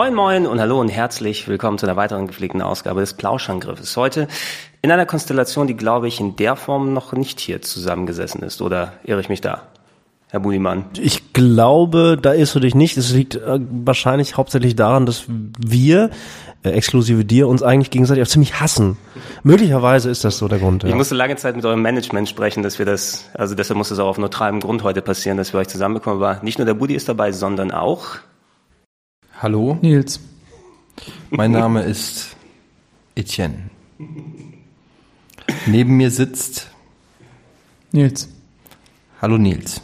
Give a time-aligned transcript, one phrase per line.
[0.00, 3.98] Moin Moin und hallo und herzlich willkommen zu einer weiteren gepflegten Ausgabe des Plauschangriffes.
[3.98, 4.28] Heute
[4.80, 8.62] in einer Konstellation, die glaube ich in der Form noch nicht hier zusammengesessen ist.
[8.62, 9.60] Oder irre ich mich da?
[10.28, 10.86] Herr Budimann.
[10.98, 12.96] Ich glaube, da irrst du dich nicht.
[12.96, 16.08] Es liegt äh, wahrscheinlich hauptsächlich daran, dass wir,
[16.62, 18.96] äh, exklusive dir, uns eigentlich gegenseitig auch ziemlich hassen.
[19.42, 20.82] Möglicherweise ist das so der Grund.
[20.82, 20.96] Ich Ja.
[20.96, 24.08] musste lange Zeit mit eurem Management sprechen, dass wir das, also deshalb muss es auch
[24.08, 26.22] auf neutralem Grund heute passieren, dass wir euch zusammenbekommen.
[26.22, 28.16] Aber nicht nur der Budi ist dabei, sondern auch
[29.42, 30.20] Hallo, Nils.
[31.30, 32.36] mein Name ist
[33.14, 33.70] Etienne.
[35.66, 36.68] Neben mir sitzt
[37.92, 38.28] Nils.
[39.22, 39.80] Hallo Nils.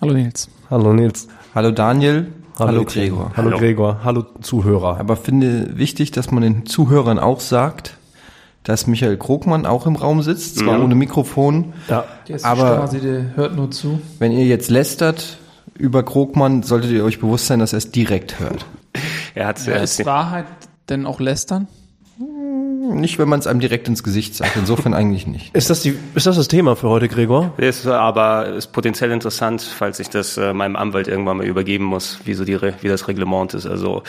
[0.00, 0.48] Hallo Nils.
[0.70, 1.28] Hallo Nils.
[1.54, 2.32] Hallo Daniel.
[2.58, 3.08] Hallo, Etienne.
[3.10, 3.32] Gregor.
[3.36, 3.58] Hallo, Hallo.
[3.58, 4.00] Gregor.
[4.04, 4.98] Hallo Zuhörer.
[5.00, 7.96] Aber finde wichtig, dass man den Zuhörern auch sagt,
[8.64, 10.84] dass Michael Krogmann auch im Raum sitzt, zwar Ja.
[10.84, 12.04] ohne Mikrofon, Ja.
[12.28, 14.00] Der ist Aber- quasi, der hört nur zu.
[14.18, 15.38] wenn ihr jetzt lästert
[15.78, 18.66] über Krogmann, solltet ihr euch bewusst sein, dass er es direkt hört.
[19.34, 20.46] er hat Ja, äh, ist Wahrheit
[20.88, 21.68] denn auch lästern?
[22.94, 25.54] Nicht, wenn man es einem direkt ins Gesicht sagt, insofern eigentlich nicht.
[25.54, 27.52] Ist das die, ist das das Thema für heute, Gregor?
[27.56, 32.20] Ist aber ist potenziell interessant, falls ich das äh, meinem Anwalt irgendwann mal übergeben muss,
[32.24, 33.66] wie so die Re- wie das Reglement ist.
[33.66, 34.02] Also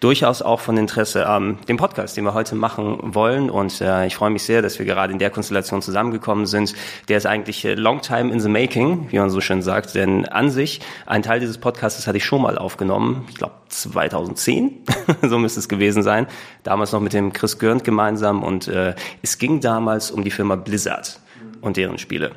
[0.00, 3.50] durchaus auch von Interesse am dem Podcast, den wir heute machen wollen.
[3.50, 6.74] Und äh, ich freue mich sehr, dass wir gerade in der Konstellation zusammengekommen sind.
[7.08, 9.94] Der ist eigentlich äh, long time in the making, wie man so schön sagt.
[9.94, 13.24] Denn an sich ein Teil dieses Podcasts hatte ich schon mal aufgenommen.
[13.28, 14.84] Ich glaube 2010,
[15.22, 16.26] so müsste es gewesen sein.
[16.62, 18.42] Damals noch mit dem Chris Görnd gemeinsam.
[18.42, 21.20] Und äh, es ging damals um die Firma Blizzard
[21.60, 22.32] und deren Spiele.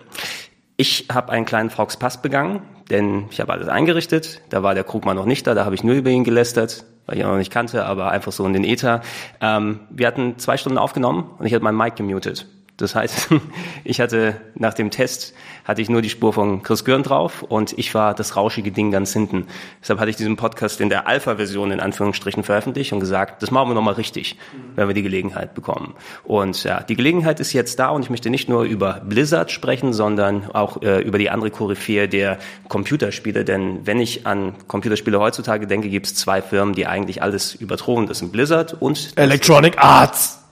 [0.78, 4.42] Ich habe einen kleinen Frogs Pass begangen, denn ich habe alles eingerichtet.
[4.50, 7.18] Da war der Krugmann noch nicht da, da habe ich nur über ihn gelästert, weil
[7.18, 9.02] ich ihn noch nicht kannte, aber einfach so in den Äther.
[9.42, 12.48] Ähm, wir hatten zwei Stunden aufgenommen und ich hatte meinen Mic gemutet.
[12.78, 13.30] Das heißt,
[13.84, 15.34] ich hatte nach dem Test
[15.66, 18.92] hatte ich nur die Spur von Chris Görn drauf und ich war das rauschige Ding
[18.92, 19.48] ganz hinten.
[19.82, 23.70] Deshalb hatte ich diesen Podcast in der Alpha-Version in Anführungsstrichen veröffentlicht und gesagt, das machen
[23.70, 24.38] wir nochmal richtig,
[24.76, 25.96] wenn wir die Gelegenheit bekommen.
[26.24, 29.92] Und ja, die Gelegenheit ist jetzt da und ich möchte nicht nur über Blizzard sprechen,
[29.92, 32.38] sondern auch äh, über die andere Koryphäe der
[32.68, 33.44] Computerspiele.
[33.44, 38.08] Denn wenn ich an Computerspiele heutzutage denke, gibt es zwei Firmen, die eigentlich alles überthronen.
[38.08, 40.44] Das sind Blizzard und Electronic Arts.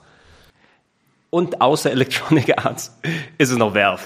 [1.30, 2.96] und außer Electronic Arts
[3.38, 4.02] ist es noch Valve.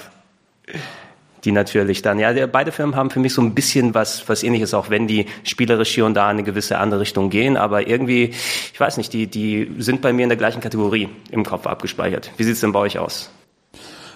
[1.45, 4.73] Die natürlich dann, ja, beide Firmen haben für mich so ein bisschen was, was ähnliches,
[4.73, 8.33] auch wenn die spielerisch hier und da in eine gewisse andere Richtung gehen, aber irgendwie,
[8.73, 12.31] ich weiß nicht, die, die sind bei mir in der gleichen Kategorie im Kopf abgespeichert.
[12.37, 13.29] Wie sieht's denn bei euch aus?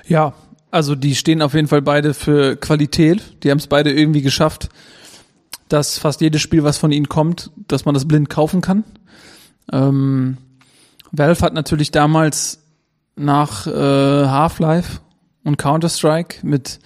[0.06, 0.34] Ja,
[0.70, 3.22] also die stehen auf jeden Fall beide für Qualität.
[3.44, 4.70] Die haben es beide irgendwie geschafft,
[5.70, 8.84] dass fast jedes Spiel, was von ihnen kommt, dass man das blind kaufen kann.
[9.72, 10.38] Ähm,
[11.12, 12.60] Valve hat natürlich damals
[13.16, 15.00] nach äh, Half-Life
[15.44, 16.80] und Counter-Strike mit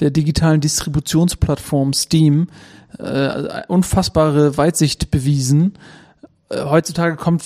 [0.00, 2.48] der digitalen Distributionsplattform Steam
[2.98, 5.74] äh, unfassbare Weitsicht bewiesen.
[6.48, 7.44] Äh, heutzutage kommt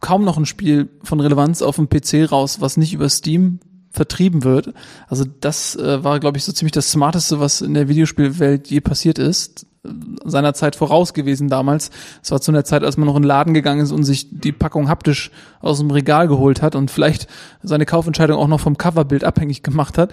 [0.00, 4.44] kaum noch ein Spiel von Relevanz auf dem PC raus, was nicht über Steam vertrieben
[4.44, 4.72] wird.
[5.08, 8.80] Also das äh, war, glaube ich, so ziemlich das Smarteste, was in der Videospielwelt je
[8.80, 9.66] passiert ist.
[10.24, 11.90] Seiner Zeit voraus gewesen damals.
[12.22, 14.28] Es war zu einer Zeit, als man noch in den Laden gegangen ist und sich
[14.30, 15.30] die Packung haptisch
[15.60, 17.28] aus dem Regal geholt hat und vielleicht
[17.62, 20.12] seine Kaufentscheidung auch noch vom Coverbild abhängig gemacht hat.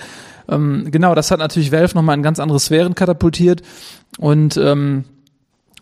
[0.49, 3.61] Ähm, genau, das hat natürlich Valve nochmal in ganz andere Sphären katapultiert
[4.17, 5.05] und ähm,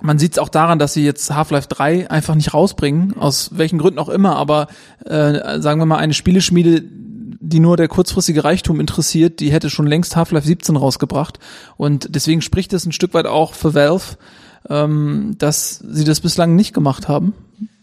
[0.02, 3.78] man sieht es auch daran, dass sie jetzt Half-Life 3 einfach nicht rausbringen, aus welchen
[3.78, 4.68] Gründen auch immer, aber
[5.06, 6.84] äh, sagen wir mal, eine Spieleschmiede,
[7.52, 11.40] die nur der kurzfristige Reichtum interessiert, die hätte schon längst Half-Life 17 rausgebracht.
[11.78, 14.18] Und deswegen spricht es ein Stück weit auch für Valve,
[14.70, 17.34] ähm, dass sie das bislang nicht gemacht haben.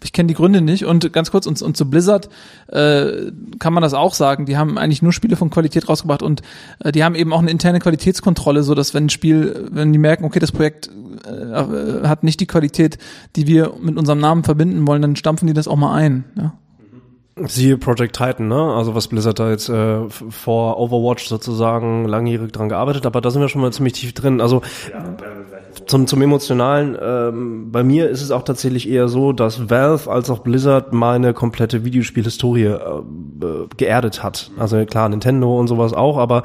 [0.02, 0.84] Ich kenne die Gründe nicht.
[0.84, 2.28] Und ganz kurz, und, und zu Blizzard
[2.68, 4.46] äh, kann man das auch sagen.
[4.46, 6.42] Die haben eigentlich nur Spiele von Qualität rausgebracht und
[6.80, 9.98] äh, die haben eben auch eine interne Qualitätskontrolle, so dass wenn ein Spiel, wenn die
[9.98, 10.90] merken, okay, das Projekt
[11.24, 12.98] äh, hat nicht die Qualität,
[13.36, 16.24] die wir mit unserem Namen verbinden wollen, dann stampfen die das auch mal ein.
[16.36, 16.54] Ja?
[17.46, 18.74] Siehe Project Titan, ne?
[18.74, 23.40] Also was Blizzard da jetzt äh, vor Overwatch sozusagen langjährig dran gearbeitet, aber da sind
[23.40, 24.40] wir schon mal ziemlich tief drin.
[24.40, 24.62] Also
[25.86, 30.30] zum, zum Emotionalen, ähm, bei mir ist es auch tatsächlich eher so, dass Valve als
[30.30, 32.78] auch Blizzard meine komplette Videospielhistorie äh,
[33.76, 34.50] geerdet hat.
[34.58, 36.42] Also klar, Nintendo und sowas auch, aber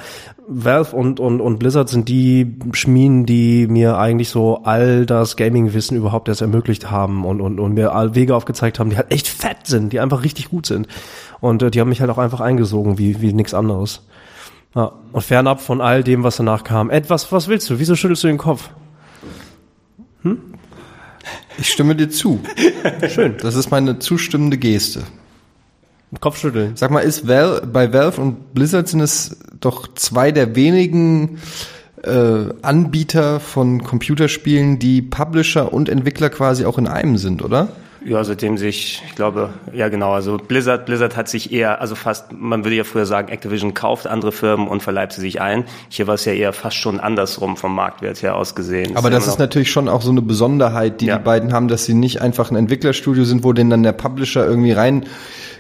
[0.47, 5.95] Valve und, und, und Blizzard sind die Schmieden, die mir eigentlich so all das Gaming-Wissen
[5.97, 9.27] überhaupt erst ermöglicht haben und, und, und mir all Wege aufgezeigt haben, die halt echt
[9.27, 10.82] fett sind, die einfach richtig gut sind.
[11.41, 14.01] Und äh, die haben mich halt auch einfach eingesogen, wie, wie nichts anderes.
[14.75, 16.89] Ja, und fernab von all dem, was danach kam.
[16.89, 17.79] Ed, was, willst du?
[17.79, 18.69] Wieso schüttelst du den Kopf?
[21.57, 22.41] Ich stimme dir zu.
[23.09, 23.35] Schön.
[23.39, 25.03] Das ist meine zustimmende Geste.
[26.19, 26.75] Kopfschütteln.
[26.75, 31.39] Sag mal, ist Val bei Valve und Blizzard sind es doch zwei der wenigen
[32.03, 37.69] äh, Anbieter von Computerspielen, die Publisher und Entwickler quasi auch in einem sind, oder?
[38.05, 42.33] Ja, seitdem sich, ich glaube, ja genau, also Blizzard, Blizzard hat sich eher, also fast,
[42.33, 45.63] man würde ja früher sagen, Activision kauft andere Firmen und verleibt sie sich ein.
[45.89, 48.97] Hier war es ja eher fast schon andersrum vom Marktwert her aus gesehen.
[48.97, 51.17] Aber das ist noch- natürlich schon auch so eine Besonderheit, die Ja.
[51.17, 54.45] die beiden haben, dass sie nicht einfach ein Entwicklerstudio sind, wo den dann der Publisher
[54.45, 55.05] irgendwie rein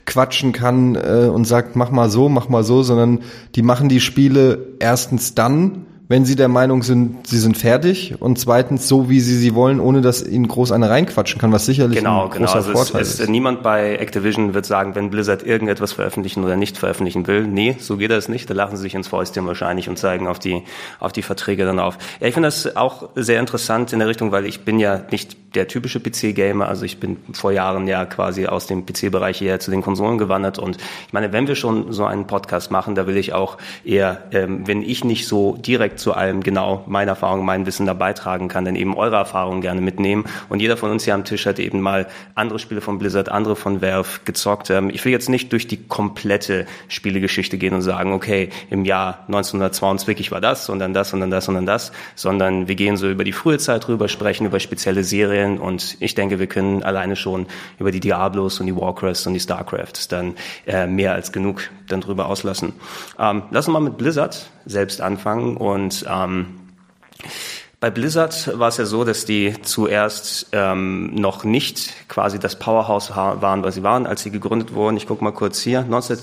[0.05, 3.19] quatschen kann äh, und sagt, mach mal so, mach mal so, sondern
[3.55, 8.37] die machen die Spiele erstens dann, wenn sie der Meinung sind, sie sind fertig und
[8.37, 11.99] zweitens so, wie sie sie wollen, ohne dass ihnen groß einer reinquatschen kann, was sicherlich
[11.99, 12.45] Genau, ein genau.
[12.45, 13.29] großer Also es, Vorteil es, ist.
[13.29, 17.47] niemand bei Activision wird sagen, wenn Blizzard irgendetwas veröffentlichen oder nicht veröffentlichen will.
[17.47, 18.49] Nee, so geht das nicht.
[18.49, 20.63] Da lachen sie sich ins Fäustchen wahrscheinlich und zeigen auf die,
[20.99, 21.97] auf die Verträge dann auf.
[22.19, 25.37] Ja, ich finde das auch sehr interessant in der Richtung, weil ich bin ja nicht
[25.55, 26.67] der typische PC-Gamer.
[26.67, 30.59] Also ich bin vor Jahren ja quasi aus dem PC-Bereich her zu den Konsolen gewandert.
[30.59, 34.23] Und ich meine, wenn wir schon so einen Podcast machen, da will ich auch eher,
[34.31, 38.47] ähm, wenn ich nicht so direkt zu allem genau meine Erfahrung, mein Wissen da beitragen
[38.47, 40.25] kann, dann eben eure Erfahrungen gerne mitnehmen.
[40.49, 43.55] Und jeder von uns hier am Tisch hat eben mal andere Spiele von Blizzard, andere
[43.55, 44.69] von Valve gezockt.
[44.69, 49.19] Ähm, ich will jetzt nicht durch die komplette Spielegeschichte gehen und sagen, okay, im Jahr
[49.27, 52.97] 1922 war das und dann das und dann das und dann das, sondern wir gehen
[52.97, 56.83] so über die frühe Zeit rüber, sprechen über spezielle Serien und ich denke, wir können
[56.83, 57.47] alleine schon
[57.79, 60.35] über die Diablos und die Warcrafts und die Starcrafts dann
[60.65, 62.73] äh, mehr als genug dann drüber auslassen.
[63.19, 66.59] Ähm, lass uns mal mit Blizzard selbst anfangen und ähm,
[67.83, 73.13] bei Blizzard war es ja so, dass die zuerst ähm, noch nicht quasi das Powerhouse
[73.13, 74.95] waren, was sie waren, als sie gegründet wurden.
[74.95, 75.81] Ich gucke mal kurz hier.
[75.81, 76.17] 19,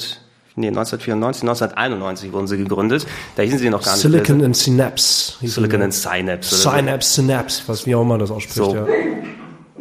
[0.61, 3.07] nee, 1994, 1991 wurden sie gegründet.
[3.37, 5.35] Da hießen sie noch gar nicht Silicon and Synapse.
[5.43, 6.55] Silicon and Synapse.
[6.55, 8.75] Synapse, Synapse, was wie auch immer das ausspricht, So.
[8.75, 8.87] ja.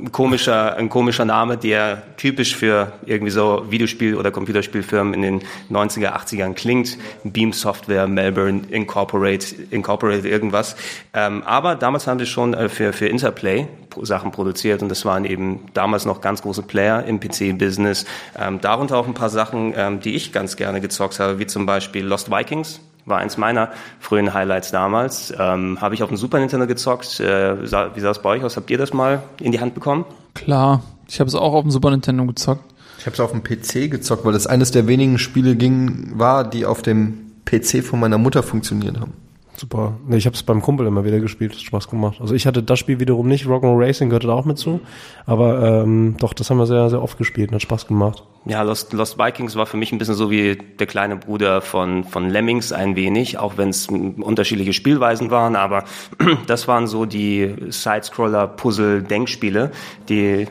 [0.01, 5.41] Ein komischer, ein komischer Name, der typisch für irgendwie so Videospiel- oder Computerspielfirmen in den
[5.69, 6.97] 90er, 80ern klingt.
[7.23, 10.75] Beam Software, Melbourne, Incorporate, Incorporate irgendwas.
[11.13, 13.67] Ähm, aber damals haben sie schon äh, für, für Interplay
[14.01, 18.05] Sachen produziert und das waren eben damals noch ganz große Player im PC-Business.
[18.37, 21.65] Ähm, darunter auch ein paar Sachen, ähm, die ich ganz gerne gezockt habe, wie zum
[21.65, 23.69] Beispiel Lost Vikings war eins meiner
[23.99, 25.33] frühen Highlights damals.
[25.37, 27.19] Ähm, Habe ich auf dem Super Nintendo gezockt.
[27.19, 28.55] Äh, sah, wie sah es bei euch aus?
[28.57, 30.05] Habt ihr das mal in die Hand bekommen?
[30.35, 32.63] Klar, ich habe es auch auf dem Super Nintendo gezockt.
[32.99, 36.43] Ich habe es auf dem PC gezockt, weil das eines der wenigen Spiele ging, war,
[36.43, 39.13] die auf dem PC von meiner Mutter funktioniert haben.
[39.59, 39.97] Super.
[40.07, 42.21] Nee, ich habe es beim Kumpel immer wieder gespielt, hat Spaß gemacht.
[42.21, 44.79] Also ich hatte das Spiel wiederum nicht, Rock'n'Roll Racing gehörte da auch mit zu,
[45.25, 48.23] aber ähm, doch, das haben wir sehr, sehr oft gespielt und hat Spaß gemacht.
[48.45, 52.05] Ja, Lost, Lost Vikings war für mich ein bisschen so wie der kleine Bruder von,
[52.05, 55.83] von Lemmings ein wenig, auch wenn es unterschiedliche Spielweisen waren, aber
[56.47, 59.71] das waren so die Sidescroller-Puzzle-Denkspiele,
[60.07, 60.47] die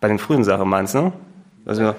[0.00, 1.12] bei den frühen Sachen meinst du?
[1.66, 1.94] Also,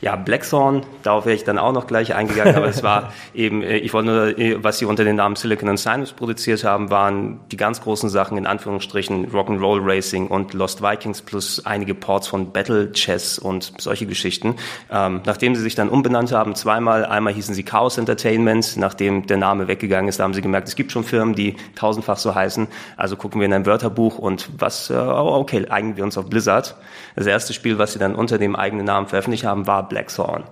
[0.00, 3.78] ja, Blackthorn, darauf wäre ich dann auch noch gleich eingegangen, aber es war eben, äh,
[3.78, 7.40] ich wollte nur, äh, was sie unter dem Namen Silicon and Synapse produziert haben, waren
[7.50, 12.52] die ganz großen Sachen, in Anführungsstrichen, Rock'n'Roll Racing und Lost Vikings plus einige Ports von
[12.52, 14.56] Battle Chess und solche Geschichten.
[14.90, 19.36] Ähm, nachdem sie sich dann umbenannt haben, zweimal, einmal hießen sie Chaos Entertainment, nachdem der
[19.36, 23.16] Name weggegangen ist, haben sie gemerkt, es gibt schon Firmen, die tausendfach so heißen, also
[23.16, 26.76] gucken wir in ein Wörterbuch und was, äh, okay, eignen wir uns auf Blizzard.
[27.16, 30.44] Das erste Spiel, was sie dann unter dem eigenen Namen veröffentlicht haben, war Blackthorn.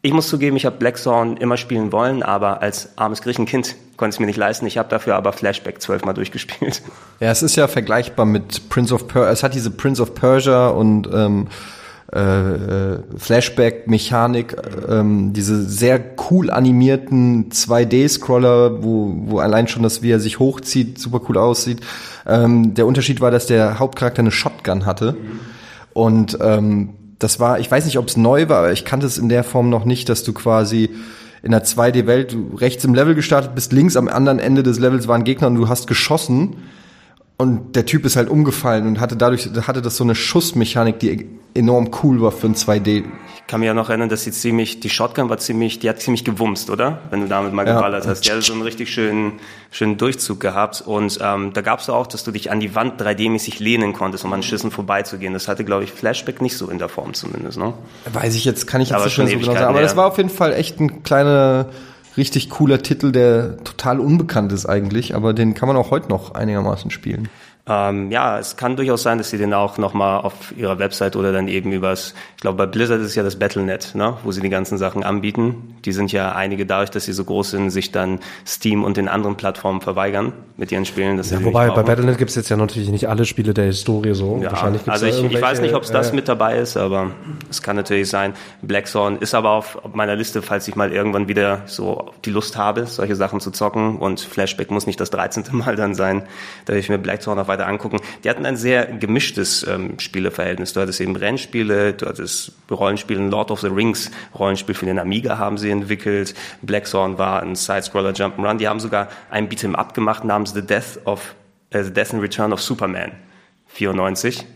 [0.00, 4.16] Ich muss zugeben, ich habe Blackthorn immer spielen wollen, aber als armes Griechenkind konnte ich
[4.16, 4.64] es mir nicht leisten.
[4.66, 6.82] Ich habe dafür aber Flashback zwölfmal durchgespielt.
[7.20, 9.32] Ja, es ist ja vergleichbar mit Prince of Persia.
[9.32, 11.48] Es hat diese Prince of Persia und ähm,
[12.12, 14.56] äh, äh, Flashback-Mechanik,
[14.88, 20.98] ähm, diese sehr cool animierten 2D-Scroller, wo, wo allein schon das, wie er sich hochzieht,
[20.98, 21.80] super cool aussieht.
[22.26, 25.16] Ähm, der Unterschied war, dass der Hauptcharakter eine Shotgun hatte.
[25.98, 29.18] Und ähm, das war, ich weiß nicht, ob es neu war, aber ich kannte es
[29.18, 30.90] in der Form noch nicht, dass du quasi
[31.42, 35.08] in der 2D-Welt du rechts im Level gestartet bist, links am anderen Ende des Levels
[35.08, 36.54] waren Gegner und du hast geschossen
[37.36, 41.26] und der Typ ist halt umgefallen und hatte dadurch hatte das so eine Schussmechanik, die
[41.54, 43.02] enorm cool war für ein 2D.
[43.48, 46.02] Ich kann mich ja noch erinnern, dass sie ziemlich, die Shotgun war ziemlich, die hat
[46.02, 46.98] ziemlich gewumst, oder?
[47.08, 47.76] Wenn du damit mal Ja.
[47.76, 48.26] geballert hast.
[48.26, 49.40] Die hat so einen richtig schönen,
[49.70, 50.82] schönen Durchzug gehabt.
[50.82, 54.34] Und ähm, da gab's auch, dass du dich an die Wand 3D-mäßig lehnen konntest, um
[54.34, 55.32] an Schüssen vorbeizugehen.
[55.32, 57.72] Das hatte, glaube ich, Flashback nicht so in der Form zumindest, ne?
[58.12, 59.64] Weiß ich jetzt, kann ich jetzt nicht so genau sagen.
[59.64, 61.70] Aber das war auf jeden Fall echt ein kleiner,
[62.18, 66.34] richtig cooler Titel, der total unbekannt ist eigentlich, aber den kann man auch heute noch
[66.34, 67.30] einigermaßen spielen.
[67.68, 71.32] Ähm, ja, es kann durchaus sein, dass sie den auch nochmal auf ihrer Website oder
[71.32, 74.40] dann eben übers, ich glaube bei Blizzard ist es ja das Battle.net, ne, wo sie
[74.40, 75.76] die ganzen Sachen anbieten.
[75.84, 79.08] Die sind ja einige dadurch, dass sie so groß sind, sich dann Steam und den
[79.08, 81.18] anderen Plattformen verweigern mit ihren Spielen.
[81.18, 81.82] Dass Ja, wobei, bei.
[81.82, 84.40] Battle.net gibt's jetzt ja natürlich nicht alle Spiele der Historie so.
[84.42, 86.76] Ja, Wahrscheinlich gibt's also ich, ich weiß nicht, ob es das äh, mit dabei ist,
[86.76, 87.10] aber
[87.50, 88.32] es kann natürlich sein.
[88.62, 92.56] Blackthorn ist aber auf, auf meiner Liste, falls ich mal irgendwann wieder so die Lust
[92.56, 93.98] habe, solche Sachen zu zocken.
[93.98, 95.44] Und Flashback muss nicht das 13.
[95.52, 96.22] Mal dann sein,
[96.64, 98.00] da will ich mir Blackthorn auch weiter angucken.
[98.24, 100.72] Die hatten ein sehr gemischtes ähm, Spieleverhältnis.
[100.72, 105.38] Du hattest eben Rennspiele, du hattest Rollenspiele, Lord of the Rings Rollenspiel für den Amiga
[105.38, 106.34] haben sie entwickelt.
[106.62, 108.58] Blackthorn war ein Sidescroller Jump'n'Run.
[108.58, 111.34] Die haben sogar ein Beat'em Up gemacht namens The Death of
[111.70, 113.12] äh, The Death and Return of Superman
[113.66, 114.46] 94.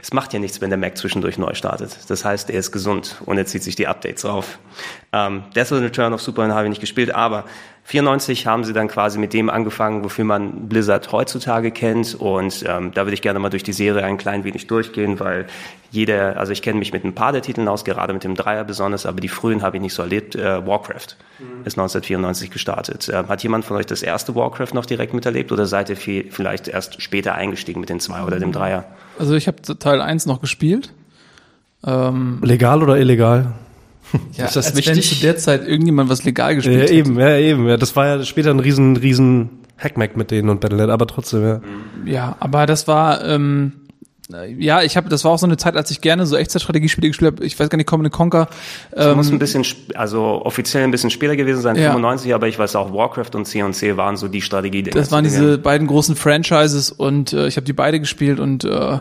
[0.00, 1.98] Es macht ja nichts, wenn der Mac zwischendurch neu startet.
[2.08, 4.58] Das heißt, er ist gesund und er zieht sich die Updates auf.
[5.12, 7.44] Ähm, Death and Return of Superman habe ich nicht gespielt, aber
[7.82, 12.14] 94 haben sie dann quasi mit dem angefangen, wofür man Blizzard heutzutage kennt.
[12.14, 15.46] Und ähm, da würde ich gerne mal durch die Serie ein klein wenig durchgehen, weil
[15.90, 18.62] jeder, also ich kenne mich mit ein paar der Titeln aus, gerade mit dem Dreier
[18.62, 20.36] besonders, aber die frühen habe ich nicht so erlebt.
[20.36, 21.16] Äh, Warcraft
[21.64, 23.10] ist 1994 gestartet.
[23.12, 26.30] Ähm, hat jemand von euch das erste Warcraft noch direkt miterlebt oder seid ihr viel,
[26.30, 28.84] vielleicht erst später eingestiegen mit den zwei oder dem Dreier?
[29.18, 30.92] Also ich habe Teil 1 noch gespielt.
[31.84, 33.52] Ähm, Legal oder illegal?
[34.32, 34.96] ja, Ist das als wichtig?
[34.96, 36.94] wenn zu der Zeit irgendjemand was legal Ja, gespielt hätte.
[36.94, 37.66] eben, ja, eben.
[37.68, 41.42] Ja, das war ja später ein riesen, riesen Hackmack mit denen und Battle.net, aber trotzdem,
[41.44, 41.60] ja.
[42.04, 43.85] Ja, aber das war ähm, äh,
[44.58, 47.34] ja, ich habe, das war auch so eine Zeit, als ich gerne so Echtzeitstrategiespiele gespielt
[47.34, 47.44] habe.
[47.44, 48.48] Ich weiß gar nicht, Command Conquer.
[48.90, 51.90] Es Ähm, muss ein bisschen, sp- also offiziell ein bisschen später gewesen sein, Ja.
[51.92, 54.82] 95, aber ich weiß auch, Warcraft und C&C waren so die Strategie.
[54.82, 58.98] das waren diese beiden großen Franchises und äh, ich habe die beide gespielt und äh,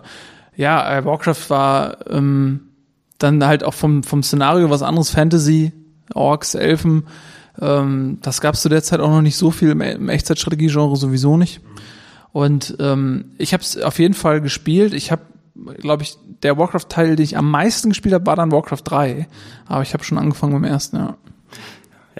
[0.57, 2.61] ja, äh, Warcraft war ähm,
[3.17, 5.71] dann halt auch vom vom Szenario was anderes, Fantasy,
[6.13, 7.07] Orks, Elfen.
[7.59, 10.95] Ähm, das gab es zu der Zeit auch noch nicht so viel im, im Echtzeitstrategie-Genre
[10.97, 11.61] sowieso nicht.
[12.35, 14.93] Und ähm, ich habe es auf jeden Fall gespielt.
[14.93, 15.21] Ich habe,
[15.77, 19.25] glaube ich, der Warcraft-Teil, den ich am meisten gespielt habe, war dann Warcraft 3.
[19.67, 21.15] Aber ich habe schon angefangen beim ersten, ja.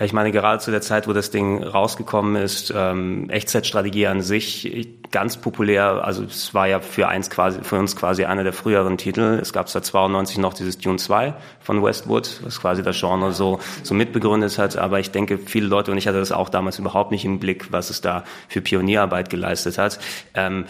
[0.02, 4.90] Ich meine, gerade zu der Zeit, wo das Ding rausgekommen ist, ähm, Echtzeitstrategie an sich
[5.12, 6.04] ganz populär.
[6.04, 9.40] Also es war ja für eins quasi, für uns quasi einer der früheren Titel.
[9.42, 13.60] Es gab seit 92 noch dieses Dune 2 von Westwood, was quasi das Genre so,
[13.84, 14.76] so mitbegründet hat.
[14.76, 17.72] Aber ich denke, viele Leute, und ich hatte das auch damals überhaupt nicht im Blick,
[17.72, 20.00] was es da für Pionierarbeit geleistet hat.
[20.34, 20.66] Ähm,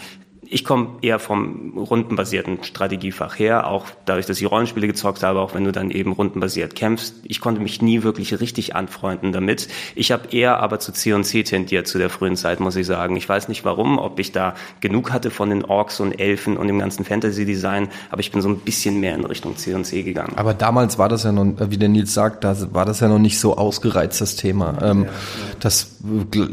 [0.48, 5.54] ich komme eher vom rundenbasierten Strategiefach her, auch dadurch, dass ich Rollenspiele gezockt habe, auch
[5.54, 7.14] wenn du dann eben rundenbasiert kämpfst.
[7.24, 9.68] Ich konnte mich nie wirklich richtig anfreunden damit.
[9.94, 13.16] Ich habe eher aber zu C&C tendiert zu der frühen Zeit, muss ich sagen.
[13.16, 16.68] Ich weiß nicht warum, ob ich da genug hatte von den Orks und Elfen und
[16.68, 20.34] dem ganzen Fantasy-Design, aber ich bin so ein bisschen mehr in Richtung C&C gegangen.
[20.36, 23.18] Aber damals war das ja noch, wie der Nils sagt, da war das ja noch
[23.18, 24.78] nicht so ausgereizt, das Thema.
[24.82, 25.06] Ähm,
[25.60, 25.96] Das,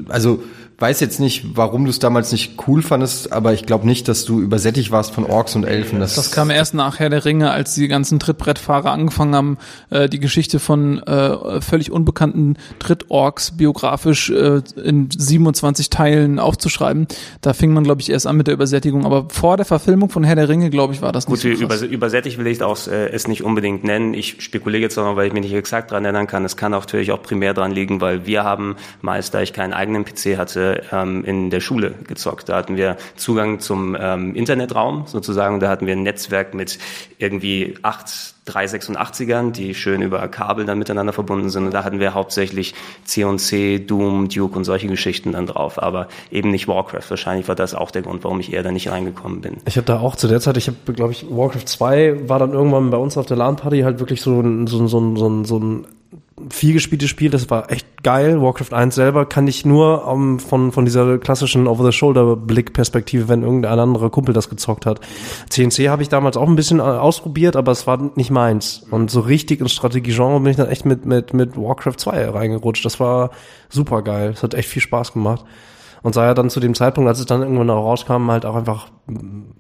[0.08, 0.44] also,
[0.77, 4.25] weiß jetzt nicht, warum du es damals nicht cool fandest, aber ich glaube nicht, dass
[4.25, 6.00] du übersättigt warst von Orks und Elfen.
[6.00, 9.58] Das, Das kam erst nach Herr der Ringe, als die ganzen Trittbrettfahrer angefangen haben,
[9.89, 17.08] äh, die Geschichte von äh, völlig unbekannten Trittorks biografisch äh, in 27 Teilen aufzuschreiben.
[17.42, 19.06] Da fing man, glaube ich, erst an mit der Übersättigung.
[19.06, 21.68] Aber vor der Verfilmung von Herr der Ringe, glaube ich, war das Gut, nicht so
[21.68, 21.82] krass.
[21.82, 24.13] über, übersättigt will ich auch äh, es nicht unbedingt nennen.
[24.13, 26.44] Ich spekuliere jetzt auch noch, weil ich mich nicht exakt dran erinnern kann.
[26.46, 29.74] Es kann auch natürlich auch primär dran liegen, weil wir haben meist, da ich keinen
[29.74, 32.50] eigenen PC hatte, ähm, in der Schule gezockt.
[32.50, 35.60] Da hatten wir Zugang zum ähm, Internetraum sozusagen.
[35.60, 36.79] Da hatten wir ein Netzwerk mit
[37.17, 38.08] irgendwie acht
[38.48, 41.65] 386ern, die schön über Kabel dann miteinander verbunden sind.
[41.65, 42.74] Und da hatten wir hauptsächlich
[43.05, 45.82] C&C, Doom, Duke und solche Geschichten dann drauf.
[45.82, 47.10] Aber eben nicht Warcraft.
[47.10, 49.58] Wahrscheinlich war das auch der Grund, warum ich eher da nicht reingekommen bin.
[49.65, 52.51] Ich habe da auch zu der Zeit, ich habe, glaube ich, Warcraft 2 war dann
[52.53, 55.29] irgendwann bei uns auf der LAN-Party halt wirklich so ein, so, ein- so, ein- so,
[55.29, 55.86] ein- so ein
[56.50, 58.42] viel gespieltes Spiel, das war echt geil.
[58.42, 64.10] Warcraft 1 selber kann ich nur um, von, von dieser klassischen Over-the-Shoulder-Blick-Perspektive, wenn irgendein anderer
[64.10, 65.00] Kumpel das gezockt hat.
[65.50, 68.84] CNC habe ich damals auch ein bisschen äh, ausprobiert, aber es war nicht meins.
[68.90, 72.84] Und so richtig ins Strategie-Genre bin ich dann echt mit, mit, mit Warcraft 2 reingerutscht.
[72.84, 73.32] Das war
[73.70, 74.32] super geil.
[74.34, 75.46] Es hat echt viel Spaß gemacht.
[76.04, 78.56] Und sah ja dann zu dem Zeitpunkt, als es dann irgendwann noch rauskam, halt auch
[78.56, 78.88] einfach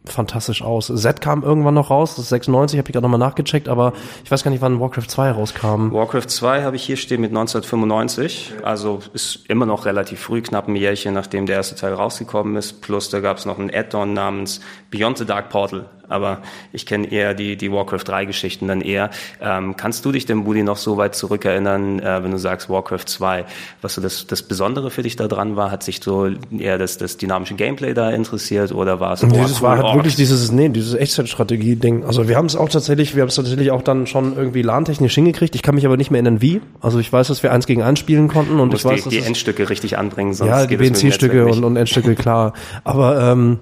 [0.05, 0.87] fantastisch aus.
[0.93, 4.29] Z kam irgendwann noch raus, das ist 96, habe ich gerade nochmal nachgecheckt, aber ich
[4.29, 5.93] weiß gar nicht, wann Warcraft 2 rauskam.
[5.93, 10.67] Warcraft 2 habe ich hier stehen mit 1995, also ist immer noch relativ früh, knapp
[10.67, 12.81] ein Jährchen, nachdem der erste Teil rausgekommen ist.
[12.81, 14.59] Plus da gab es noch ein Add-on namens
[14.91, 16.41] Beyond the Dark Portal aber
[16.71, 19.09] ich kenne eher die, die Warcraft 3 Geschichten dann eher.
[19.41, 23.05] Ähm, kannst du dich denn, Budi, noch so weit zurückerinnern, äh, wenn du sagst Warcraft
[23.05, 23.45] 2,
[23.81, 25.71] was so das, das Besondere für dich da dran war?
[25.71, 29.41] Hat sich so eher das, das dynamische Gameplay da interessiert oder war es Nee, boah,
[29.43, 32.03] das cool, war halt wirklich dieses, nee, dieses Echtzeitstrategie-Ding.
[32.05, 35.15] Also wir haben es auch tatsächlich, wir haben es tatsächlich auch dann schon irgendwie LAN-technisch
[35.15, 35.55] hingekriegt.
[35.55, 36.61] Ich kann mich aber nicht mehr erinnern, wie.
[36.79, 39.13] Also ich weiß, dass wir eins gegen eins spielen konnten und ich weiß, die, dass
[39.13, 42.53] die Endstücke richtig anbringen, sonst ja, die dem BNC-Stücke und, und Endstücke, klar.
[42.83, 43.59] Aber ähm,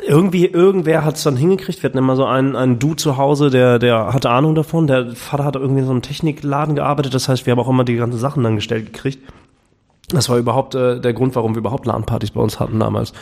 [0.00, 1.82] irgendwie, irgendwer hat es dann hingekriegt.
[1.82, 4.86] Wir hatten immer so einen, einen Dude zu Hause, der, der hatte Ahnung davon.
[4.86, 7.14] Der Vater hat irgendwie in so einem Technikladen gearbeitet.
[7.14, 9.20] Das heißt, wir haben auch immer die ganzen Sachen dann gestellt gekriegt.
[10.08, 13.12] Das war überhaupt äh, der Grund, warum wir überhaupt LAN-Partys bei uns hatten damals.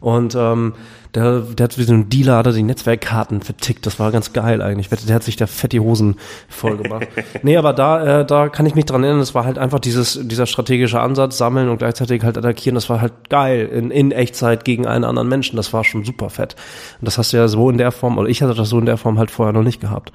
[0.00, 0.74] Und ähm,
[1.14, 3.84] der, der hat wie so ein Dealer, hat er die Netzwerkkarten vertickt.
[3.84, 4.88] Das war ganz geil eigentlich.
[4.88, 6.16] Der hat sich da fett die Hosen
[6.48, 7.08] voll gemacht.
[7.42, 10.20] nee, aber da, äh, da kann ich mich dran erinnern, das war halt einfach dieses,
[10.22, 12.76] dieser strategische Ansatz, sammeln und gleichzeitig halt attackieren.
[12.76, 15.56] Das war halt geil in, in Echtzeit gegen einen anderen Menschen.
[15.56, 16.54] Das war schon super fett.
[17.00, 18.86] Und das hast du ja so in der Form, oder ich hatte das so in
[18.86, 20.12] der Form halt vorher noch nicht gehabt.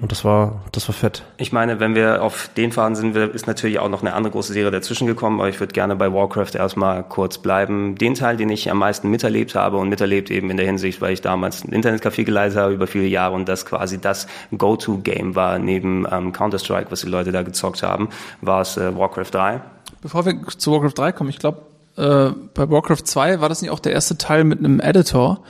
[0.00, 1.22] Und das war, das war fett.
[1.36, 4.52] Ich meine, wenn wir auf den fahren sind, ist natürlich auch noch eine andere große
[4.52, 7.94] Serie dazwischen gekommen, aber ich würde gerne bei Warcraft erstmal kurz bleiben.
[7.94, 11.12] Den Teil, den ich am meisten miterlebt habe und miterlebt eben in der Hinsicht, weil
[11.12, 15.58] ich damals ein Internetcafé geleitet habe über viele Jahre und das quasi das Go-To-Game war
[15.58, 18.08] neben ähm, Counter-Strike, was die Leute da gezockt haben,
[18.40, 19.60] war es äh, Warcraft 3.
[20.00, 21.58] Bevor wir zu Warcraft 3 kommen, ich glaube,
[21.96, 25.40] äh, bei Warcraft 2 war das nicht auch der erste Teil mit einem Editor,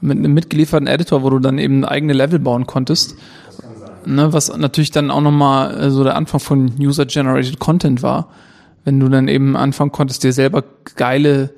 [0.00, 3.16] mit einem mitgelieferten Editor, wo du dann eben eigene Level bauen konntest.
[4.06, 8.28] Ne, was natürlich dann auch nochmal äh, so der Anfang von User-Generated Content war.
[8.84, 10.64] Wenn du dann eben anfangen konntest, dir selber
[10.96, 11.50] geile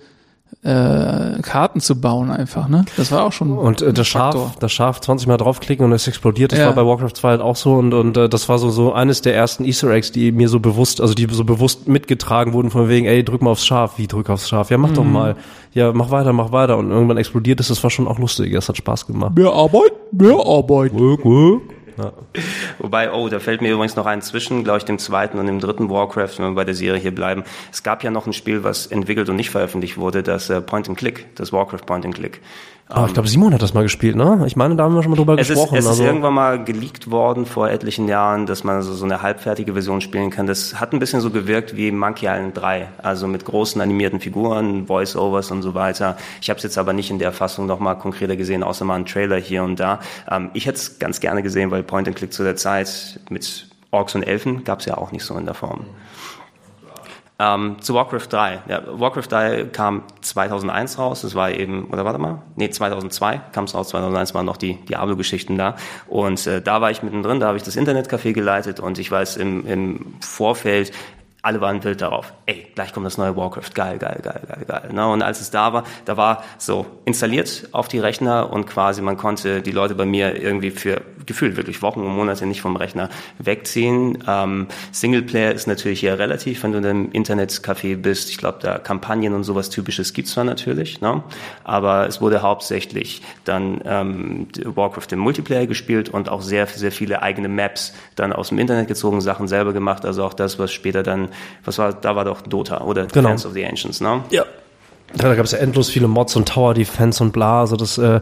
[0.62, 2.84] äh, Karten zu bauen einfach, ne?
[2.96, 4.48] Das war auch schon Und äh, das Faktor.
[4.48, 6.66] Schaf, das Schaf 20 Mal draufklicken und es explodiert, das Ja.
[6.66, 9.22] war bei Warcraft 2 halt auch so und, und äh, das war so, so eines
[9.22, 12.88] der ersten Easter Eggs, die mir so bewusst, also die so bewusst mitgetragen wurden von
[12.90, 14.70] wegen, ey, drück mal aufs Schaf, wie drück aufs Schaf?
[14.70, 14.94] Ja, mach Mhm.
[14.94, 15.36] doch mal.
[15.72, 18.68] Ja, mach weiter, mach weiter und irgendwann explodiert es, das war schon auch lustig, das
[18.68, 19.36] hat Spaß gemacht.
[19.36, 20.92] Mehr Arbeit, mehr Arbeit.
[22.78, 25.60] Wobei, oh, da fällt mir übrigens noch ein zwischen, glaube ich, dem zweiten und dem
[25.60, 27.44] dritten Warcraft, wenn wir bei der Serie hier bleiben.
[27.72, 30.88] Es gab ja noch ein Spiel, was entwickelt und nicht veröffentlicht wurde, das äh, Point
[30.88, 32.40] and Click, das Warcraft Point and Click.
[32.92, 34.42] Aber ich glaube, Simon hat das mal gespielt, ne?
[34.46, 35.76] Ich meine, da haben wir schon mal drüber Es ist, gesprochen.
[35.76, 39.22] es ist also, irgendwann mal geleakt worden vor etlichen Jahren, dass man so, so eine
[39.22, 40.48] halbfertige Version spielen kann.
[40.48, 44.88] Das hat ein bisschen so gewirkt wie Monkey Island 3, also mit großen animierten Figuren,
[44.88, 46.16] Voice-Overs und so weiter.
[46.42, 48.96] Ich habe es jetzt aber nicht in der Fassung noch mal konkreter gesehen, außer mal
[48.96, 50.00] einen Trailer hier und da.
[50.28, 53.68] Ähm, ich hätte es ganz gerne gesehen, weil Point and Click zu der Zeit mit
[53.92, 55.84] Orks und Elfen gab es ja auch nicht so in der Form.
[57.42, 58.62] Ähm, zu Warcraft 3.
[58.68, 61.22] Ja, Warcraft 3 kam 2001 raus.
[61.22, 62.42] Das war eben, oder warte mal?
[62.56, 63.88] Nee, 2002 kam es raus.
[63.88, 65.76] 2001 waren noch die Diablo-Geschichten da.
[66.06, 69.38] Und äh, da war ich mittendrin, da habe ich das Internetcafé geleitet und ich weiß
[69.38, 70.92] im, im Vorfeld,
[71.42, 72.32] alle waren wild darauf.
[72.46, 73.70] Ey, gleich kommt das neue Warcraft.
[73.74, 74.90] Geil, geil, geil, geil, geil.
[74.92, 75.06] Ne?
[75.08, 79.16] Und als es da war, da war so installiert auf die Rechner und quasi man
[79.16, 83.08] konnte die Leute bei mir irgendwie für gefühlt wirklich Wochen und Monate nicht vom Rechner
[83.38, 84.24] wegziehen.
[84.26, 88.30] Ähm, Singleplayer ist natürlich hier relativ, wenn du in einem Internetcafé bist.
[88.30, 91.22] Ich glaube, da Kampagnen und sowas Typisches gibt's zwar natürlich, ne?
[91.62, 97.22] aber es wurde hauptsächlich dann ähm, Warcraft im Multiplayer gespielt und auch sehr, sehr viele
[97.22, 100.04] eigene Maps dann aus dem Internet gezogen, Sachen selber gemacht.
[100.04, 101.28] Also auch das, was später dann,
[101.64, 103.28] was war, da war doch Dota oder Genau.
[103.28, 104.20] Defense of the Ancients, ne?
[104.30, 104.44] Ja.
[105.18, 107.98] Ja, da gab es ja endlos viele Mods und Tower Defense und bla, also das
[107.98, 108.20] äh,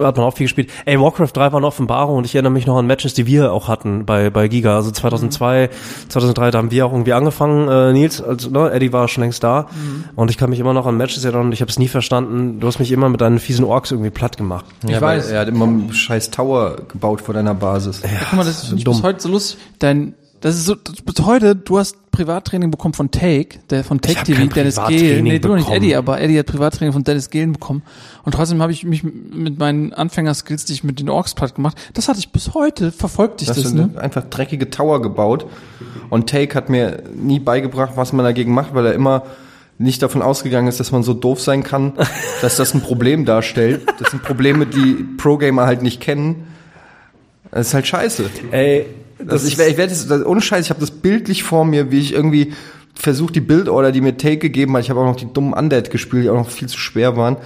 [0.00, 0.70] hat man auch viel gespielt.
[0.86, 3.52] Ey, Warcraft 3 war eine Offenbarung und ich erinnere mich noch an Matches, die wir
[3.52, 4.74] auch hatten bei bei Giga.
[4.76, 5.68] Also 2002,
[6.08, 9.44] 2003, da haben wir auch irgendwie angefangen, äh, Nils, also ne, Eddie war schon längst
[9.44, 9.66] da
[10.16, 12.60] und ich kann mich immer noch an Matches erinnern und ich habe es nie verstanden.
[12.60, 14.64] Du hast mich immer mit deinen fiesen Orks irgendwie platt gemacht.
[14.88, 15.26] Ja, weiß.
[15.26, 18.00] weil Er hat immer einen scheiß Tower gebaut vor deiner Basis.
[18.02, 18.94] Ja, guck mal, das ist dumm.
[18.94, 19.58] bis heute so lustig.
[19.80, 24.02] Dein, das ist so, das- bis heute, du hast Privattraining bekommen von Take, der von
[24.02, 25.24] Take TV, kein Dennis Privattraining Gehlen.
[25.24, 25.70] Nee, du noch nicht.
[25.70, 27.82] Eddie, aber Eddie hat Privattraining von Dennis Gehlen bekommen.
[28.24, 31.78] Und trotzdem habe ich mich mit meinen Anfängerskills, die ich mit den Orks platt gemacht,
[31.94, 34.00] das hatte ich bis heute, verfolgt dich Das das, sind ne?
[34.00, 35.46] einfach dreckige Tower gebaut.
[36.10, 39.22] Und Take hat mir nie beigebracht, was man dagegen macht, weil er immer
[39.78, 41.94] nicht davon ausgegangen ist, dass man so doof sein kann,
[42.42, 43.86] dass das ein Problem darstellt.
[43.98, 46.46] Das sind Probleme, die Pro-Gamer halt nicht kennen.
[47.50, 48.24] Das ist halt scheiße.
[48.50, 48.86] Ey,
[49.26, 52.12] Das ich, ich werde das, ohne Scheiß, ich habe das bildlich vor mir, wie ich
[52.12, 52.52] irgendwie
[52.94, 55.90] versuche die Bildorder, die mir Take gegeben hat, ich habe auch noch die dummen Undead
[55.90, 57.36] gespielt, die auch noch viel zu schwer waren.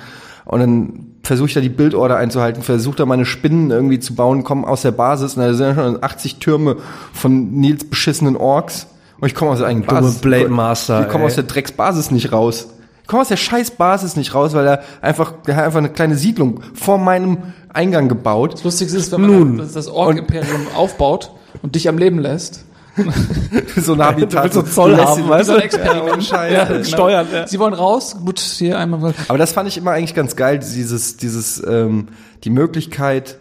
[0.44, 4.44] Und dann versuche ich da die Bildorder einzuhalten, versuche da meine Spinnen irgendwie zu bauen,
[4.44, 6.76] komme aus der Basis und da sind ja schon 80 Türme
[7.12, 8.86] von Nils beschissenen Orks
[9.18, 10.20] und ich komme aus der eigenen Dumme Basis.
[10.20, 12.68] Blade Master, Ich komme aus der Drecksbasis nicht raus.
[13.02, 15.90] Ich komme aus der scheiß Basis nicht raus, weil er einfach, der hat einfach eine
[15.90, 17.38] kleine Siedlung vor meinem
[17.72, 18.54] Eingang gebaut.
[18.54, 21.30] Das Lustigste ist, wenn man das, das Ork-Imperium aufbaut
[21.62, 22.64] und dich am Leben lässt.
[23.76, 24.54] so ein Habitat.
[24.54, 25.64] so Zoll haben, weißt So ein du?
[25.64, 26.12] Experiment.
[26.14, 26.52] ohne Scheiß.
[26.52, 26.84] Ja, genau.
[26.84, 27.46] Steuern, ja.
[27.46, 29.14] Sie wollen raus, gut, hier einmal.
[29.28, 32.08] Aber das fand ich immer eigentlich ganz geil, dieses, dieses, ähm,
[32.44, 33.38] die Möglichkeit,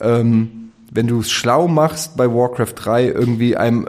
[0.00, 3.88] ähm, wenn du es schlau machst bei Warcraft 3, irgendwie einem,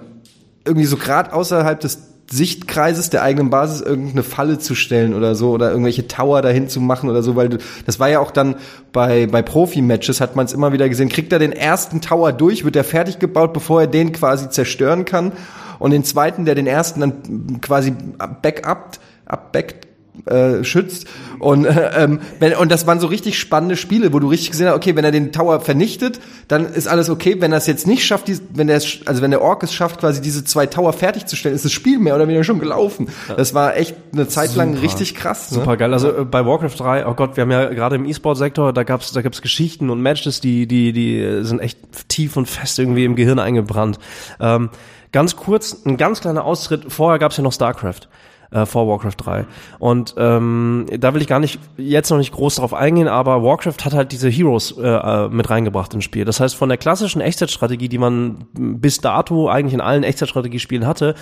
[0.65, 5.51] irgendwie so gerade außerhalb des Sichtkreises der eigenen Basis irgendeine Falle zu stellen oder so
[5.51, 8.55] oder irgendwelche Tower dahin zu machen oder so, weil du, das war ja auch dann
[8.91, 12.65] bei, bei Profi-Matches hat man es immer wieder gesehen, kriegt er den ersten Tower durch,
[12.65, 15.33] wird er fertig gebaut, bevor er den quasi zerstören kann
[15.77, 17.93] und den zweiten, der den ersten dann quasi
[18.41, 19.85] backupt, abbackt,
[20.25, 21.08] äh, schützt
[21.39, 24.67] und äh, ähm, wenn, und das waren so richtig spannende Spiele, wo du richtig gesehen
[24.67, 27.38] hast, okay, wenn er den Tower vernichtet, dann ist alles okay.
[27.39, 29.99] Wenn er es jetzt nicht schafft, die, wenn der also wenn der Ork es schafft,
[29.99, 33.10] quasi diese zwei Tower fertigzustellen, ist das Spiel mehr oder weniger schon gelaufen.
[33.36, 35.51] Das war echt eine Zeit lang richtig krass.
[35.51, 35.60] Ne?
[35.60, 35.93] Super geil.
[35.93, 39.12] Also äh, bei Warcraft 3, oh Gott, wir haben ja gerade im E-Sport-Sektor, da gab's
[39.12, 43.15] da gab's Geschichten und Matches, die die die sind echt tief und fest irgendwie im
[43.15, 43.99] Gehirn eingebrannt.
[44.39, 44.69] Ähm,
[45.12, 46.91] ganz kurz, ein ganz kleiner Austritt.
[46.91, 48.08] Vorher gab's ja noch StarCraft
[48.55, 49.45] äh, vor Warcraft 3.
[49.79, 53.83] Und ähm, da will ich gar nicht jetzt noch nicht groß drauf eingehen, aber Warcraft
[53.83, 56.23] hat halt diese Heroes äh, äh mit reingebracht ins Spiel.
[56.23, 61.15] Das heißt, von der klassischen Echtzeitstrategie, die man bis dato eigentlich in allen Echtzeitstrategiespielen hatte,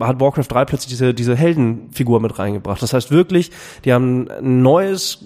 [0.00, 2.82] hat Warcraft 3 plötzlich diese, diese Heldenfigur mit reingebracht.
[2.82, 3.50] Das heißt wirklich,
[3.84, 5.24] die haben ein neues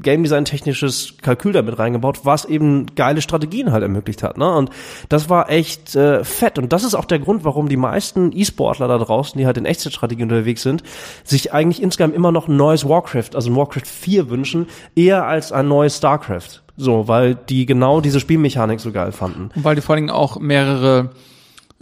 [0.00, 4.38] Game Design technisches Kalkül damit reingebaut, was eben geile Strategien halt ermöglicht hat.
[4.38, 4.52] Ne?
[4.52, 4.70] Und
[5.08, 6.58] das war echt äh, fett.
[6.58, 9.66] Und das ist auch der Grund, warum die meisten E-Sportler da draußen, die halt in
[9.66, 10.82] Echtzeitstrategie unterwegs sind,
[11.24, 15.52] sich eigentlich insgesamt immer noch ein neues Warcraft, also ein Warcraft 4 wünschen, eher als
[15.52, 16.62] ein neues StarCraft.
[16.76, 19.50] So, weil die genau diese Spielmechanik so geil fanden.
[19.54, 21.10] Und weil die vor allen Dingen auch mehrere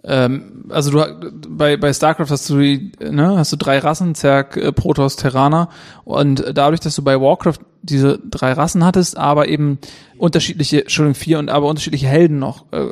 [0.05, 4.71] ähm, also du bei bei Starcraft hast du ne, hast du drei Rassen, Zerg, äh,
[4.71, 5.71] Protoss, Terraner
[6.05, 9.79] und dadurch, dass du bei Warcraft diese drei Rassen hattest, aber eben
[10.17, 12.65] unterschiedliche, Entschuldigung, vier und aber unterschiedliche Helden noch.
[12.73, 12.87] Äh,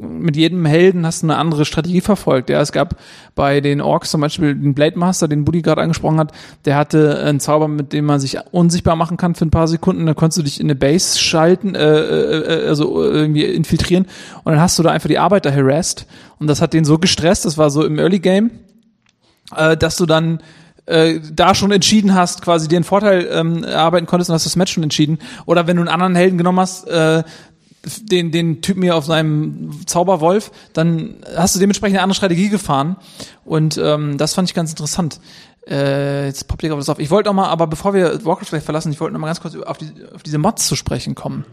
[0.00, 2.48] mit jedem Helden hast du eine andere Strategie verfolgt.
[2.48, 2.96] Ja, es gab
[3.34, 6.32] bei den Orks zum Beispiel den Blade Master, den Buddy gerade angesprochen hat,
[6.64, 10.06] der hatte einen Zauber, mit dem man sich unsichtbar machen kann für ein paar Sekunden.
[10.06, 14.06] Da konntest du dich in eine Base schalten, äh, äh, also irgendwie infiltrieren
[14.44, 16.06] und dann hast du da einfach die Arbeiter harassed
[16.38, 18.50] und das hat den so gestresst, das war so im Early Game,
[19.54, 20.40] äh, dass du dann
[20.86, 24.56] äh, da schon entschieden hast, quasi dir einen Vorteil ähm, erarbeiten konntest und hast das
[24.56, 25.18] Match schon entschieden.
[25.46, 27.22] Oder wenn du einen anderen Helden genommen hast, äh,
[27.84, 32.96] den, den Typen hier auf seinem Zauberwolf, dann hast du dementsprechend eine andere Strategie gefahren.
[33.44, 35.20] Und ähm, das fand ich ganz interessant.
[35.68, 36.98] Äh, jetzt poppt hier das auf.
[36.98, 39.40] Ich wollte noch mal, aber bevor wir Warcraft vielleicht verlassen, ich wollte noch mal ganz
[39.40, 41.44] kurz auf, die, auf diese Mods zu sprechen kommen.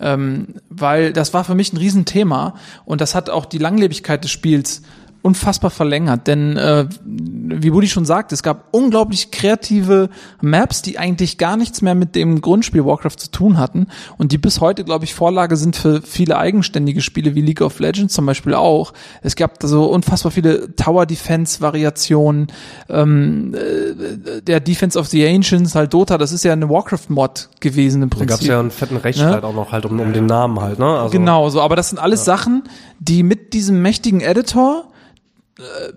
[0.00, 4.30] Ähm, weil das war für mich ein Riesenthema und das hat auch die Langlebigkeit des
[4.30, 4.82] Spiels
[5.24, 6.26] unfassbar verlängert.
[6.26, 10.10] Denn äh, wie Buddy schon sagt, es gab unglaublich kreative
[10.42, 13.86] Maps, die eigentlich gar nichts mehr mit dem Grundspiel Warcraft zu tun hatten
[14.18, 17.78] und die bis heute, glaube ich, Vorlage sind für viele eigenständige Spiele wie League of
[17.78, 18.92] Legends zum Beispiel auch.
[19.22, 22.48] Es gab da so unfassbar viele Tower Defense Variationen.
[22.90, 28.02] Ähm, äh, der Defense of the Ancients, halt Dota, das ist ja eine Warcraft-Mod gewesen
[28.02, 28.28] im Prinzip.
[28.28, 29.48] Da gab es ja einen fetten Rechtsstreit ne?
[29.48, 30.78] auch noch halt um, um den Namen halt.
[30.78, 30.84] Ne?
[30.84, 31.62] Also, genau, so.
[31.62, 32.36] Aber das sind alles ja.
[32.36, 32.64] Sachen,
[32.98, 34.84] die mit diesem mächtigen Editor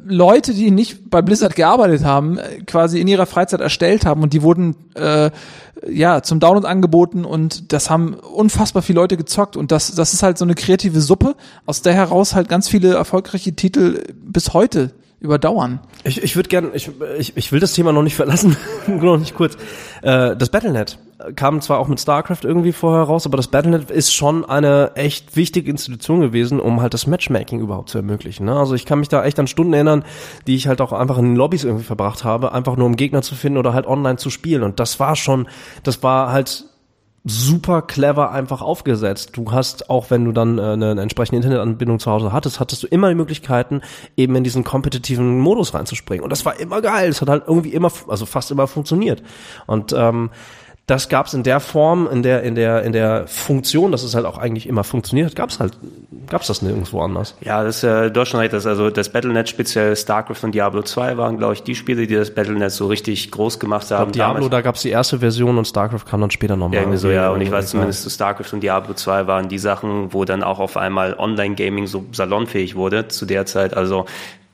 [0.06, 4.44] Leute, die nicht bei Blizzard gearbeitet haben, quasi in ihrer Freizeit erstellt haben und die
[4.44, 5.32] wurden äh,
[5.90, 10.22] ja zum Download angeboten und das haben unfassbar viele Leute gezockt und das das ist
[10.22, 14.92] halt so eine kreative Suppe, aus der heraus halt ganz viele erfolgreiche Titel bis heute
[15.20, 15.80] überdauern.
[16.04, 18.56] Ich, ich würde gerne, ich, ich, ich will das Thema noch nicht verlassen,
[18.88, 19.56] noch nicht kurz.
[20.04, 21.00] Äh, das Battlenet
[21.36, 25.36] kam zwar auch mit StarCraft irgendwie vorher raus, aber das Battlenet ist schon eine echt
[25.36, 28.46] wichtige Institution gewesen, um halt das Matchmaking überhaupt zu ermöglichen.
[28.46, 28.56] Ne?
[28.56, 30.04] Also ich kann mich da echt an Stunden erinnern,
[30.46, 33.24] die ich halt auch einfach in den Lobbys irgendwie verbracht habe, einfach nur um Gegner
[33.24, 34.62] zu finden oder halt online zu spielen.
[34.62, 35.48] Und das war schon,
[35.84, 36.66] das war halt
[37.30, 39.32] super clever einfach aufgesetzt.
[39.34, 42.88] Du hast, auch wenn du dann äh, eine entsprechende Internetanbindung zu Hause hattest, hattest du
[42.88, 43.82] immer die Möglichkeiten,
[44.16, 46.24] eben in diesen kompetitiven Modus reinzuspringen.
[46.24, 47.10] Und das war immer geil.
[47.10, 49.24] Es hat halt irgendwie immer, also fast immer funktioniert.
[49.66, 50.30] Und ähm,
[50.88, 54.16] das gab es in der Form, in der, in der, in der Funktion, dass es
[54.16, 55.78] halt auch eigentlich immer funktioniert gab es halt,
[56.30, 57.36] gab es das nirgendwo anders.
[57.42, 61.38] Ja, das äh, Deutschland hat das, also das Battlenet, speziell StarCraft und Diablo 2 waren,
[61.38, 64.12] glaube ich, die Spiele, die das Battlenet so richtig groß gemacht haben.
[64.12, 66.76] Ich glaub, Diablo, da gab es die erste Version und StarCraft kam dann später nochmal.
[66.76, 69.60] Ja, irgendwie so, ja, und ich weiß zumindest, so StarCraft und Diablo 2 waren die
[69.60, 73.76] Sachen, wo dann auch auf einmal Online-Gaming so salonfähig wurde zu der Zeit.
[73.76, 74.06] Also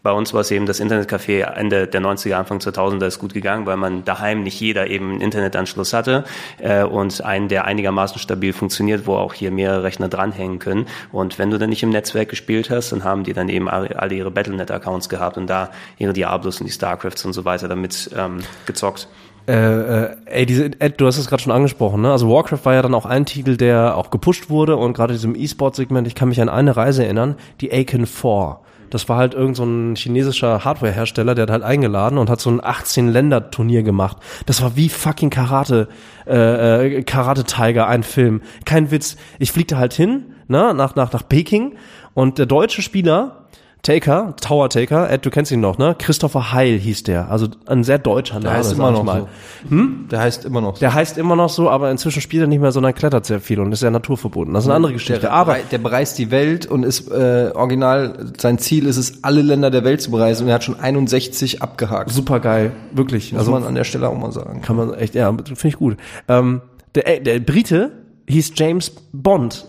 [0.04, 3.66] bei uns war es eben das Internetcafé Ende der 90er, Anfang 2000er ist gut gegangen,
[3.66, 6.26] weil man daheim nicht jeder eben einen Internetanschluss hatte
[6.60, 10.88] äh, und einen, der einigermaßen stabil funktioniert, wo auch hier mehrere Rechner dranhängen können.
[11.14, 14.14] Und wenn du dann nicht im Netzwerk gespielt hast, dann haben die dann eben alle
[14.14, 18.40] ihre Battlenet-Accounts gehabt und da ihre Diablos und die Starcrafts und so weiter damit ähm,
[18.66, 19.08] gezockt.
[19.48, 22.12] Äh, äh, ey, diese Ed, du hast es gerade schon angesprochen, ne?
[22.12, 25.36] Also Warcraft war ja dann auch ein Titel, der auch gepusht wurde und gerade diesem
[25.36, 28.63] E-Sport-Segment, ich kann mich an eine Reise erinnern, die Aiken 4
[28.94, 32.52] Das war halt irgend so ein chinesischer Hardware-Hersteller, der hat halt eingeladen und hat so
[32.52, 34.18] ein 18-Länder-Turnier gemacht.
[34.46, 35.88] Das war wie fucking Karate,
[36.28, 38.44] äh, äh, Karate Tiger, ein Film.
[38.66, 39.18] Kein Witz.
[39.40, 41.76] Ich fliegte halt hin, ne, nach, nach, nach Peking
[42.14, 43.43] und der deutsche Spieler,
[43.84, 45.94] Taker, Tower Taker, Ed, du kennst ihn noch, ne?
[46.00, 47.30] Christopher Heil hieß der.
[47.30, 48.46] Also ein sehr deutscher Name.
[48.46, 49.28] Der heißt immer noch mal.
[49.64, 49.70] so.
[49.70, 50.06] Hm?
[50.10, 50.80] Der heißt immer noch so.
[50.80, 53.60] Der heißt immer noch so, aber inzwischen spielt er nicht mehr, sondern klettert sehr viel
[53.60, 54.54] und ist sehr naturverbunden.
[54.54, 55.20] Das ist eine andere Geschichte.
[55.20, 59.42] Der, aber der bereist die Welt und ist äh, original, sein Ziel ist es, alle
[59.42, 62.10] Länder der Welt zu bereisen und er hat schon 61 abgehakt.
[62.10, 63.34] super geil, wirklich.
[63.34, 64.62] Muss Also man an der Stelle auch mal sagen.
[64.62, 65.98] kann man echt, ja, finde ich gut.
[66.30, 66.62] Ähm,
[66.96, 67.92] der, äh, der Brite
[68.30, 69.66] hieß James Bond.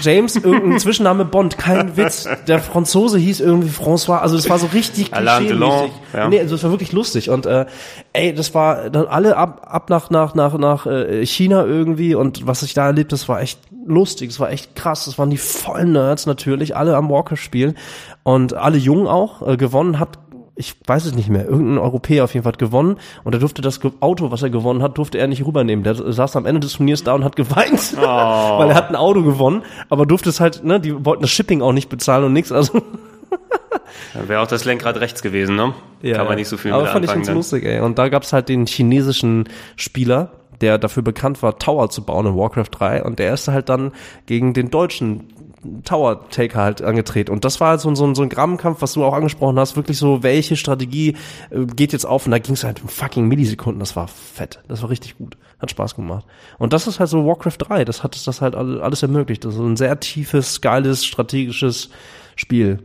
[0.00, 2.28] James, irgendein Zwischenname Bond, kein Witz.
[2.46, 5.90] Der Franzose hieß irgendwie François, also das war so richtig klischee-mäßig.
[6.12, 6.28] ja.
[6.28, 7.66] Nee, also das war wirklich lustig und äh,
[8.12, 12.46] ey, das war dann alle ab, ab nach nach nach nach äh, China irgendwie und
[12.46, 15.36] was ich da erlebt, das war echt lustig, das war echt krass, das waren die
[15.36, 17.76] vollen Nerds natürlich, alle am Walker spielen
[18.22, 20.18] und alle jung auch, äh, gewonnen hat
[20.56, 23.60] ich weiß es nicht mehr, irgendein Europäer auf jeden Fall hat gewonnen und er durfte
[23.60, 25.82] das Auto, was er gewonnen hat, durfte er nicht rübernehmen.
[25.82, 29.22] Der saß am Ende des Turniers da und hat geweint, weil er hat ein Auto
[29.22, 32.52] gewonnen, aber durfte es halt, ne, die wollten das Shipping auch nicht bezahlen und nichts,
[32.52, 32.82] also
[34.26, 35.74] Wäre auch das Lenkrad rechts gewesen, ne?
[36.02, 37.36] Kann man nicht so viel aber fand ich ganz dann.
[37.36, 37.80] lustig, ey.
[37.80, 42.36] Und da gab's halt den chinesischen Spieler, der dafür bekannt war, Tower zu bauen in
[42.36, 43.92] Warcraft 3 und der ist halt dann
[44.26, 45.24] gegen den deutschen
[45.84, 47.30] Tower Taker halt angetreten.
[47.32, 49.76] Und das war halt so, ein- so, so ein Grabenkampf, was du auch angesprochen hast,
[49.76, 51.16] wirklich so, welche Strategie
[51.50, 52.24] äh, geht jetzt auf?
[52.26, 53.80] Und da ging's halt um fucking Millisekunden.
[53.80, 54.60] Das war fett.
[54.68, 55.36] Das war richtig gut.
[55.58, 56.24] Hat Spaß gemacht.
[56.58, 57.84] Und das ist halt so Warcraft 3.
[57.84, 59.44] Das hat das halt all- alles ermöglicht.
[59.44, 61.90] Das ist ein sehr tiefes, geiles, strategisches
[62.36, 62.80] Spiel.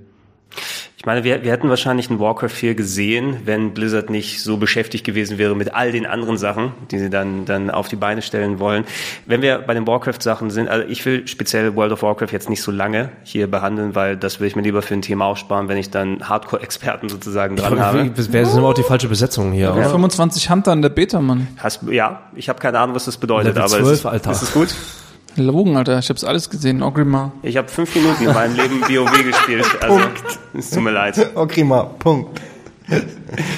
[1.00, 5.06] Ich meine, wir, wir hätten wahrscheinlich ein Warcraft 4 gesehen, wenn Blizzard nicht so beschäftigt
[5.06, 8.60] gewesen wäre mit all den anderen Sachen, die sie dann, dann auf die Beine stellen
[8.60, 8.84] wollen.
[9.26, 12.62] Wenn wir bei den Warcraft-Sachen sind, also ich will speziell World of Warcraft jetzt nicht
[12.62, 15.78] so lange hier behandeln, weil das will ich mir lieber für ein Thema aufsparen, wenn
[15.78, 18.12] ich dann Hardcore-Experten sozusagen dran habe.
[18.14, 19.74] Das wäre immer auch die falsche Besetzung hier.
[19.74, 19.90] oder?
[19.90, 21.48] 25 Hunter in der Beta, Mann.
[21.60, 24.32] Hast, ja, ich habe keine Ahnung, was das bedeutet, Level aber 12, es ist, Alter.
[24.32, 24.76] ist es gut?
[25.36, 26.00] Logen, Alter.
[26.00, 26.82] Ich hab's alles gesehen.
[26.84, 27.32] Ogrimmar.
[27.44, 30.00] Ich habe fünf Minuten in meinem Leben WoW gespielt, also
[30.58, 31.18] es tut mir leid.
[31.66, 32.40] Mal, Punkt.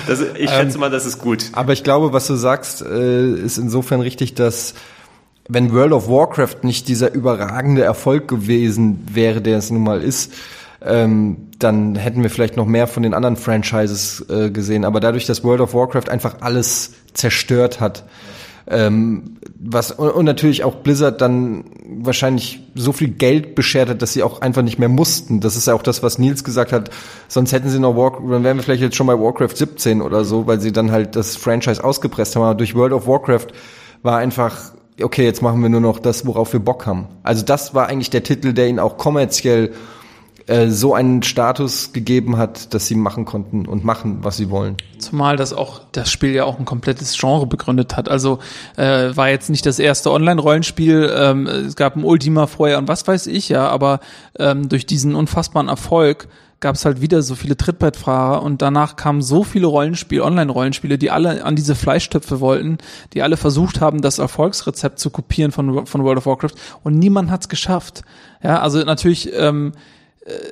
[0.08, 1.46] Das, ich schätze mal, das ist gut.
[1.54, 4.74] Aber ich glaube, was du sagst, äh, ist insofern richtig, dass
[5.48, 10.34] wenn World of Warcraft nicht dieser überragende Erfolg gewesen wäre, der es nun mal ist,
[10.84, 14.84] ähm, dann hätten wir vielleicht noch mehr von den anderen Franchises äh, gesehen.
[14.84, 18.04] Aber dadurch, dass World of Warcraft einfach alles zerstört hat,
[18.68, 24.24] ähm, was und, natürlich auch Blizzard dann wahrscheinlich so viel Geld beschert hat, dass sie
[24.24, 25.40] auch einfach nicht mehr mussten.
[25.40, 26.90] Das ist ja auch das, was Nils gesagt hat.
[27.28, 30.24] Sonst hätten sie noch Warcraft, dann wären wir vielleicht jetzt schon bei Warcraft 17 oder
[30.26, 32.44] so, weil sie dann halt das Franchise ausgepresst haben.
[32.44, 33.48] Aber durch World of Warcraft
[34.04, 34.72] war einfach
[35.04, 37.08] okay, jetzt machen wir nur noch das, worauf wir Bock haben.
[37.24, 39.72] Also das war eigentlich der Titel, der ihnen auch kommerziell
[40.48, 44.78] äh, so einen Status gegeben hat, dass sie machen konnten und machen, was sie wollen.
[44.98, 48.10] Zumal das auch das Spiel ja auch ein komplettes Genre begründet hat.
[48.10, 48.40] Also
[48.78, 51.14] äh, war jetzt nicht das erste Online-Rollenspiel.
[51.16, 54.00] Ähm, es gab ein Ultima vorher und was weiß ich ja, aber
[54.38, 56.28] ähm, durch diesen unfassbaren Erfolg
[56.62, 61.10] gab es halt wieder so viele Trittbrettfahrer und danach kamen so viele Rollenspiele, Online-Rollenspiele, die
[61.10, 62.78] alle an diese Fleischtöpfe wollten,
[63.14, 67.32] die alle versucht haben, das Erfolgsrezept zu kopieren von, von World of Warcraft und niemand
[67.32, 68.04] hat's geschafft.
[68.44, 69.74] Ja, also natürlich ähm,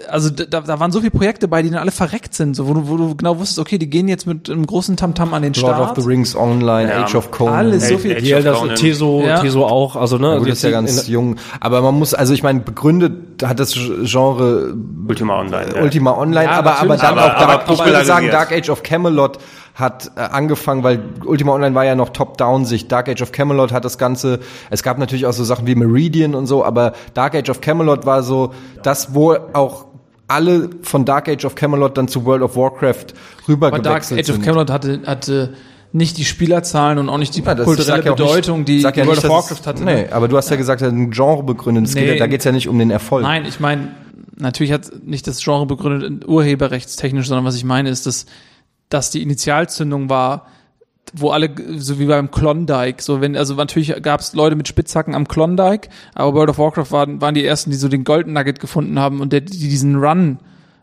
[0.10, 2.74] also da, da waren so viele Projekte bei, die dann alle verreckt sind, so wo
[2.74, 5.54] du, wo du genau wusstest, okay, die gehen jetzt mit einem großen Tamtam an den
[5.54, 5.92] Lord Start.
[5.98, 7.04] of the Rings Online, Ja.
[7.04, 7.54] Age of Conan.
[7.54, 8.18] Alles so Age- viel.
[8.36, 8.76] Age of Conan.
[8.76, 9.40] Teso, Ja.
[9.40, 11.36] Teso auch, also ne, Ja, also gut, ist ja ganz jung.
[11.60, 14.74] Aber man muss, also ich meine, begründet hat das Genre
[15.08, 15.68] Ultima Online.
[15.76, 15.82] ja.
[15.84, 18.30] Ultima Online, Ja, aber, aber dann Aber- auch Dark, aber ich würde sagen.
[18.32, 19.38] Dark Age of Camelot
[19.80, 22.92] hat äh, angefangen, weil Ultima Online war ja noch Top-Down-Sicht.
[22.92, 24.40] Dark Age of Camelot hat das Ganze,
[24.70, 28.06] es gab natürlich auch so Sachen wie Meridian und so, aber Dark Age of Camelot
[28.06, 29.86] war so das, wo auch
[30.28, 34.30] alle von Dark Age of Camelot dann zu World of Warcraft Aber Dark rübergewechselt Age
[34.30, 34.46] of sind.
[34.46, 35.54] Camelot hatte, hatte
[35.92, 39.10] nicht die Spielerzahlen und auch nicht die Ja, kulturelle ja Bedeutung, nicht, die ja World
[39.10, 39.84] nicht, of Warcraft hatte.
[39.86, 39.96] ne?
[39.96, 41.86] Nee, aber du hast ja gesagt, er hat ein Genre begründet.
[41.86, 42.14] Es geht Nee.
[42.14, 43.24] ja, da geht's ja nicht um den Erfolg.
[43.24, 43.88] Nein, ich meine,
[44.38, 48.28] natürlich hat nicht das Genre begründet urheberrechtstechnisch, sondern was ich meine ist, dass,
[48.90, 50.48] dass die Initialzündung war,
[51.14, 55.16] wo alle, so wie beim Klondike, so wenn, also natürlich gab es Leute mit Spitzhacken
[55.16, 58.60] am Klondike, aber World of Warcraft waren, waren die ersten, die so den Golden Nugget
[58.60, 60.40] gefunden haben und der, die diesen Run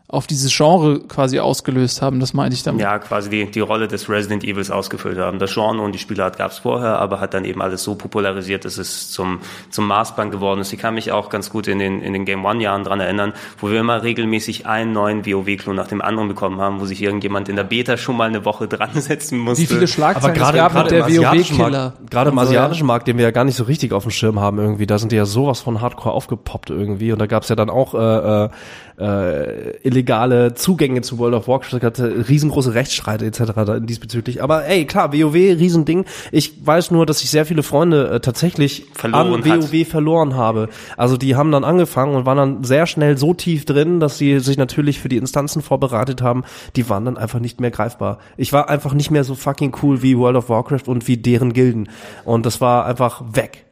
[0.09, 2.79] auf dieses Genre quasi ausgelöst haben, das meinte ich damit.
[2.79, 5.37] Ja, quasi die, die Rolle des Resident Evils ausgefüllt haben.
[5.37, 8.63] Das Genre und die Spielart gab es vorher, aber hat dann eben alles so popularisiert,
[8.63, 9.39] dass es zum,
[9.69, 10.71] zum Maßband geworden ist.
[10.71, 13.69] Ich kann mich auch ganz gut in den, in den Game One-Jahren dran erinnern, wo
[13.69, 17.57] wir immer regelmäßig einen neuen WoW-Klon nach dem anderen bekommen haben, wo sich irgendjemand in
[17.57, 19.63] der Beta schon mal eine Woche dran setzen musste.
[19.63, 21.93] Wie viele Schlagzeilen Aber gerade es gab gerade der WoW-Killer.
[22.09, 24.57] Gerade im asiatischen Markt, den wir ja gar nicht so richtig auf dem Schirm haben
[24.57, 27.69] irgendwie, da sind die ja sowas von Hardcore aufgepoppt irgendwie und da gab's ja dann
[27.69, 28.49] auch äh,
[28.97, 33.81] äh, illegale Zugänge zu World of Warcraft, gab riesengroße Rechtsstreite etc.
[33.81, 34.43] Diesbezüglich.
[34.43, 36.05] Aber ey, klar, WoW, Riesending.
[36.31, 39.73] Ich weiß nur, dass ich sehr viele Freunde äh, tatsächlich Verloren an hat.
[39.73, 40.69] WoW verloren habe.
[40.97, 44.39] Also die haben dann angefangen und waren dann sehr schnell so tief drin, dass sie
[44.39, 46.43] sich natürlich für die Instanzen vorbereitet haben.
[46.75, 48.19] Die waren dann einfach nicht mehr greifbar.
[48.37, 51.53] Ich war einfach nicht mehr so fucking cool wie World of Warcraft und wie deren
[51.53, 51.89] Gilden.
[52.23, 53.66] Und das war einfach weg.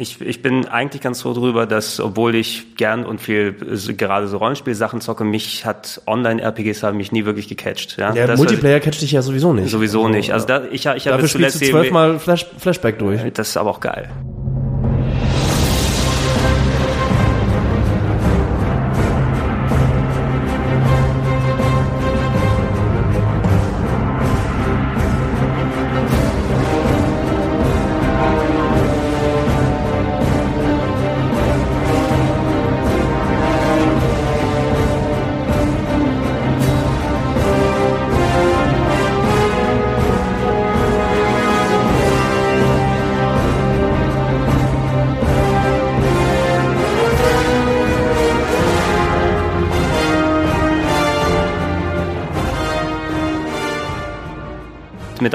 [0.00, 4.28] Ich, ich bin eigentlich ganz froh drüber, dass, obwohl ich gern und viel äh, gerade
[4.28, 7.96] so Rollenspielsachen zocke, mich hat Online-RPGs haben mich nie wirklich gecatcht.
[7.98, 9.70] Ja, Der Das, Multiplayer catcht dich ja sowieso nicht.
[9.70, 10.32] Sowieso nicht.
[10.32, 13.20] Also da, ich, ich habe zuletzt zwölfmal Flash, Flashback durch.
[13.32, 14.08] Das ist aber auch geil.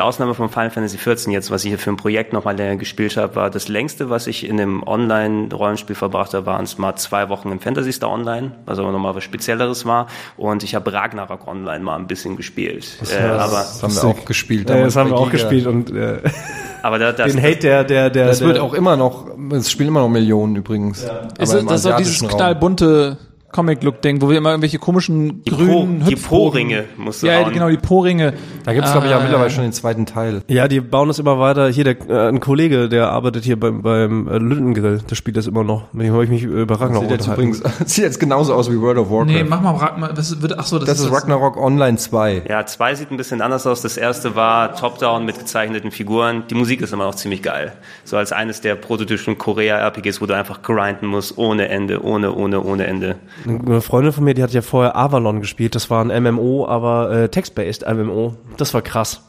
[0.03, 3.17] Ausnahme von Final Fantasy XIV jetzt, was ich hier für ein Projekt nochmal länger gespielt
[3.17, 7.29] habe, war das längste, was ich in einem Online-Rollenspiel verbracht habe, waren es mal zwei
[7.29, 10.07] Wochen im Fantasy Star Online, was aber nochmal was Spezielleres war.
[10.37, 12.85] Und ich habe Ragnarok Online mal ein bisschen gespielt.
[13.11, 14.69] Äh, aber, Das haben wir auch gespielt.
[14.69, 15.43] Äh, das haben wir auch Giga.
[15.43, 16.19] gespielt und äh,
[16.81, 19.71] aber da, das, den Hate der der der Das der, wird auch immer noch, es
[19.71, 21.07] spielen immer noch Millionen übrigens.
[21.07, 23.17] Aber Ist, im das ist doch dieses knallbunte
[23.53, 27.53] Comic-Look-Ding, wo wir immer irgendwelche komischen die, grünen Po, die Po-Ringe musst du Ja, hauen.
[27.53, 28.33] genau, die Po-Ringe.
[28.65, 30.41] Da gibt's glaube ich, auch mittlerweile schon den zweiten Teil.
[30.47, 31.69] Ja, die bauen das immer weiter.
[31.69, 35.47] Hier, der, äh, ein Kollege, der arbeitet hier beim, beim äh, Lündengrill, der spielt das
[35.47, 35.93] immer noch.
[35.93, 38.79] Mit dem habe ich mich über Ragnarok Sieht jetzt übrigens, sieht jetzt genauso aus wie
[38.81, 39.25] World of Warcraft.
[39.33, 42.43] Nee, mach mal, Rag- mal was wird, ach so, das, das ist Ragnarok Online 2.
[42.49, 43.81] Ja, zwei sieht ein bisschen anders aus.
[43.81, 46.43] Das erste war Top-Down mit gezeichneten Figuren.
[46.49, 47.73] Die Musik ist immer noch ziemlich geil.
[48.03, 52.63] So als eines der prototypischen Korea-RPGs, wo du einfach grinden musst, ohne Ende, ohne, ohne,
[52.63, 53.15] ohne Ende.
[53.45, 55.75] Eine Freundin von mir, die hat ja vorher Avalon gespielt.
[55.75, 58.35] Das war ein MMO, aber äh, Text-based MMO.
[58.57, 59.21] Das war krass.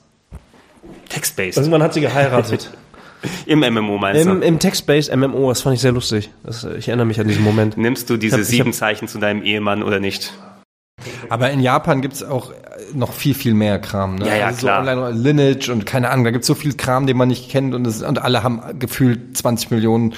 [1.08, 1.58] Text-based.
[1.58, 2.70] Irgendwann hat sie geheiratet.
[3.46, 4.46] Im MMO meinst Im, du?
[4.46, 6.30] im Text-based MMO, das fand ich sehr lustig.
[6.42, 7.76] Das, äh, ich erinnere mich an diesen Moment.
[7.78, 10.34] Nimmst du diese hab- sieben hab- Zeichen zu deinem Ehemann oder nicht?
[11.30, 12.54] Aber in Japan gibt's auch äh,
[12.92, 14.16] noch viel, viel mehr Kram.
[14.16, 14.28] Ne?
[14.28, 14.84] Ja, ja, also klar.
[14.84, 17.74] So Online Lineage und keine Ahnung, da gibt's so viel Kram, den man nicht kennt
[17.74, 20.14] und, es, und alle haben gefühlt 20 Millionen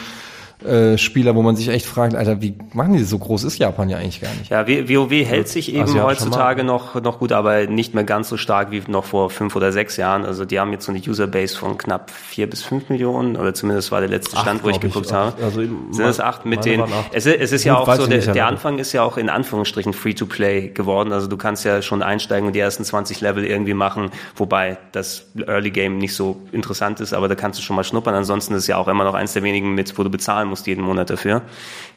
[0.65, 3.11] äh, Spieler, wo man sich echt fragt, Alter, wie machen die das?
[3.11, 4.51] so groß ist Japan ja eigentlich gar nicht.
[4.51, 8.37] Ja, WoW hält sich eben asiatischer heutzutage noch, noch gut, aber nicht mehr ganz so
[8.37, 10.25] stark wie noch vor fünf oder sechs Jahren.
[10.25, 13.93] Also die haben jetzt so eine Userbase von knapp vier bis fünf Millionen oder zumindest
[13.93, 14.81] war der letzte Stand, wo ich ich.
[14.83, 15.37] geguckt Acht.
[15.37, 15.45] habe.
[15.45, 17.11] Also Sind es acht mit meine den, waren acht.
[17.13, 18.47] es, ist- es ist ja Gut, auch weiß so, ich der, ja, der.
[18.47, 21.13] Anfang ist ja auch in Anführungsstrichen Free-to-Play geworden.
[21.13, 25.27] Also du kannst ja schon einsteigen und die ersten 20 Level irgendwie machen, wobei das
[25.47, 28.15] Early Game nicht so interessant ist, aber da kannst du schon mal schnuppern.
[28.15, 30.67] Ansonsten ist es ja auch immer noch eins der wenigen mit, wo du bezahlen musst
[30.67, 31.43] jeden Monat dafür.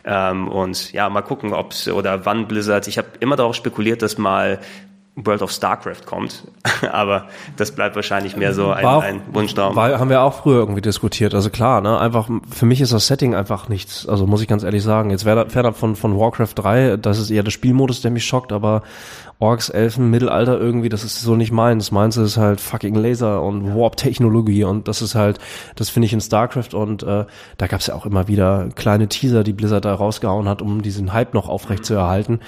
[0.06, 2.88] Ähm, und ja, mal gucken, ob oder wann Blizzard.
[2.88, 4.60] Ich habe immer darauf spekuliert, dass mal
[5.26, 6.44] World of StarCraft kommt,
[6.92, 7.26] aber
[7.58, 9.76] das bleibt wahrscheinlich mehr so ein, auch- ein Wunschtraum.
[9.76, 11.34] War, haben wir auch früher irgendwie diskutiert.
[11.34, 14.08] Also klar, ne, einfach, für mich ist das Setting einfach nichts.
[14.08, 15.10] Also muss ich ganz ehrlich sagen.
[15.10, 18.52] Jetzt wer- fernab von, von Warcraft 3, das ist eher der Spielmodus, der mich schockt,
[18.52, 18.82] aber
[19.42, 21.92] Orks, Elfen, Mittelalter irgendwie, das ist so nicht meins.
[21.92, 25.40] Meins ist halt fucking Laser und Warp-Technologie und das ist halt,
[25.76, 27.24] das finde ich in StarCraft und äh,
[27.58, 31.14] da gab's ja auch immer wieder kleine Teaser, die Blizzard da rausgehauen hat, um diesen
[31.14, 32.42] Hype noch aufrecht zu erhalten.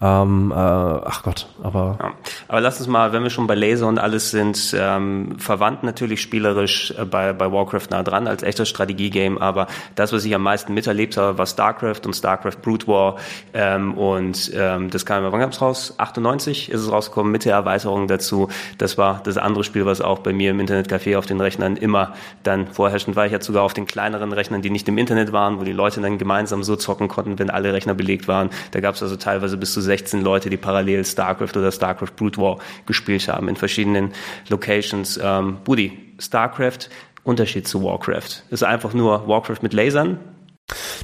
[0.00, 2.12] Ähm, äh, ach Gott, aber Ja.
[2.46, 6.20] Aber lass uns mal, wenn wir schon bei Laser und alles sind, ähm, verwandt natürlich
[6.20, 10.42] spielerisch äh, bei, bei Warcraft nah dran als echtes Strategiegame, aber das, was ich am
[10.42, 13.16] meisten miterlebt habe, war StarCraft und StarCraft Brood War
[13.54, 15.94] ähm, und ähm, das kam, wann kam's raus?
[15.98, 18.48] 98 ist es rausgekommen mit der Erweiterung dazu.
[18.78, 22.14] Das war das andere Spiel, was auch bei mir im Internetcafé auf den Rechnern immer
[22.44, 23.26] dann vorherrschend war.
[23.26, 26.00] Ich hatte sogar auf den kleineren Rechnern, die nicht im Internet waren, wo die Leute
[26.00, 28.50] dann gemeinsam so zocken konnten, wenn alle Rechner belegt waren.
[28.70, 32.38] Da gab es also teilweise bis zu 16 Leute, die parallel StarCraft oder StarCraft Brood
[32.38, 34.12] War gespielt haben in verschiedenen
[34.48, 35.18] Locations.
[35.22, 36.88] Ähm, Budi, StarCraft,
[37.24, 38.44] Unterschied zu Warcraft.
[38.50, 40.18] Ist einfach nur Warcraft mit Lasern.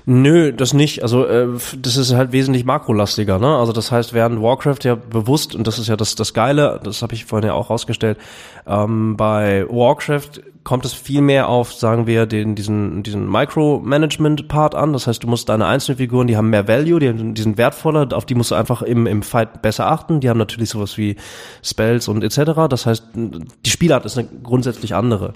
[0.04, 1.02] Nö, das nicht.
[1.02, 3.38] Also äh, das ist halt wesentlich makrolastiger.
[3.38, 3.56] Ne?
[3.56, 7.00] Also das heißt, während Warcraft ja bewusst und das ist ja das das Geile, das
[7.00, 8.18] habe ich vorhin ja auch rausgestellt.
[8.66, 14.94] Ähm, bei Warcraft kommt es viel mehr auf, sagen wir, den diesen diesen Micromanagement-Part an.
[14.94, 18.08] Das heißt, du musst deine einzelnen Figuren, die haben mehr Value, die, die sind wertvoller,
[18.12, 20.20] auf die musst du einfach im im Fight besser achten.
[20.20, 21.16] Die haben natürlich sowas wie
[21.62, 22.52] Spells und etc.
[22.68, 25.34] Das heißt, die Spielart ist eine grundsätzlich andere.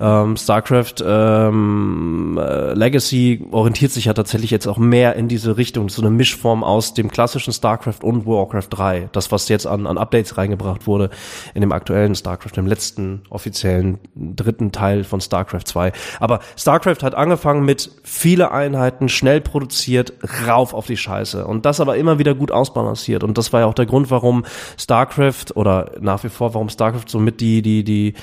[0.00, 5.90] Ähm, Starcraft ähm, äh, Legacy orientiert sich ja tatsächlich jetzt auch mehr in diese Richtung,
[5.90, 9.10] so eine Mischform aus dem klassischen StarCraft und Warcraft 3.
[9.12, 11.10] Das, was jetzt an, an Updates reingebracht wurde
[11.52, 15.92] in dem aktuellen StarCraft, dem letzten offiziellen dritten Teil von StarCraft 2.
[16.18, 20.14] Aber StarCraft hat angefangen mit viele Einheiten, schnell produziert,
[20.46, 21.46] rauf auf die Scheiße.
[21.46, 23.22] Und das aber immer wieder gut ausbalanciert.
[23.22, 24.44] Und das war ja auch der Grund, warum
[24.78, 28.14] StarCraft oder nach wie vor, warum StarCraft so mit die, die, die,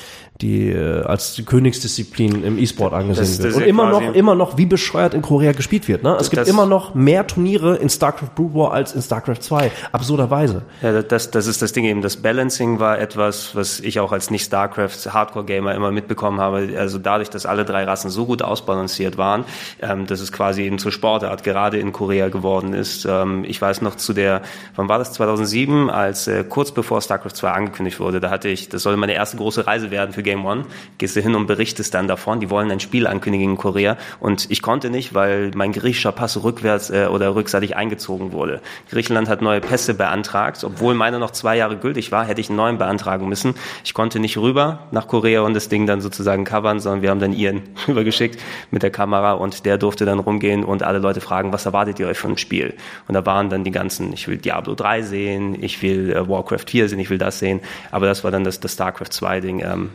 [0.41, 3.49] die äh, als die Königsdisziplin im E-Sport angesehen Das- wird.
[3.49, 6.03] ist Und immer noch, immer noch wie bescheuert in Korea gespielt wird.
[6.03, 6.15] Ne?
[6.19, 9.71] Es gibt Das- immer noch mehr Turniere in StarCraft Brood War als in StarCraft 2.
[9.91, 10.61] Absurderweise.
[10.81, 12.01] Ja, das, das ist das Ding eben.
[12.01, 16.69] Das Balancing war etwas, was ich auch als Nicht-StarCraft-Hardcore-Gamer immer mitbekommen habe.
[16.77, 19.43] Also dadurch, dass alle drei Rassen so gut ausbalanciert waren,
[19.81, 23.05] ähm, dass es quasi eben zur Sportart gerade in Korea geworden ist.
[23.05, 24.41] Ähm, ich weiß noch zu der,
[24.75, 25.13] wann war das?
[25.13, 29.13] 2007, als äh, kurz bevor StarCraft 2 angekündigt wurde, da hatte ich, das soll meine
[29.13, 30.65] erste große Reise werden für Game One.
[30.97, 32.41] Gehst du hin und berichtest dann davon.
[32.41, 36.43] Die wollen ein Spiel ankündigen in Korea und ich konnte nicht, weil mein griechischer Pass
[36.43, 38.61] rückwärts äh, oder rückseitig eingezogen wurde.
[38.89, 42.57] Griechenland hat neue Pässe beantragt, obwohl meine noch zwei Jahre gültig war, hätte ich einen
[42.57, 43.55] neuen beantragen müssen.
[43.86, 47.21] Ich konnte nicht rüber nach Korea und das Ding dann sozusagen covern, sondern wir haben
[47.21, 48.38] dann ihren rübergeschickt
[48.69, 52.07] mit der Kamera und der durfte dann rumgehen und alle Leute fragen, was erwartet ihr
[52.07, 52.73] euch von einem Spiel?
[53.07, 56.65] Und da waren dann die ganzen, ich will Diablo 3 sehen, ich will äh, Warcraft
[56.67, 57.61] 4 sehen, ich will das sehen,
[57.91, 59.61] aber das war dann das, das StarCraft 2 Ding.
[59.61, 59.91] Ähm,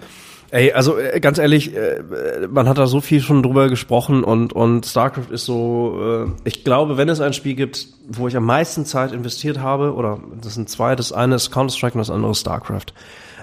[0.52, 2.02] Ey, also äh, ganz ehrlich, äh,
[2.50, 6.62] man hat da so viel schon drüber gesprochen und und StarCraft ist so, äh, ich
[6.62, 10.52] glaube, wenn es ein Spiel gibt, wo ich am meisten Zeit investiert habe, oder das
[10.52, 12.92] sind zwei, das eine ist Counter-Strike und das andere ist StarCraft.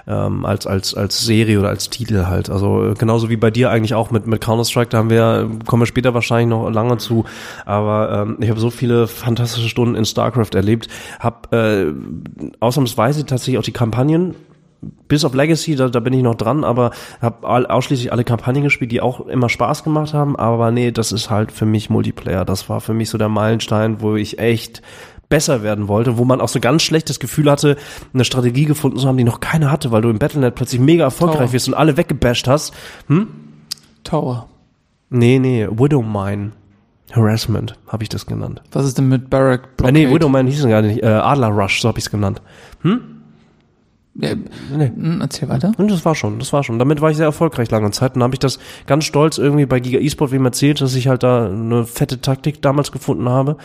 [0.06, 2.48] Ähm, als als als Serie oder als Titel halt.
[2.48, 4.90] Also genauso wie bei dir eigentlich auch mit mit Counter Strike.
[4.90, 7.24] Da haben wir kommen wir später wahrscheinlich noch lange zu.
[7.66, 10.86] Aber ähm, ich habe so viele fantastische Stunden in StarCraft erlebt.
[11.18, 11.86] Hab äh,
[12.60, 14.36] ausnahmsweise tatsächlich auch die Kampagnen
[15.08, 18.92] bis auf Legacy, da, da bin ich noch dran, aber habe ausschließlich alle Kampagnen gespielt,
[18.92, 20.36] die auch immer Spaß gemacht haben.
[20.36, 22.44] Aber nee, das ist halt für mich Multiplayer.
[22.44, 24.80] Das war für mich so der Meilenstein, wo ich echt
[25.28, 27.76] besser werden wollte, wo man auch so ganz schlechtes Gefühl hatte,
[28.12, 31.04] eine Strategie gefunden zu haben, die noch keiner hatte, weil du im Battlenet plötzlich mega
[31.04, 31.52] erfolgreich Tower.
[31.52, 32.74] wirst und alle weggebasht hast.
[34.04, 34.48] Tower.
[35.10, 36.52] Nee, nee, Widowmine.
[37.12, 38.62] Harassment, habe ich das genannt.
[38.70, 39.92] Was ist denn mit Barrack Äh, Blockade?
[39.98, 41.02] nee, Widowmine hieß es gar nicht.
[41.02, 42.40] Äh, Adler Rush, so habe ich es genannt.
[44.14, 45.72] Ja, hm, erzähl weiter.
[45.78, 46.78] Und das war schon, das war schon.
[46.78, 48.14] Damit war ich sehr erfolgreich lange Zeit.
[48.14, 51.08] Und dann habe ich das ganz stolz irgendwie bei Giga eSport wem erzählt, dass ich
[51.08, 53.56] halt da eine fette Taktik damals gefunden habe.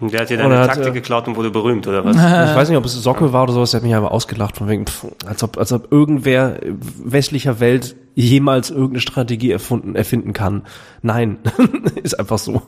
[0.00, 2.16] und der hat dir deine hat, Taktik äh, geklaut und wurde berühmt, oder was?
[2.50, 4.66] Ich weiß nicht, ob es Socke war oder sowas, der hat mich aber ausgelacht von
[4.68, 6.58] wegen, pff, als ob, als ob irgendwer
[7.04, 10.62] westlicher Welt jemals irgendeine Strategie erfunden, erfinden kann.
[11.02, 11.36] Nein,
[12.02, 12.62] ist einfach so.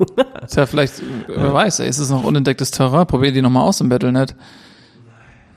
[0.45, 3.07] Ist ja vielleicht, wer weiß, ist es noch unentdecktes Terrain?
[3.07, 4.37] Probier die nochmal aus im Battlenet.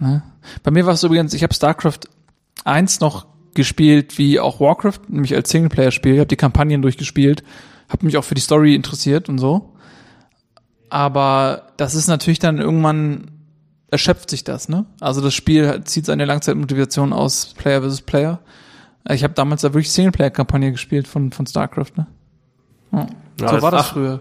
[0.01, 0.23] Ne?
[0.63, 1.99] Bei mir war es übrigens, ich habe StarCraft
[2.65, 6.13] 1 noch gespielt wie auch Warcraft, nämlich als Singleplayer-Spiel.
[6.13, 7.43] Ich habe die Kampagnen durchgespielt,
[7.87, 9.73] habe mich auch für die Story interessiert und so.
[10.89, 13.31] Aber das ist natürlich dann irgendwann
[13.91, 14.85] erschöpft sich das, ne?
[14.99, 18.39] Also das Spiel zieht seine Langzeitmotivation aus Player versus Player.
[19.09, 22.07] Ich habe damals da wirklich Singleplayer-Kampagne gespielt von, von StarCraft, ne?
[22.91, 23.07] Ja.
[23.37, 23.93] so war das ach.
[23.93, 24.19] früher.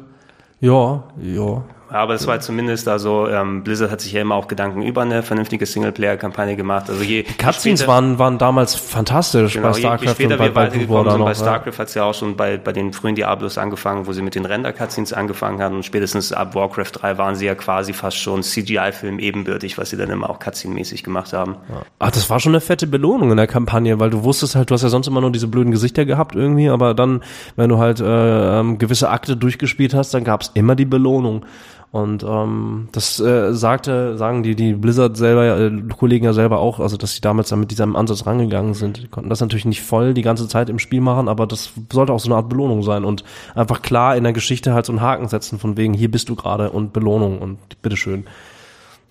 [0.61, 1.65] ja, ja.
[1.91, 5.23] Aber es war zumindest, also ähm, Blizzard hat sich ja immer auch Gedanken über eine
[5.23, 6.89] vernünftige Singleplayer-Kampagne gemacht.
[6.89, 10.33] Also je, je Cutscenes später- waren, waren damals fantastisch Genau, bei je, StarCraft je später
[10.35, 10.71] und bei, wir bei da
[11.11, 11.35] sind, bei ja.
[11.35, 14.35] StarCraft hat es ja auch schon bei, bei den frühen Diablos angefangen, wo sie mit
[14.35, 18.43] den Render-Cutscenes angefangen haben und spätestens ab Warcraft 3 waren sie ja quasi fast schon
[18.43, 21.57] CGI-Film ebenbürtig, was sie dann immer auch Cutscene-mäßig gemacht haben.
[21.99, 24.75] Ach, das war schon eine fette Belohnung in der Kampagne, weil du wusstest halt, du
[24.75, 27.23] hast ja sonst immer nur diese blöden Gesichter gehabt irgendwie, aber dann,
[27.57, 31.45] wenn du halt äh, ähm, gewisse Akte durchgespielt hast, dann gab's immer die Belohnung.
[31.93, 36.79] Und ähm, das äh, sagte, sagen die, die Blizzard selber, äh, Kollegen ja selber auch,
[36.79, 38.99] also dass sie damals dann mit diesem Ansatz rangegangen sind.
[38.99, 42.13] Die konnten das natürlich nicht voll die ganze Zeit im Spiel machen, aber das sollte
[42.13, 43.25] auch so eine Art Belohnung sein und
[43.57, 46.37] einfach klar in der Geschichte halt so einen Haken setzen, von wegen, hier bist du
[46.37, 48.25] gerade und Belohnung und bitteschön.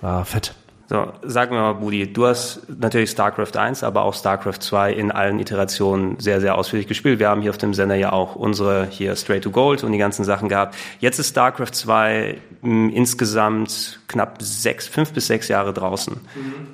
[0.01, 0.55] Ah, fett.
[0.89, 5.11] So, sag mir mal, Budi, du hast natürlich StarCraft 1, aber auch StarCraft 2 in
[5.11, 7.19] allen Iterationen sehr, sehr ausführlich gespielt.
[7.19, 9.99] Wir haben hier auf dem Sender ja auch unsere hier Straight to Gold und die
[9.99, 10.73] ganzen Sachen gehabt.
[10.99, 16.21] Jetzt ist StarCraft 2 mh, insgesamt knapp sechs, fünf bis sechs Jahre draußen.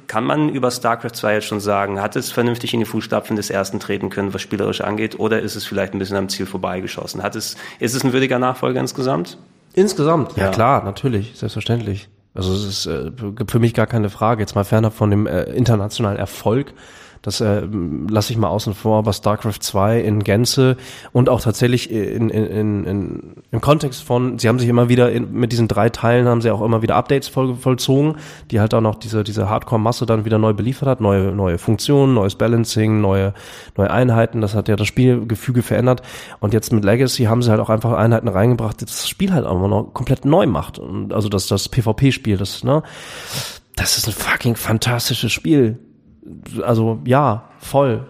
[0.08, 3.50] Kann man über StarCraft 2 jetzt schon sagen, hat es vernünftig in die Fußstapfen des
[3.50, 7.22] ersten treten können, was spielerisch angeht, oder ist es vielleicht ein bisschen am Ziel vorbeigeschossen?
[7.22, 9.38] Hat es, ist es ein würdiger Nachfolger insgesamt?
[9.74, 10.38] Insgesamt?
[10.38, 10.52] Ja, Ja.
[10.52, 12.08] klar, natürlich, selbstverständlich.
[12.36, 13.12] Also es ist, äh,
[13.48, 14.42] für mich gar keine Frage.
[14.42, 16.74] Jetzt mal ferner von dem äh, internationalen Erfolg,
[17.26, 17.64] Das äh,
[18.08, 20.78] lasse ich mal außen vor, aber StarCraft 2 in Gänze
[21.12, 25.12] und auch tatsächlich in, in, in, in, im Kontext von, sie haben sich immer wieder
[25.12, 28.18] in, mit diesen drei Teilen haben sie auch immer wieder Updates voll, vollzogen,
[28.52, 32.14] die halt auch noch diese, diese Hardcore-Masse dann wieder neu beliefert hat, neue, neue Funktionen,
[32.14, 33.34] neues Balancing, neue,
[33.76, 36.04] neue Einheiten, das hat ja das Spielgefüge verändert.
[36.42, 39.48] Und jetzt mit Legacy haben sie halt auch einfach Einheiten reingebracht, die das Spiel halt
[39.48, 40.78] auch noch komplett neu macht.
[40.78, 42.84] Und also das, das PvP-Spiel, das, ne,
[43.76, 45.80] das ist ein fucking fantastisches Spiel.
[46.64, 48.06] Also ja, voll.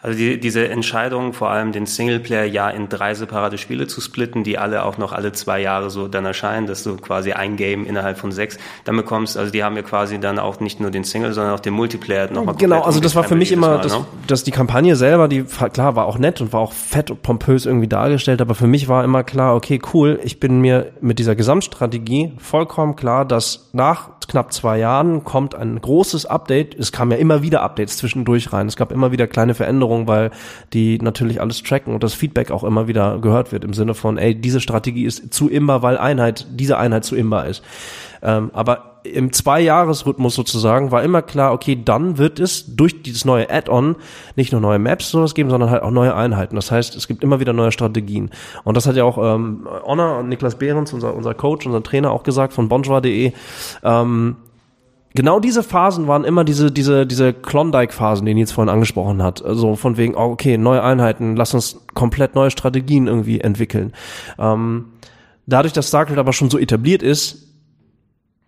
[0.00, 4.44] Also die, diese Entscheidung, vor allem den Singleplayer ja in drei separate Spiele zu splitten,
[4.44, 7.84] die alle auch noch alle zwei Jahre so dann erscheinen, dass du quasi ein Game
[7.84, 11.02] innerhalb von sechs dann bekommst, also die haben ja quasi dann auch nicht nur den
[11.02, 13.92] Single, sondern auch den Multiplayer nochmal Genau, also das war für mich immer, Mal, das,
[13.92, 14.04] ne?
[14.28, 17.66] dass die Kampagne selber, die klar war auch nett und war auch fett und pompös
[17.66, 21.34] irgendwie dargestellt, aber für mich war immer klar, okay, cool, ich bin mir mit dieser
[21.34, 26.78] Gesamtstrategie vollkommen klar, dass nach knapp zwei Jahren kommt ein großes Update.
[26.78, 28.68] Es kam ja immer wieder Updates zwischendurch rein.
[28.68, 30.30] Es gab immer wieder kleine Veränderungen, weil
[30.72, 34.18] die natürlich alles tracken und das Feedback auch immer wieder gehört wird im Sinne von,
[34.18, 37.64] ey, diese Strategie ist zu imbar, weil Einheit, diese Einheit zu imbar ist.
[38.22, 43.48] Ähm, aber im Zwei-Jahres-Rhythmus sozusagen war immer klar, okay, dann wird es durch dieses neue
[43.50, 43.96] Add-on
[44.36, 46.56] nicht nur neue Maps sowas geben, sondern halt auch neue Einheiten.
[46.56, 48.30] Das heißt, es gibt immer wieder neue Strategien.
[48.64, 52.10] Und das hat ja auch ähm, Honor und Niklas Behrens, unser, unser Coach, unser Trainer
[52.10, 53.32] auch gesagt von bonjour.de,
[53.82, 54.36] ähm,
[55.14, 59.44] genau diese Phasen waren immer diese, diese, diese Klondike-Phasen, die Nils vorhin angesprochen hat.
[59.44, 63.92] Also von wegen, oh, okay, neue Einheiten, lass uns komplett neue Strategien irgendwie entwickeln.
[64.38, 64.86] Ähm,
[65.46, 67.47] dadurch, dass StarCraft aber schon so etabliert ist,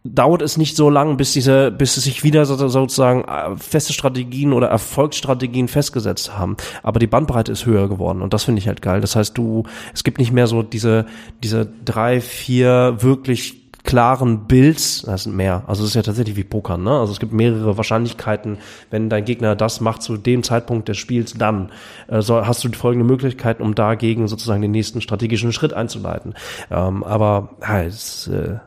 [0.04, 4.68] dauert es nicht so lang, bis diese, bis sich wieder sozusagen äh, feste Strategien oder
[4.68, 6.56] Erfolgsstrategien festgesetzt haben.
[6.82, 9.00] Aber die Bandbreite ist höher geworden und das finde ich halt geil.
[9.00, 11.06] Das heißt, du, es gibt nicht mehr so diese,
[11.42, 15.64] diese drei, vier wirklich klaren Builds, das sind mehr.
[15.66, 16.98] Also es ist ja tatsächlich wie Pokern, ne?
[16.98, 18.58] Also es gibt mehrere Wahrscheinlichkeiten,
[18.90, 21.72] wenn dein Gegner das macht zu dem Zeitpunkt des Spiels, dann
[22.08, 26.34] äh, so, hast du folgende Möglichkeiten, um dagegen sozusagen den nächsten strategischen Schritt einzuleiten.
[26.70, 28.58] Ähm, aber ja, es, äh,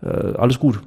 [0.00, 0.80] alles gut.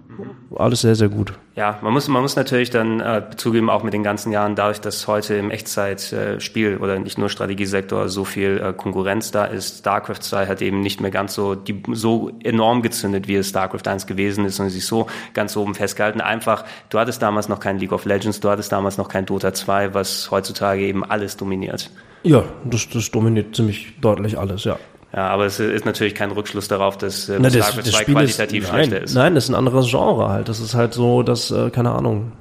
[0.55, 1.33] Alles sehr, sehr gut.
[1.55, 4.81] Ja, man muss, man muss natürlich dann äh, zugeben, auch mit den ganzen Jahren, dadurch,
[4.81, 9.79] dass heute im Echtzeitspiel äh, oder nicht nur Strategiesektor so viel äh, Konkurrenz da ist,
[9.79, 13.87] StarCraft 2 hat eben nicht mehr ganz so, die, so enorm gezündet, wie es StarCraft
[13.87, 16.21] 1 gewesen ist und sich so ganz oben festgehalten.
[16.21, 19.53] Einfach, du hattest damals noch kein League of Legends, du hattest damals noch kein Dota
[19.53, 21.89] 2, was heutzutage eben alles dominiert.
[22.23, 24.77] Ja, das, das dominiert ziemlich deutlich alles, ja.
[25.13, 28.01] Ja, aber es ist natürlich kein Rückschluss darauf, dass äh, Na, das, Starcraft das 2
[28.01, 29.13] Spiel qualitativ ist, schlechter nein, ist.
[29.13, 30.47] Nein, das ist ein anderes Genre halt.
[30.47, 32.31] Das ist halt so, dass, äh, keine Ahnung,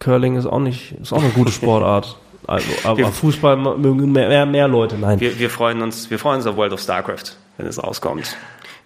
[0.00, 2.16] Curling ist auch nicht, ist auch eine gute Sportart.
[2.46, 5.20] Also, aber wir, Fußball mögen mehr, mehr, mehr Leute, nein.
[5.20, 8.34] Wir, wir freuen uns, wir freuen uns auf World of StarCraft, wenn es rauskommt.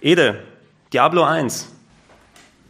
[0.02, 0.40] Ede,
[0.92, 1.70] Diablo 1.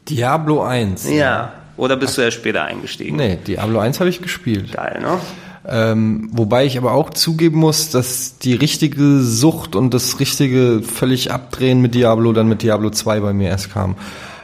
[0.08, 1.10] Diablo 1.
[1.10, 1.52] Ja.
[1.76, 3.16] Oder bist Ach, du erst später eingestiegen?
[3.16, 4.72] Nee, Diablo 1 habe ich gespielt.
[4.72, 5.18] Geil, ne?
[5.66, 11.32] Ähm, wobei ich aber auch zugeben muss, dass die richtige Sucht und das richtige völlig
[11.32, 13.96] Abdrehen mit Diablo dann mit Diablo 2 bei mir erst kam.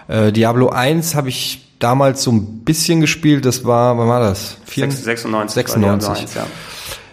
[0.09, 4.57] Äh, Diablo 1 habe ich damals so ein bisschen gespielt, das war, wann war das?
[5.05, 5.55] 96.
[5.55, 6.23] 96.
[6.23, 6.47] 1, ja.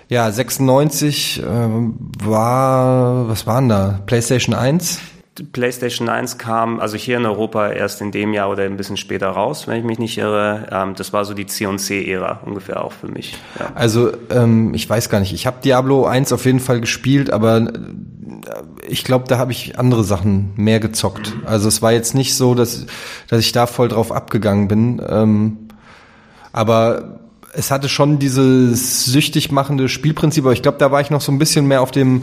[0.10, 1.45] ja, 96 äh,
[2.24, 3.99] war, was waren da?
[4.05, 4.99] PlayStation 1?
[5.44, 9.30] PlayStation 1 kam also hier in Europa erst in dem Jahr oder ein bisschen später
[9.30, 10.68] raus, wenn ich mich nicht irre.
[10.72, 13.38] Ähm, das war so die C&C-Ära ungefähr auch für mich.
[13.60, 13.72] Ja.
[13.76, 15.34] Also ähm, ich weiß gar nicht.
[15.34, 17.70] Ich habe Diablo 1 auf jeden Fall gespielt, aber äh,
[18.88, 21.34] ich glaube, da habe ich andere Sachen mehr gezockt.
[21.46, 22.86] Also es war jetzt nicht so, dass,
[23.28, 25.02] dass ich da voll drauf abgegangen bin.
[25.08, 25.58] Ähm,
[26.52, 27.20] aber
[27.54, 31.32] es hatte schon dieses süchtig machende Spielprinzip, aber ich glaube, da war ich noch so
[31.32, 32.22] ein bisschen mehr auf dem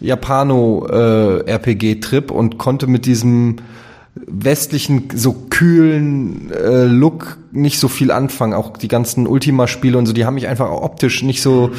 [0.00, 3.56] Japano-RPG-Trip äh, und konnte mit diesem
[4.26, 8.54] westlichen, so kühlen äh, Look nicht so viel anfangen.
[8.54, 11.70] Auch die ganzen Ultima-Spiele und so, die haben mich einfach optisch nicht so,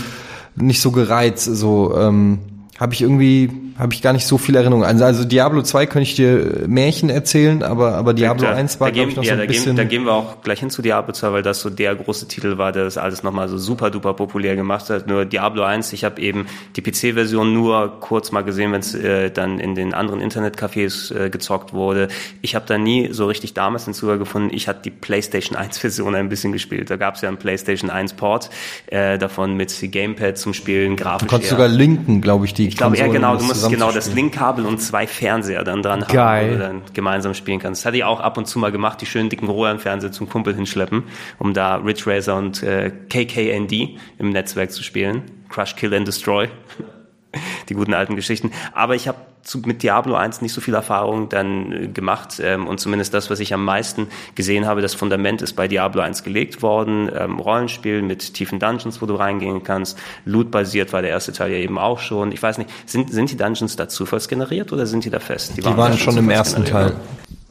[0.56, 1.46] nicht so gereizt.
[1.46, 2.40] So, ähm,
[2.80, 3.50] habe ich irgendwie
[3.80, 4.84] habe ich gar nicht so viel Erinnerung.
[4.84, 8.92] Also, also Diablo 2 könnte ich dir Märchen erzählen, aber, aber Diablo da, 1 war,
[8.92, 9.66] glaube ich, noch ja, so ein da bisschen...
[9.68, 12.28] Gehen, da gehen wir auch gleich hin zu Diablo 2, weil das so der große
[12.28, 15.08] Titel war, der das alles nochmal so super duper populär gemacht hat.
[15.08, 19.32] Nur Diablo 1, ich habe eben die PC-Version nur kurz mal gesehen, wenn es äh,
[19.32, 22.10] dann in den anderen Internetcafés äh, gezockt wurde.
[22.42, 24.50] Ich habe da nie so richtig damals den Zugang gefunden.
[24.54, 26.90] Ich hatte die PlayStation 1-Version ein bisschen gespielt.
[26.90, 28.50] Da gab es ja einen PlayStation 1-Port
[28.88, 32.78] äh, davon mit Gamepad zum Spielen, grafisch Du konntest sogar linken, glaube ich, die Ich
[32.78, 36.50] glaube, ja genau, du musst genau das Linkkabel und zwei Fernseher dann dran haben, Geil.
[36.50, 37.82] wo du dann gemeinsam spielen kannst.
[37.82, 40.54] Das hatte ich auch ab und zu mal gemacht, die schönen dicken Röhrenfernseher zum Kumpel
[40.54, 41.06] hinschleppen,
[41.40, 45.24] um da Ridge Racer und äh, KKND im Netzwerk zu spielen.
[45.50, 46.48] Crush, Kill and Destroy.
[47.70, 48.52] die guten alten Geschichten.
[48.74, 49.18] Aber ich habe
[49.50, 53.32] zu, mit Diablo 1 nicht so viel Erfahrung dann äh, gemacht ähm, und zumindest das,
[53.32, 57.10] was ich am meisten gesehen habe, das Fundament ist bei Diablo 1 gelegt worden.
[57.14, 59.98] Ähm, Rollenspiel mit tiefen Dungeons, wo du reingehen kannst.
[60.26, 62.32] Loot-basiert war der erste Teil ja eben auch schon.
[62.32, 65.58] Ich weiß nicht, sind, sind die Dungeons da zufallsgeneriert oder sind die da fest?
[65.58, 66.96] Die, die waren, waren schon im ersten Teil.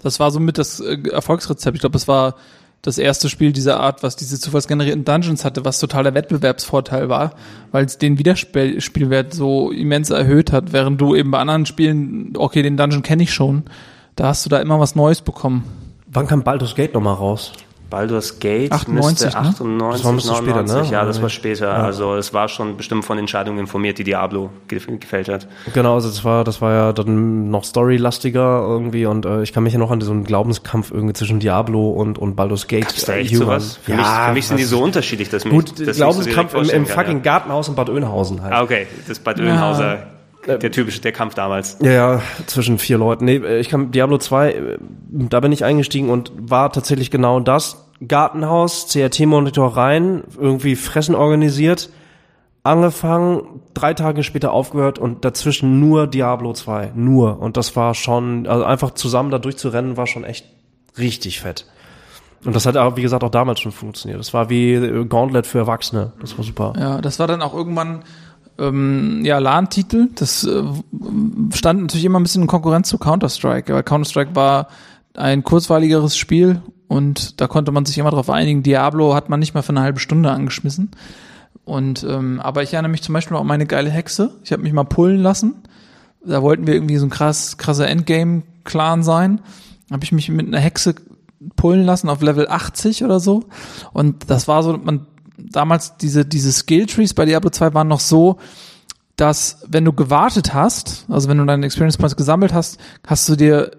[0.04, 1.74] Das war somit das äh, Erfolgsrezept.
[1.74, 2.36] Ich glaube, es war
[2.82, 7.32] das erste Spiel dieser Art, was diese zufallsgenerierten Dungeons hatte, was totaler Wettbewerbsvorteil war,
[7.72, 12.62] weil es den Wiederspielwert so immens erhöht hat, während du eben bei anderen Spielen, okay,
[12.62, 13.64] den Dungeon kenne ich schon,
[14.16, 15.64] da hast du da immer was Neues bekommen.
[16.06, 17.52] Wann kam Baldur's Gate nochmal raus?
[17.90, 20.12] Baldur's Gate 98, müsste 98, ne?
[20.12, 20.88] 99, später, ne?
[20.90, 21.68] ja, das war später.
[21.68, 21.84] Ja.
[21.84, 25.46] Also es war schon bestimmt von Entscheidungen informiert, die Diablo gefällt hat.
[25.72, 29.62] Genau, also das war, das war ja dann noch storylastiger irgendwie und äh, ich kann
[29.62, 33.04] mich ja noch an so einen Glaubenskampf irgendwie zwischen Diablo und, und Baldur's Gate Gab's
[33.04, 33.78] da echt sowas?
[33.82, 36.58] Für, ja, mich, für mich sind die so unterschiedlich, dass gut, mich, das Glaubenskampf so
[36.58, 37.22] im, im fucking ja.
[37.22, 38.52] Gartenhaus in Bad Oeynhausen halt.
[38.52, 41.78] Ah, okay, das Bad Oeynhauser der typische, der Kampf damals.
[41.80, 43.24] Ja, ja, zwischen vier Leuten.
[43.24, 44.78] Nee, ich kam Diablo 2,
[45.10, 47.88] da bin ich eingestiegen und war tatsächlich genau das.
[48.06, 51.90] Gartenhaus, CRT-Monitor rein, irgendwie Fressen organisiert,
[52.62, 56.92] angefangen, drei Tage später aufgehört und dazwischen nur Diablo 2.
[56.94, 57.40] Nur.
[57.40, 60.46] Und das war schon, also einfach zusammen da durchzurennen, war schon echt
[60.96, 61.66] richtig fett.
[62.44, 64.20] Und das hat auch, wie gesagt, auch damals schon funktioniert.
[64.20, 66.12] Das war wie Gauntlet für Erwachsene.
[66.20, 66.72] Das war super.
[66.78, 68.04] Ja, das war dann auch irgendwann
[68.58, 70.08] ähm, ja, LAN-Titel.
[70.14, 70.62] Das äh,
[71.54, 74.68] stand natürlich immer ein bisschen in Konkurrenz zu Counter-Strike, weil Counter-Strike war
[75.14, 78.62] ein kurzweiligeres Spiel und da konnte man sich immer darauf einigen.
[78.62, 80.90] Diablo hat man nicht mal für eine halbe Stunde angeschmissen.
[81.64, 84.36] Und ähm, aber ich erinnere mich zum Beispiel auch an meine geile Hexe.
[84.42, 85.56] Ich habe mich mal pullen lassen.
[86.24, 89.40] Da wollten wir irgendwie so ein krass krasser Endgame-Clan sein.
[89.90, 90.94] Habe ich mich mit einer Hexe
[91.56, 93.44] pullen lassen auf Level 80 oder so.
[93.92, 95.06] Und das war so, man
[95.38, 98.38] damals diese diese Skill Trees bei Diablo 2 waren noch so,
[99.16, 103.36] dass wenn du gewartet hast, also wenn du deine Experience Points gesammelt hast, hast du
[103.36, 103.70] dir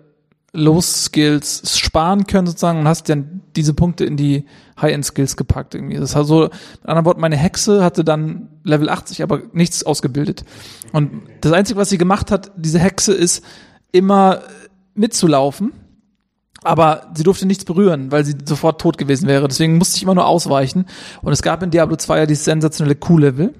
[0.51, 4.45] Low-Skills sparen können sozusagen und hast dann diese Punkte in die
[4.81, 5.97] High-End-Skills gepackt irgendwie.
[5.97, 6.51] Das war so, mit
[6.83, 10.43] anderen Worten, meine Hexe hatte dann Level 80, aber nichts ausgebildet.
[10.91, 13.43] Und das Einzige, was sie gemacht hat, diese Hexe, ist
[13.91, 14.41] immer
[14.95, 15.73] mitzulaufen,
[16.63, 19.47] aber sie durfte nichts berühren, weil sie sofort tot gewesen wäre.
[19.47, 20.85] Deswegen musste ich immer nur ausweichen.
[21.21, 23.53] Und es gab in Diablo 2 ja dieses sensationelle Q-Level.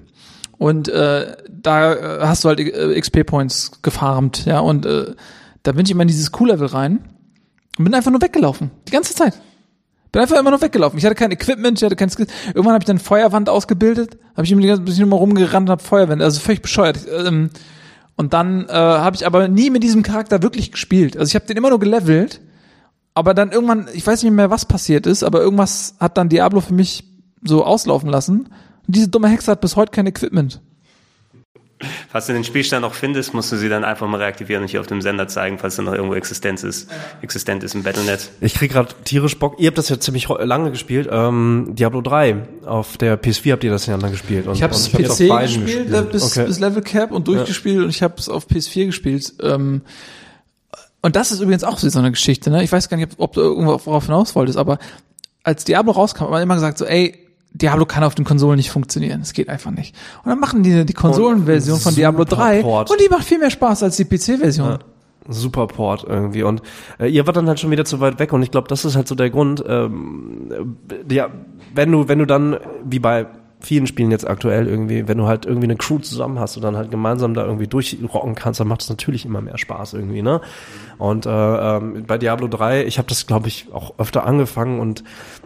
[0.58, 5.14] Und äh, da äh, hast du halt äh, XP-Points gefarmt, ja, und äh,
[5.62, 7.00] da bin ich immer in dieses Q-Level rein
[7.78, 8.70] und bin einfach nur weggelaufen.
[8.86, 9.40] Die ganze Zeit.
[10.12, 10.98] Bin einfach immer nur weggelaufen.
[10.98, 12.30] Ich hatte kein Equipment, ich hatte kein Skills.
[12.48, 15.82] Irgendwann habe ich dann Feuerwand ausgebildet, habe ich immer ein bisschen immer rumgerannt und habe
[15.82, 16.98] Feuerwände, also völlig bescheuert.
[17.10, 17.50] Ähm,
[18.16, 21.16] und dann äh, habe ich aber nie mit diesem Charakter wirklich gespielt.
[21.16, 22.40] Also ich habe den immer nur gelevelt,
[23.20, 26.62] aber dann irgendwann, ich weiß nicht mehr, was passiert ist, aber irgendwas hat dann Diablo
[26.62, 27.04] für mich
[27.42, 28.48] so auslaufen lassen.
[28.86, 30.62] Und diese dumme Hexe hat bis heute kein Equipment.
[32.08, 34.80] Falls du den Spielstand noch findest, musst du sie dann einfach mal reaktivieren und hier
[34.80, 36.90] auf dem Sender zeigen, falls da noch irgendwo Existenz ist,
[37.20, 38.30] existent ist im Battlenet.
[38.40, 39.56] Ich krieg gerade tierisch Bock.
[39.58, 41.08] Ihr habt das ja ziemlich lange gespielt.
[41.10, 44.46] Ähm, Diablo 3 auf der PS4 habt ihr das ja dann gespielt.
[44.46, 45.92] Und, ich habe es PC gespielt, gespielt.
[45.92, 46.46] Äh, bis, okay.
[46.46, 47.82] bis Level Cap und durchgespielt ja.
[47.82, 49.34] und ich habe es auf PS4 gespielt.
[49.42, 49.82] Ähm,
[51.02, 52.50] und das ist übrigens auch so eine Geschichte.
[52.50, 52.62] Ne?
[52.62, 54.78] Ich weiß gar nicht, ob, du irgendwo worauf hinaus wolltest, aber
[55.42, 57.14] als Diablo rauskam, hat man immer gesagt so, ey,
[57.52, 59.20] Diablo kann auf den Konsolen nicht funktionieren.
[59.22, 59.94] Es geht einfach nicht.
[60.22, 62.90] Und dann machen die die Konsolenversion von Diablo 3 Port.
[62.90, 64.68] und die macht viel mehr Spaß als die PC-Version.
[64.68, 64.78] Ja,
[65.28, 66.42] super Port irgendwie.
[66.42, 66.62] Und
[66.98, 68.94] äh, ihr wart dann halt schon wieder zu weit weg und ich glaube, das ist
[68.94, 69.64] halt so der Grund.
[69.66, 70.48] Ähm,
[71.08, 71.30] äh, ja,
[71.74, 73.26] wenn du, wenn du dann, wie bei
[73.60, 76.76] vielen Spielen jetzt aktuell irgendwie, wenn du halt irgendwie eine Crew zusammen hast und dann
[76.76, 80.40] halt gemeinsam da irgendwie durchrocken kannst, dann macht es natürlich immer mehr Spaß irgendwie, ne?
[81.00, 85.02] Und äh, ähm, bei Diablo 3, ich habe das glaube ich auch öfter angefangen und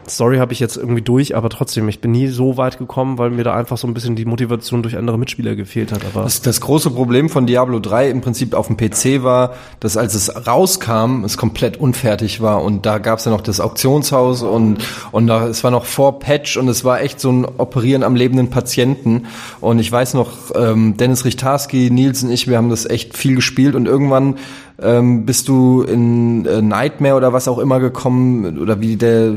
[0.08, 3.30] Story habe ich jetzt irgendwie durch, aber trotzdem, ich bin nie so weit gekommen, weil
[3.30, 6.02] mir da einfach so ein bisschen die Motivation durch andere Mitspieler gefehlt hat.
[6.04, 9.96] Aber das, das große Problem von Diablo 3 im Prinzip auf dem PC war, dass
[9.96, 14.42] als es rauskam, es komplett unfertig war und da gab es ja noch das Auktionshaus
[14.42, 14.78] und
[15.12, 18.16] und da, es war noch vor Patch und es war echt so ein Operieren am
[18.16, 19.26] lebenden Patienten
[19.60, 23.74] und ich weiß noch, ähm, Dennis Richtarski, Nielsen, ich, wir haben das echt viel gespielt
[23.74, 24.36] und irgendwann
[24.80, 29.34] ähm, bist du in äh, Nightmare oder was auch immer gekommen oder wie der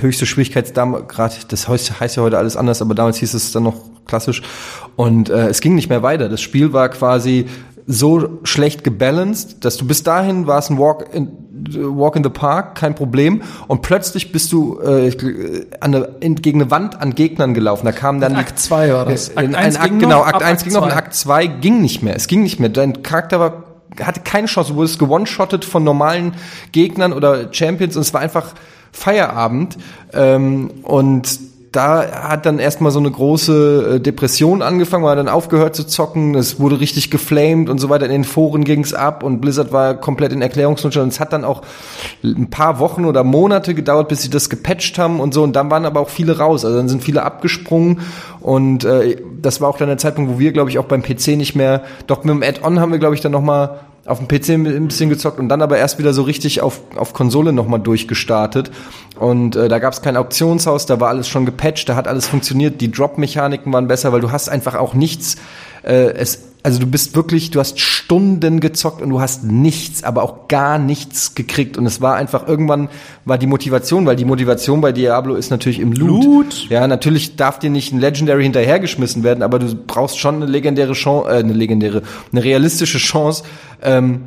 [0.00, 3.76] höchste Schwierigkeitsgrad, das heißt, heißt ja heute alles anders, aber damals hieß es dann noch
[4.06, 4.42] klassisch
[4.94, 6.28] und äh, es ging nicht mehr weiter.
[6.28, 7.46] Das Spiel war quasi
[7.86, 11.30] so schlecht gebalanced, dass du bis dahin warst ein Walk in,
[11.68, 13.42] Walk in the Park, kein Problem.
[13.68, 15.12] Und plötzlich bist du äh,
[15.80, 17.86] an eine, in, gegen eine Wand an Gegnern gelaufen.
[17.86, 19.36] Da kam dann Akt 2 war das.
[19.36, 22.16] Akt 1 Akt, genau, Akt 1 ging noch und Akt 2 ging nicht mehr.
[22.16, 22.68] Es ging nicht mehr.
[22.68, 23.64] Dein Charakter war
[24.02, 24.72] hatte keine Chance.
[24.72, 26.34] Du wurdest gewone-shottet von normalen
[26.72, 28.54] Gegnern oder Champions und es war einfach
[28.92, 29.76] Feierabend.
[30.12, 31.38] Ähm, und
[31.76, 35.86] da hat dann erstmal so eine große äh, Depression angefangen, weil er dann aufgehört zu
[35.86, 39.72] zocken, es wurde richtig geflamed und so weiter, in den Foren ging's ab und Blizzard
[39.72, 41.60] war komplett in Erklärungsnotstand und es hat dann auch
[42.24, 45.42] ein paar Wochen oder Monate gedauert, bis sie das gepatcht haben und so.
[45.42, 48.00] Und dann waren aber auch viele raus, also dann sind viele abgesprungen.
[48.40, 51.36] Und äh, das war auch dann der Zeitpunkt, wo wir, glaube ich, auch beim PC
[51.36, 54.50] nicht mehr, doch mit dem Add-on haben wir, glaube ich, dann nochmal auf dem PC
[54.50, 58.70] ein bisschen gezockt und dann aber erst wieder so richtig auf, auf Konsole nochmal durchgestartet.
[59.18, 62.28] Und äh, da gab es kein Auktionshaus, da war alles schon gepatcht, da hat alles
[62.28, 65.36] funktioniert, die Drop-Mechaniken waren besser, weil du hast einfach auch nichts,
[65.82, 70.24] äh, es also du bist wirklich, du hast Stunden gezockt und du hast nichts, aber
[70.24, 71.78] auch gar nichts gekriegt.
[71.78, 72.88] Und es war einfach, irgendwann
[73.24, 76.24] war die Motivation, weil die Motivation bei Diablo ist natürlich im Loot.
[76.24, 76.66] Loot?
[76.68, 80.94] Ja, natürlich darf dir nicht ein Legendary hinterhergeschmissen werden, aber du brauchst schon eine legendäre
[80.94, 82.02] Chance, äh, eine legendäre,
[82.32, 83.44] eine realistische Chance,
[83.80, 84.22] ähm,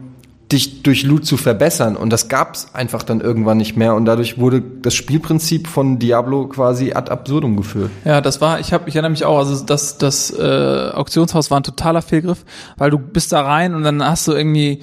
[0.52, 1.96] dich durch Loot zu verbessern.
[1.96, 3.94] Und das gab's einfach dann irgendwann nicht mehr.
[3.94, 7.92] Und dadurch wurde das Spielprinzip von Diablo quasi ad absurdum geführt.
[8.04, 11.60] Ja, das war, ich habe, ich erinnere mich auch, also das, das äh, Auktionshaus war
[11.60, 12.46] ein totaler Fehlgriff,
[12.78, 14.80] weil du bist da rein und dann hast du irgendwie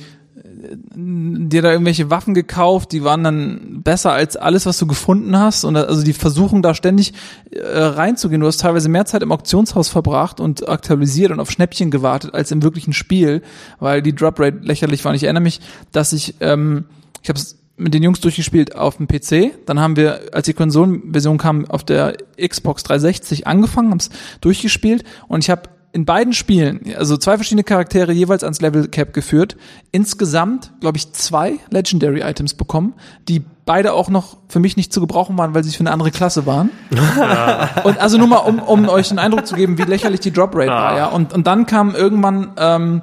[0.95, 5.65] dir da irgendwelche Waffen gekauft, die waren dann besser als alles, was du gefunden hast.
[5.65, 7.13] Und also die versuchen da ständig
[7.51, 8.41] äh, reinzugehen.
[8.41, 12.51] Du hast teilweise mehr Zeit im Auktionshaus verbracht und aktualisiert und auf Schnäppchen gewartet als
[12.51, 13.43] im wirklichen Spiel,
[13.79, 15.11] weil die Drop Rate lächerlich war.
[15.11, 15.61] Und ich erinnere mich,
[15.93, 16.87] dass ich, ähm,
[17.23, 19.53] ich habe es mit den Jungs durchgespielt auf dem PC.
[19.67, 24.11] Dann haben wir, als die Konsolenversion kam, auf der Xbox 360 angefangen, haben es
[24.41, 29.15] durchgespielt und ich habe in beiden Spielen, also zwei verschiedene Charaktere jeweils ans Level Cap
[29.15, 29.57] geführt,
[29.93, 32.93] insgesamt, glaube ich, zwei Legendary Items bekommen,
[33.29, 36.11] die beide auch noch für mich nicht zu gebrauchen waren, weil sie für eine andere
[36.11, 36.69] Klasse waren.
[37.85, 40.55] und also nur mal, um, um euch einen Eindruck zu geben, wie lächerlich die Drop
[40.55, 41.07] Rate war, ja.
[41.07, 43.01] Und, und dann kam irgendwann ähm,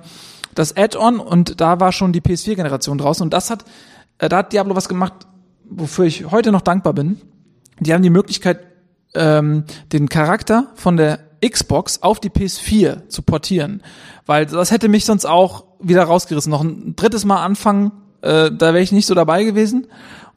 [0.54, 3.66] das Add-on und da war schon die PS4-Generation draußen und das hat,
[4.20, 5.14] äh, da hat Diablo was gemacht,
[5.68, 7.20] wofür ich heute noch dankbar bin.
[7.80, 8.60] Die haben die Möglichkeit,
[9.16, 13.82] ähm, den Charakter von der Xbox auf die PS4 zu portieren.
[14.26, 16.50] Weil das hätte mich sonst auch wieder rausgerissen.
[16.50, 17.92] Noch ein drittes Mal anfangen,
[18.22, 19.88] äh, da wäre ich nicht so dabei gewesen.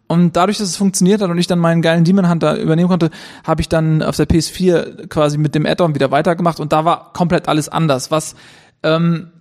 [0.08, 3.10] Und dadurch, dass es funktioniert hat und ich dann meinen geilen Demon Hunter übernehmen konnte,
[3.44, 7.12] habe ich dann auf der PS4 quasi mit dem Add-on wieder weitergemacht und da war
[7.12, 8.36] komplett alles anders, was
[8.84, 9.32] ähm,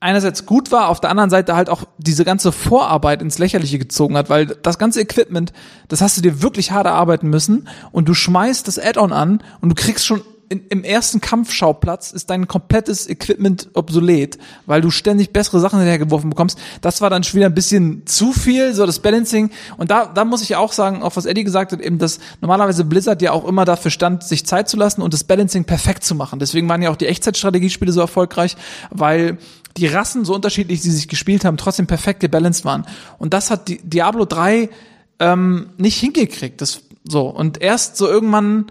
[0.00, 4.16] einerseits gut war, auf der anderen Seite halt auch diese ganze Vorarbeit ins Lächerliche gezogen
[4.16, 5.52] hat, weil das ganze Equipment,
[5.88, 9.68] das hast du dir wirklich hart erarbeiten müssen und du schmeißt das Add-on an und
[9.68, 15.32] du kriegst schon in, im ersten Kampfschauplatz ist dein komplettes Equipment obsolet, weil du ständig
[15.32, 16.58] bessere Sachen hinterhergeworfen bekommst.
[16.80, 19.50] Das war dann schon wieder ein bisschen zu viel, so das Balancing.
[19.76, 22.84] Und da, da muss ich auch sagen, auch was Eddie gesagt hat, eben, dass normalerweise
[22.84, 26.14] Blizzard ja auch immer dafür stand, sich Zeit zu lassen und das Balancing perfekt zu
[26.14, 26.38] machen.
[26.38, 28.56] Deswegen waren ja auch die Echtzeitstrategiespiele so erfolgreich,
[28.90, 29.38] weil
[29.76, 32.86] die Rassen, so unterschiedlich sie sich gespielt haben, trotzdem perfekt gebalanced waren.
[33.18, 34.70] Und das hat Diablo 3
[35.18, 36.60] ähm, nicht hingekriegt.
[36.60, 37.28] Das so.
[37.28, 38.66] Und erst so irgendwann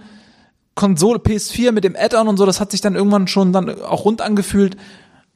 [0.76, 4.06] Konsole PS4 mit dem Add-on und so, das hat sich dann irgendwann schon dann auch
[4.06, 4.78] rund angefühlt.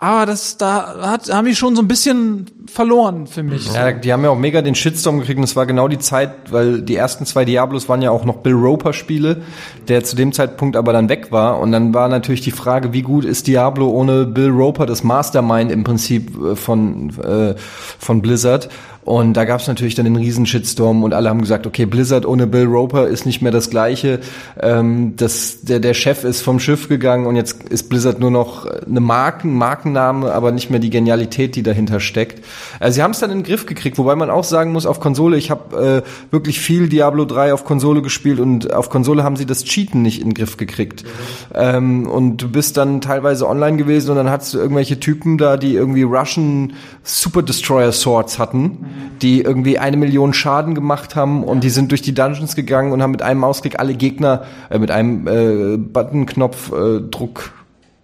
[0.02, 3.74] Aber das, da hat, haben die schon so ein bisschen verloren für mich.
[3.74, 6.54] Ja, die haben ja auch mega den Shitstorm gekriegt und es war genau die Zeit,
[6.54, 9.42] weil die ersten zwei Diablos waren ja auch noch Bill Roper Spiele,
[9.90, 13.02] der zu dem Zeitpunkt aber dann weg war und dann war natürlich die Frage, wie
[13.02, 18.70] gut ist Diablo ohne Bill Roper, das Mastermind im Prinzip äh, von, äh, von Blizzard
[19.10, 22.28] und da gab es natürlich dann den riesen Shitstorm und alle haben gesagt, okay, Blizzard
[22.28, 24.20] ohne Bill Roper ist nicht mehr das gleiche.
[24.62, 28.68] Ähm, das, der, der Chef ist vom Schiff gegangen und jetzt ist Blizzard nur noch
[28.68, 32.46] eine Marken, Markenname, aber nicht mehr die Genialität, die dahinter steckt.
[32.80, 35.00] Also sie haben es dann in den Griff gekriegt, wobei man auch sagen muss, auf
[35.00, 39.38] Konsole, ich habe äh, wirklich viel Diablo 3 auf Konsole gespielt und auf Konsole haben
[39.38, 41.04] sie das Cheaten nicht in den Griff gekriegt.
[41.04, 41.10] Mhm.
[41.56, 45.58] Ähm, und du bist dann teilweise online gewesen und dann hattest du irgendwelche Typen da,
[45.58, 51.64] die irgendwie Russian Super Destroyer Swords hatten die irgendwie eine Million Schaden gemacht haben und
[51.64, 54.92] die sind durch die Dungeons gegangen und haben mit einem Mausklick alle Gegner äh, mit
[54.92, 57.52] einem äh, Buttonknopf äh, Druck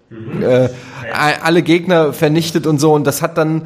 [0.09, 0.41] mhm.
[0.41, 0.69] äh,
[1.11, 3.63] alle Gegner vernichtet und so und das hat dann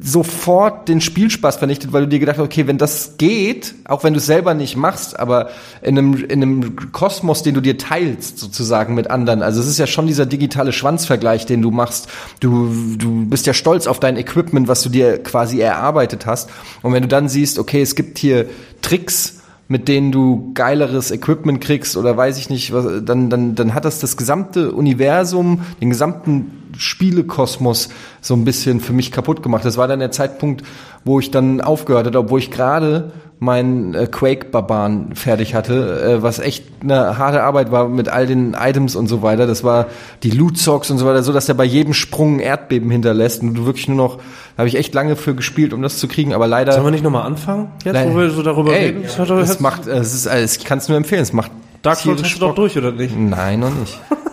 [0.00, 4.12] sofort den Spielspaß vernichtet, weil du dir gedacht hast, okay, wenn das geht, auch wenn
[4.12, 5.50] du es selber nicht machst, aber
[5.82, 9.42] in einem, in einem Kosmos, den du dir teilst, sozusagen mit anderen.
[9.42, 12.08] Also es ist ja schon dieser digitale Schwanzvergleich, den du machst.
[12.40, 16.48] Du, du bist ja stolz auf dein Equipment, was du dir quasi erarbeitet hast.
[16.82, 18.46] Und wenn du dann siehst, okay, es gibt hier
[18.82, 19.37] Tricks,
[19.68, 23.84] mit denen du geileres Equipment kriegst oder weiß ich nicht, was, dann, dann, dann hat
[23.84, 27.90] das das gesamte Universum, den gesamten Spielekosmos
[28.22, 29.64] so ein bisschen für mich kaputt gemacht.
[29.64, 30.64] Das war dann der Zeitpunkt,
[31.04, 36.38] wo ich dann aufgehört hatte, obwohl ich gerade meinen äh, Quake-Barbaren fertig hatte, äh, was
[36.38, 39.46] echt eine harte Arbeit war mit all den Items und so weiter.
[39.46, 39.86] Das war
[40.22, 43.54] die Loot-Socks und so weiter, so dass er bei jedem Sprung ein Erdbeben hinterlässt und
[43.54, 46.34] du wirklich nur noch, da habe ich echt lange für gespielt, um das zu kriegen,
[46.34, 46.72] aber leider...
[46.72, 49.04] Sollen wir nicht nochmal anfangen, jetzt, wo wir so darüber ey, reden?
[49.04, 51.50] Es macht, es ist, ich kann es nur empfehlen, es macht
[51.82, 53.16] Dark Souls hast du doch durch, oder nicht?
[53.16, 53.98] Nein, noch nicht.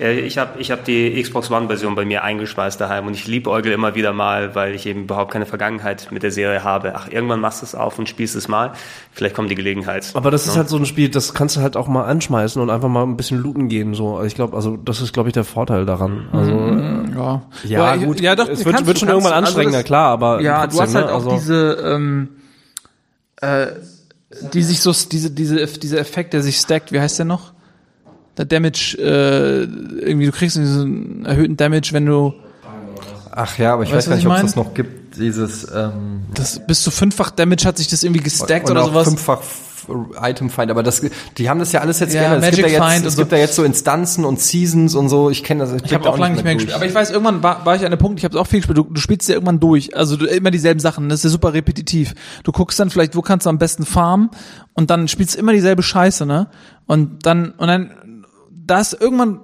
[0.00, 3.50] Äh, Ich habe ich hab die Xbox One-Version bei mir eingespeist daheim und ich liebe
[3.50, 6.94] Eugel immer wieder mal, weil ich eben überhaupt keine Vergangenheit mit der Serie habe.
[6.96, 8.72] Ach, irgendwann machst du es auf und spielst es mal.
[9.12, 10.10] Vielleicht kommt die Gelegenheit.
[10.14, 12.70] Aber das ist halt so ein Spiel, das kannst du halt auch mal anschmeißen und
[12.70, 13.94] einfach mal ein bisschen looten gehen.
[13.94, 16.28] So, Also ich glaube, also das ist, glaube ich, der Vorteil daran.
[16.32, 16.50] Also
[17.14, 19.32] Ja, ja, Aber, gut, Ja, doch, es wird, du, wird schon kannst irgendwann.
[19.32, 21.12] Also anstrengender, das- klar, aber Ja, trotzdem, du hast halt ne?
[21.12, 22.28] auch also, diese, ähm,
[23.40, 23.66] äh,
[24.52, 27.52] die sich so, diese, diese, dieser Effekt, der sich stackt, wie heißt der noch?
[28.40, 29.64] Der Damage, äh,
[30.00, 32.34] irgendwie, du kriegst diesen erhöhten Damage, wenn du
[33.32, 35.66] Ach ja, aber ich Weißt weiß gar nicht, ich ob es das noch gibt, dieses
[35.72, 39.08] ähm, das bis zu fünffach Damage hat sich das irgendwie gestackt oder auch sowas.
[39.08, 39.40] fünffach
[40.20, 41.02] Item Find, aber das,
[41.36, 42.42] die haben das ja alles jetzt Ja, geändert.
[42.44, 43.18] Es gibt Magic ja jetzt, es so.
[43.22, 45.30] gibt ja jetzt so Instanzen und Seasons und so.
[45.30, 45.82] Ich kenne das.
[45.82, 46.74] Ich habe auch lange nicht mehr gespielt.
[46.74, 48.60] Aber ich weiß, irgendwann war, war ich an einem Punkt, ich habe es auch viel
[48.60, 49.96] gespielt, du, du spielst ja irgendwann durch.
[49.96, 52.14] Also du, immer dieselben Sachen, das ist ja super repetitiv.
[52.44, 54.30] Du guckst dann vielleicht, wo kannst du am besten farmen
[54.74, 56.48] und dann spielst du immer dieselbe Scheiße, ne?
[56.86, 57.90] Und dann, und dann,
[58.70, 59.40] das irgendwann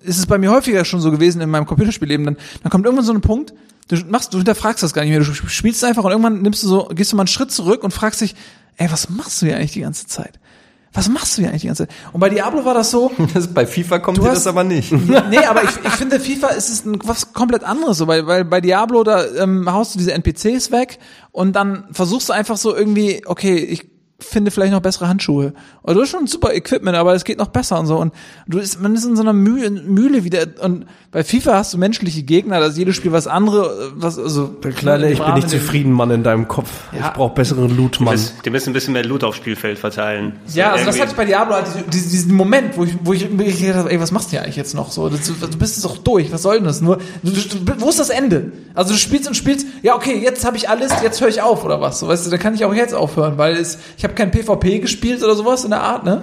[0.00, 3.06] ist es bei mir häufiger schon so gewesen in meinem Computerspielleben, dann, dann kommt irgendwann
[3.06, 3.54] so ein Punkt,
[3.88, 6.68] du machst, du hinterfragst das gar nicht mehr, du spielst einfach und irgendwann nimmst du
[6.68, 8.34] so, gehst du mal einen Schritt zurück und fragst dich,
[8.76, 10.38] ey, was machst du hier eigentlich die ganze Zeit?
[10.92, 11.96] Was machst du hier eigentlich die ganze Zeit?
[12.12, 14.92] Und bei Diablo war das so, Das, bei FIFA kommt dir hast- das aber nicht.
[15.30, 18.44] nee, aber ich, ich finde, FIFA ist es ein, was komplett anderes, so, weil, weil
[18.44, 20.98] bei Diablo, da ähm, haust du diese NPCs weg
[21.32, 23.86] und dann versuchst du einfach so irgendwie, okay, ich
[24.20, 25.52] finde vielleicht noch bessere Handschuhe.
[25.82, 27.96] Oder du hast schon super Equipment, aber es geht noch besser und so.
[27.98, 28.14] Und
[28.46, 30.46] du ist, man ist in so einer Mühle, Mühle wieder.
[30.60, 34.46] Und bei FIFA hast du menschliche Gegner, da ist jedes Spiel was andere, was, also.
[34.46, 36.70] Der Kleine, ich bin nicht zufrieden, Mann, in deinem Kopf.
[36.92, 37.08] Ja.
[37.08, 38.18] Ich brauche besseren Loot, Du Mann.
[38.42, 40.34] du müsst ein bisschen mehr Loot aufs Spielfeld verteilen.
[40.46, 43.12] So Ja, also das hatte ich bei Diablo halt diesen, diesen, Moment, wo ich, wo
[43.12, 45.08] ich mir gedacht habe, ey, was machst du hier eigentlich jetzt noch so?
[45.08, 46.80] Das, du bist jetzt doch durch, was soll denn das?
[46.80, 48.52] Nur, du, du, wo ist das Ende?
[48.74, 51.64] Also du spielst und spielst, ja okay, jetzt habe ich alles, jetzt höre ich auf
[51.64, 51.98] oder was?
[52.00, 54.78] So, weißt du, dann kann ich auch jetzt aufhören, weil es, ich habe kein PvP
[54.78, 56.22] gespielt oder sowas in der Art, ne?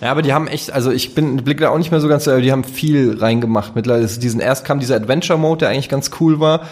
[0.00, 2.26] Ja, aber die haben echt, also ich bin, blicke da auch nicht mehr so ganz,
[2.26, 3.76] aber die haben viel reingemacht.
[3.76, 6.62] Mittlerweile ist diesen erst kam dieser Adventure Mode, der eigentlich ganz cool war.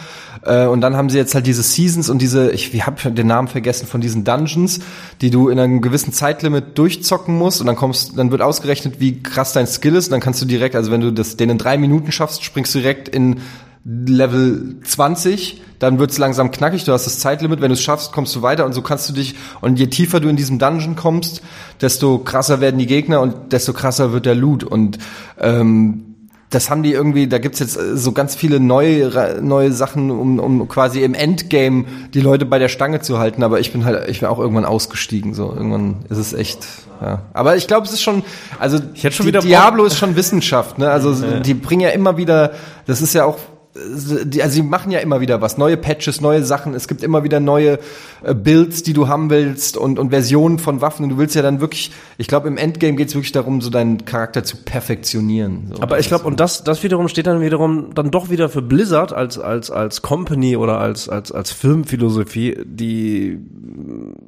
[0.47, 3.49] Äh, und dann haben sie jetzt halt diese Seasons und diese, ich habe den Namen
[3.49, 4.81] vergessen von diesen Dungeons,
[5.21, 9.23] die du in einem gewissen Zeitlimit durchzocken musst und dann kommst, dann wird ausgerechnet, wie
[9.23, 11.59] krass dein Skill ist und dann kannst du direkt, also wenn du das den in
[11.59, 13.41] drei Minuten schaffst, springst du direkt in
[13.85, 18.35] Level 20, dann wird's langsam knackig, du hast das Zeitlimit, wenn du es schaffst, kommst
[18.35, 21.43] du weiter und so kannst du dich, und je tiefer du in diesem Dungeon kommst,
[21.81, 24.65] desto krasser werden die Gegner und desto krasser wird der Loot.
[24.65, 24.99] Und
[25.39, 26.09] ähm,
[26.51, 30.39] das haben die irgendwie, da gibt's jetzt äh, so ganz viele neue, neue Sachen, um,
[30.39, 34.09] um quasi im Endgame die Leute bei der Stange zu halten, aber ich bin halt,
[34.09, 36.67] ich bin auch irgendwann ausgestiegen, so, irgendwann ist es echt,
[37.03, 37.23] ja.
[37.35, 38.23] Aber ich glaube, es ist schon,
[38.59, 41.15] also, Ich hätte schon die, wieder Diablo ist schon Wissenschaft, ne, also,
[41.45, 42.53] die bringen ja immer wieder,
[42.87, 43.39] das ist ja auch,
[43.79, 47.41] also sie machen ja immer wieder was, neue Patches, neue Sachen, es gibt immer wieder
[47.41, 47.79] neue
[48.23, 51.43] äh, Builds, die du haben willst und, und Versionen von Waffen und du willst ja
[51.43, 55.73] dann wirklich, ich glaube im Endgame geht's wirklich darum, so deinen Charakter zu perfektionieren.
[55.75, 55.83] So.
[55.83, 59.13] Aber ich glaube, und das, das wiederum steht dann wiederum dann doch wieder für Blizzard
[59.13, 63.39] als, als, als Company oder als, als, als Filmphilosophie, die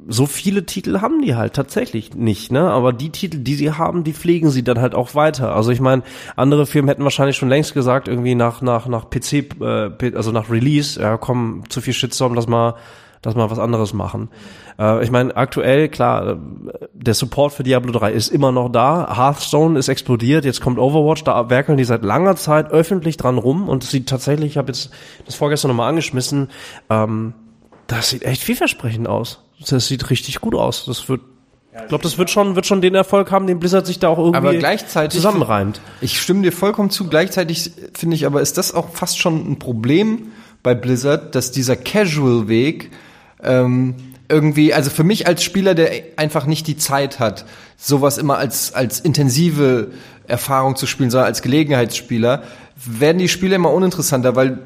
[0.07, 2.69] so viele Titel haben die halt tatsächlich nicht, ne?
[2.69, 5.55] Aber die Titel, die sie haben, die pflegen sie dann halt auch weiter.
[5.55, 6.03] Also ich meine,
[6.35, 10.49] andere Firmen hätten wahrscheinlich schon längst gesagt, irgendwie nach, nach, nach PC, äh, also nach
[10.49, 12.75] Release, ja komm, zu viel Shitstorm, lass mal,
[13.23, 14.29] lass mal was anderes machen.
[14.79, 16.37] Äh, ich meine, aktuell, klar, äh,
[16.93, 19.15] der Support für Diablo 3 ist immer noch da.
[19.15, 23.69] Hearthstone ist explodiert, jetzt kommt Overwatch, da werkeln die seit langer Zeit öffentlich dran rum
[23.69, 24.91] und sieht tatsächlich, ich habe jetzt
[25.25, 26.49] das vorgestern nochmal angeschmissen,
[26.89, 27.33] ähm,
[27.87, 29.43] das sieht echt vielversprechend aus.
[29.69, 30.85] Das sieht richtig gut aus.
[30.85, 31.21] Das wird,
[31.73, 34.17] ich glaube, das wird schon, wird schon den Erfolg haben, den Blizzard sich da auch
[34.17, 35.79] irgendwie Aber gleichzeitig- zusammenreimt.
[36.01, 37.07] Ich stimme dir vollkommen zu.
[37.07, 40.27] Gleichzeitig finde ich aber, ist das auch fast schon ein Problem
[40.63, 42.91] bei Blizzard, dass dieser Casual-Weg
[43.43, 43.95] ähm,
[44.27, 47.45] irgendwie, also für mich als Spieler, der einfach nicht die Zeit hat,
[47.77, 49.91] sowas immer als, als intensive
[50.27, 52.43] Erfahrung zu spielen, sondern als Gelegenheitsspieler,
[52.85, 54.59] werden die Spiele immer uninteressanter, weil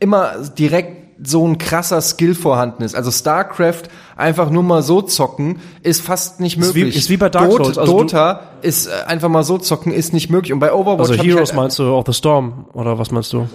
[0.00, 2.94] immer direkt so ein krasser Skill vorhanden ist.
[2.94, 3.84] Also StarCraft
[4.16, 6.96] einfach nur mal so zocken ist fast nicht Ist wie- möglich.
[6.96, 7.78] ist wie bei Dark Dota, Souls.
[7.78, 10.52] Also du- Dota ist äh, einfach mal so zocken ist nicht möglich.
[10.52, 13.48] Und bei Overwatch Also Heroes halt, meinst du auch The Storm oder was meinst du?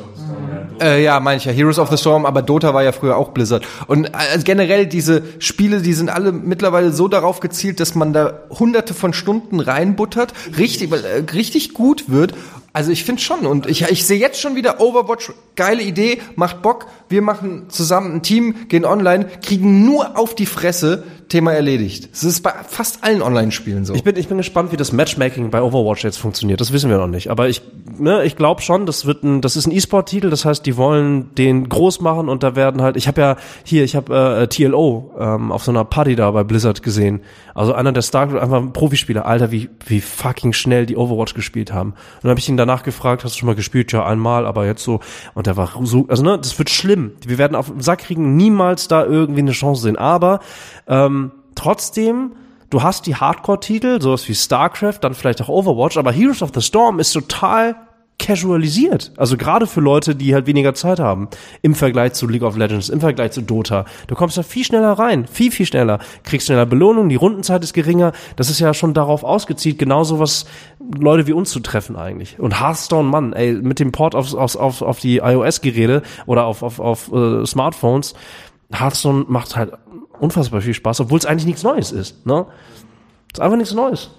[0.82, 3.30] äh, ja, meine ich ja, Heroes of the Storm, aber Dota war ja früher auch
[3.30, 3.64] Blizzard.
[3.88, 4.12] Und äh,
[4.44, 9.12] generell diese Spiele, die sind alle mittlerweile so darauf gezielt, dass man da hunderte von
[9.14, 12.34] Stunden reinbuttert, richtig, äh, richtig gut wird.
[12.74, 16.62] Also ich finde schon und ich, ich sehe jetzt schon wieder Overwatch, geile Idee, macht
[16.62, 16.88] Bock.
[17.10, 22.10] Wir machen zusammen ein Team, gehen online, kriegen nur auf die Fresse Thema erledigt.
[22.12, 23.94] Es ist bei fast allen Online-Spielen so.
[23.94, 26.60] Ich bin, ich bin gespannt, wie das Matchmaking bei Overwatch jetzt funktioniert.
[26.60, 27.30] Das wissen wir noch nicht.
[27.30, 27.62] Aber ich,
[27.98, 30.32] ne, ich glaube schon, das wird ein, das ist ein E-Sport-Titel.
[30.32, 33.84] Das heißt, die wollen den groß machen und da werden halt, ich habe ja hier,
[33.84, 37.22] ich habe äh, TLO ähm, auf so einer Party da bei Blizzard gesehen.
[37.54, 39.26] Also einer der Starcraft, einfach ein Profispieler.
[39.26, 41.92] Alter, wie, wie fucking schnell die Overwatch gespielt haben.
[41.92, 43.92] Und dann habe ich ihn danach gefragt, hast du schon mal gespielt?
[43.92, 45.00] Ja, einmal, aber jetzt so.
[45.34, 47.14] Und der war so, also ne, das wird schlimm.
[47.26, 49.98] Wir werden auf den Sack kriegen, niemals da irgendwie eine Chance sehen.
[49.98, 50.40] Aber
[50.88, 52.34] ähm, trotzdem,
[52.70, 56.62] du hast die Hardcore-Titel, sowas wie StarCraft, dann vielleicht auch Overwatch, aber Heroes of the
[56.62, 57.76] Storm ist total
[58.20, 59.14] casualisiert.
[59.18, 61.30] Also gerade für Leute, die halt weniger Zeit haben.
[61.62, 63.86] Im Vergleich zu League of Legends, im Vergleich zu Dota.
[64.08, 65.26] Du kommst da viel schneller rein.
[65.26, 66.00] Viel, viel schneller.
[66.24, 68.12] Kriegst schneller Belohnung, die Rundenzeit ist geringer.
[68.36, 70.46] Das ist ja schon darauf ausgezielt, genauso was
[70.98, 72.40] Leute wie uns zu treffen eigentlich.
[72.40, 76.64] Und Hearthstone, Mann, ey, mit dem Port auf, auf, auf, auf die iOS-Geräte oder auf,
[76.64, 78.16] auf, auf äh, Smartphones,
[78.72, 79.74] Hearthstone macht halt
[80.20, 82.26] unfassbar viel Spaß, obwohl es eigentlich nichts Neues ist.
[82.26, 82.46] Ne?
[83.32, 84.12] ist einfach nichts Neues.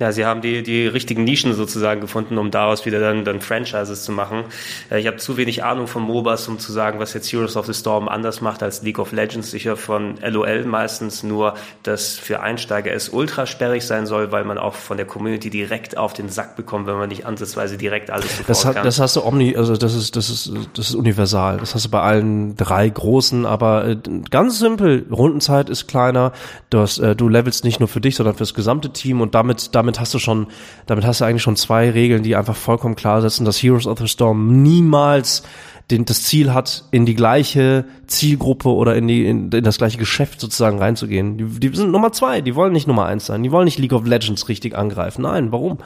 [0.00, 4.02] Ja, sie haben die, die richtigen Nischen sozusagen gefunden, um daraus wieder dann, dann Franchises
[4.02, 4.42] zu machen.
[4.90, 7.66] Äh, ich habe zu wenig Ahnung von MOBAs, um zu sagen, was jetzt Heroes of
[7.66, 9.54] the Storm anders macht als League of Legends.
[9.54, 14.44] Ich höre von LOL meistens nur, dass für Einsteiger es ultra sperrig sein soll, weil
[14.44, 18.10] man auch von der Community direkt auf den Sack bekommt, wenn man nicht ansatzweise direkt
[18.10, 18.84] alles sofort das hat, kann.
[18.84, 21.58] Das hast du Omni, also das ist, das ist, das ist universal.
[21.58, 23.96] Das hast du bei allen drei großen, aber äh,
[24.28, 25.06] ganz simpel.
[25.08, 26.32] Rundenzeit ist kleiner.
[26.70, 29.72] Du, hast, äh, du levelst nicht nur für dich, sondern fürs gesamte Team und damit,
[29.76, 30.48] damit damit hast du schon,
[30.86, 33.98] damit hast du eigentlich schon zwei Regeln, die einfach vollkommen klar setzen, dass Heroes of
[33.98, 35.42] the Storm niemals
[35.90, 39.98] den, das Ziel hat, in die gleiche Zielgruppe oder in, die, in, in das gleiche
[39.98, 41.36] Geschäft sozusagen reinzugehen.
[41.36, 43.92] Die, die sind Nummer zwei, die wollen nicht Nummer eins sein, die wollen nicht League
[43.92, 45.22] of Legends richtig angreifen.
[45.22, 45.78] Nein, warum?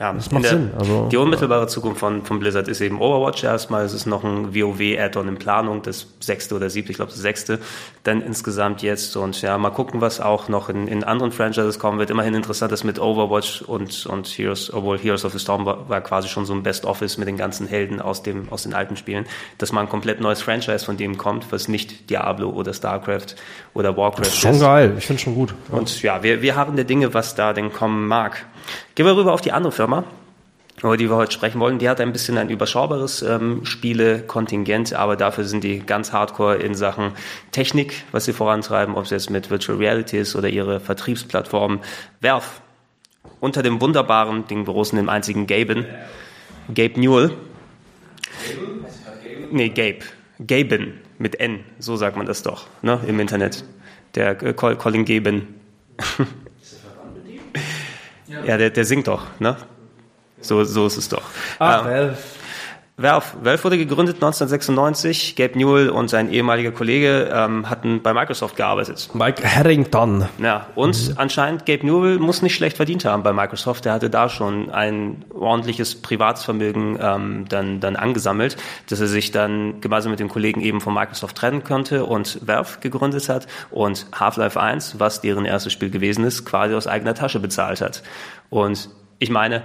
[0.00, 3.44] Ja, Das macht der, Sinn, also, die unmittelbare Zukunft von, von Blizzard ist eben Overwatch
[3.44, 3.84] erstmal.
[3.84, 7.58] Es ist noch ein WoW-Add-on in Planung, das sechste oder siebte, ich glaube das sechste,
[8.02, 9.14] dann insgesamt jetzt.
[9.18, 12.08] Und ja, mal gucken, was auch noch in, in anderen Franchises kommen wird.
[12.08, 16.00] Immerhin interessant ist mit Overwatch und, und Heroes, obwohl Heroes of the Storm war, war
[16.00, 19.26] quasi schon so ein Best-Office mit den ganzen Helden aus, dem, aus den alten Spielen,
[19.58, 23.36] dass mal ein komplett neues Franchise von dem kommt, was nicht Diablo oder StarCraft
[23.74, 25.52] oder Warcraft Das ist schon geil, ich finde schon gut.
[25.70, 28.46] und ja, wir, wir haben der Dinge, was da denn kommen mag.
[28.94, 30.04] Gehen wir rüber auf die andere Firma,
[30.82, 31.78] über die wir heute sprechen wollen.
[31.78, 36.74] Die hat ein bisschen ein überschaubares ähm, Spielekontingent, aber dafür sind die ganz hardcore in
[36.74, 37.12] Sachen
[37.52, 41.80] Technik, was sie vorantreiben, ob es jetzt mit Virtual Reality ist oder ihre Vertriebsplattform
[42.20, 42.46] Valve.
[43.40, 45.86] Unter dem wunderbaren, den großen, dem einzigen Gaben,
[46.74, 47.32] Gabe Newell.
[49.50, 49.98] Nee, Gabe.
[50.46, 53.64] Gaben mit N, so sagt man das doch, ne, im Internet.
[54.14, 55.54] Der äh, Col- Colin Gaben.
[58.44, 59.56] Ja, der, der singt doch, ne?
[60.40, 61.22] So, so ist es doch.
[61.58, 62.16] Ah, Ähm,
[63.00, 63.24] Valve.
[63.42, 63.64] Valve.
[63.64, 65.34] Wurde gegründet 1996.
[65.36, 69.08] Gabe Newell und sein ehemaliger Kollege ähm, hatten bei Microsoft gearbeitet.
[69.14, 70.28] Mike Harrington.
[70.38, 73.86] Ja, und anscheinend Gabe Newell muss nicht schlecht verdient haben bei Microsoft.
[73.86, 78.56] Der hatte da schon ein ordentliches Privatsvermögen ähm, dann, dann angesammelt,
[78.90, 82.80] dass er sich dann gemeinsam mit dem Kollegen eben von Microsoft trennen konnte und Valve
[82.80, 87.40] gegründet hat und Half-Life 1, was deren erstes Spiel gewesen ist, quasi aus eigener Tasche
[87.40, 88.02] bezahlt hat.
[88.50, 89.62] Und ich meine,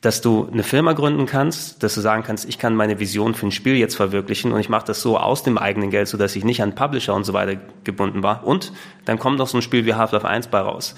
[0.00, 3.46] dass du eine Firma gründen kannst, dass du sagen kannst, ich kann meine Vision für
[3.46, 6.36] ein Spiel jetzt verwirklichen und ich mache das so aus dem eigenen Geld, so dass
[6.36, 8.46] ich nicht an Publisher und so weiter gebunden war.
[8.46, 8.72] Und
[9.04, 10.94] dann kommt noch so ein Spiel wie Half-Life 1 bei raus.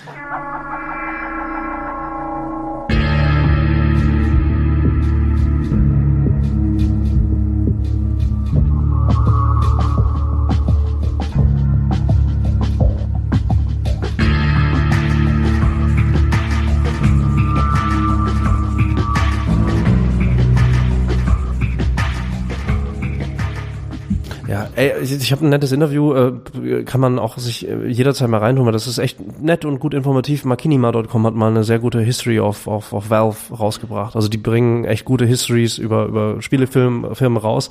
[24.63, 28.39] Ja, ey, ich, habe ein nettes Interview, äh, kann man auch sich äh, jederzeit mal
[28.39, 30.45] reintun, weil das ist echt nett und gut informativ.
[30.45, 34.17] Makinima.com hat mal eine sehr gute History of, of, of Valve rausgebracht.
[34.17, 37.71] Also die bringen echt gute Histories über, über Firmen raus.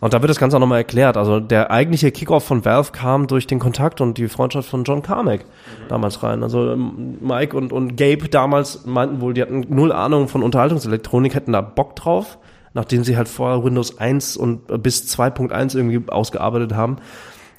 [0.00, 1.16] Und da wird das Ganze auch nochmal erklärt.
[1.16, 5.02] Also der eigentliche Kickoff von Valve kam durch den Kontakt und die Freundschaft von John
[5.02, 5.44] Carmack
[5.88, 6.42] damals rein.
[6.42, 11.34] Also ähm, Mike und, und Gabe damals meinten wohl, die hatten null Ahnung von Unterhaltungselektronik,
[11.34, 12.38] hätten da Bock drauf
[12.74, 16.96] nachdem sie halt vorher Windows 1 und bis 2.1 irgendwie ausgearbeitet haben.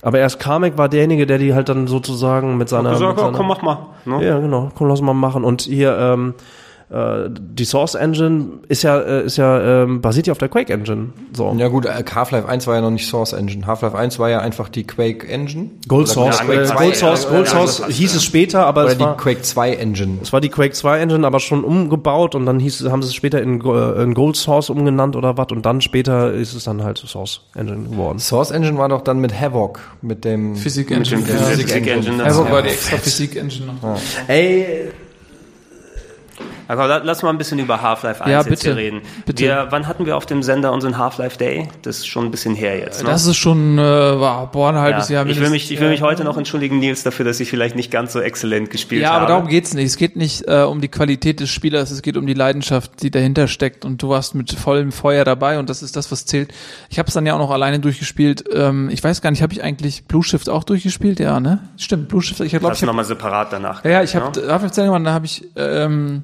[0.01, 3.37] Aber erst Carmack war derjenige, der die halt dann sozusagen mit seiner, gesagt, mit seiner
[3.37, 3.87] komm, mach mal.
[4.03, 4.25] Ne?
[4.25, 4.69] ja, genau.
[4.75, 5.45] Komm, lass mal machen.
[5.45, 6.33] Und hier, ähm,
[6.93, 10.71] äh, die Source Engine ist ja, äh, ist ja, ähm, basiert ja auf der Quake
[10.71, 11.09] Engine.
[11.35, 11.55] So.
[11.57, 13.65] Ja gut, äh, Half-Life 1 war ja noch nicht Source Engine.
[13.65, 15.71] Half-Life 1 war ja einfach die Quake Engine.
[15.87, 17.27] Gold Source, die äh, Quake 2 Gold Source.
[17.27, 20.19] Gold Source hieß es später, aber Oder es die war, Quake 2 Engine.
[20.21, 23.07] es war die Quake 2 Engine, aber schon umgebaut und dann hieß es, haben sie
[23.07, 26.83] es später in, in Gold Source umgenannt oder was und dann später ist es dann
[26.83, 28.19] halt Source Engine geworden.
[28.19, 31.23] Source Engine war doch dann mit Havoc, mit dem Physik Engine.
[31.27, 31.35] Ja.
[31.37, 32.23] Physik Engine.
[32.23, 33.99] Havoc war die extra Physik Engine noch.
[34.27, 34.91] Ey,
[36.73, 38.67] Aber la- lass mal ein bisschen über Half-Life 1 Ja, bitte.
[38.69, 39.01] hier reden.
[39.25, 39.43] Bitte.
[39.43, 41.67] Wir, wann hatten wir auf dem Sender unseren Half-Life Day?
[41.81, 43.03] Das ist schon ein bisschen her jetzt.
[43.03, 43.09] Ne?
[43.09, 45.15] Das ist schon, äh, war, boah, ein halbes ja.
[45.23, 45.27] Jahr.
[45.27, 47.91] ich will mich, ich will mich heute noch entschuldigen, Nils, dafür, dass ich vielleicht nicht
[47.91, 49.19] ganz so exzellent gespielt Ja, habe.
[49.21, 49.85] aber darum geht's nicht.
[49.85, 53.11] Es geht nicht äh, um die Qualität des Spielers, es geht um die Leidenschaft, die
[53.11, 53.85] dahinter steckt.
[53.85, 56.53] Und du warst mit vollem Feuer dabei und das ist das, was zählt.
[56.89, 58.43] Ich habe es dann ja auch noch alleine durchgespielt.
[58.53, 61.19] Ähm, ich weiß gar nicht, habe ich eigentlich Blue Shift auch durchgespielt?
[61.19, 61.59] Ja, ne?
[61.77, 62.39] Stimmt, Blue Shift.
[62.41, 63.83] Ich glaube, ich hab, nochmal separat danach.
[63.85, 66.23] ja, ja, ich habe Half-Life Zelda, da habe ich ähm,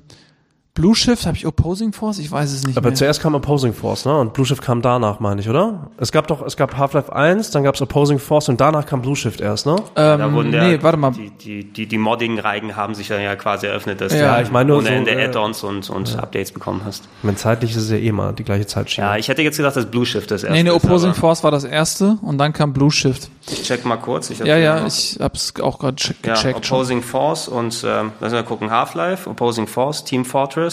[0.79, 2.19] Blue Shift, habe ich Opposing Force?
[2.19, 2.95] Ich weiß es nicht aber mehr.
[2.95, 4.17] zuerst kam Opposing Force, ne?
[4.17, 5.89] Und Blue Shift kam danach, meine ich, oder?
[5.97, 9.17] Es gab doch, es gab Half-Life 1, dann gab's Opposing Force und danach kam Blue
[9.17, 9.75] Shift erst, ne?
[9.97, 11.11] ähm, Da wurden ja, nee, warte mal.
[11.11, 14.51] Die, die, die, die Modding-Reigen haben sich dann ja quasi eröffnet, dass Ja, du ich
[14.51, 17.03] meine nur ohne so, Ende äh, Add-ons und, und Updates bekommen hast.
[17.17, 19.05] Ich meine, zeitlich ist es ja eh mal die gleiche Zeitschiene.
[19.05, 21.19] Ja, ich hätte jetzt gedacht, dass Blue Shift das erste Nee, nee, ist, Opposing aber
[21.19, 23.29] Force war das erste und dann kam Blue Shift.
[23.51, 24.29] Ich check mal kurz.
[24.29, 24.87] Ich Ja, ja, mal.
[24.87, 26.65] ich hab's auch gerade check, Ja, gecheckt.
[26.65, 26.77] schon.
[26.77, 30.68] Opposing Force und ähm, lassen wir gucken, Half-Life, Opposing Force, Team Fortress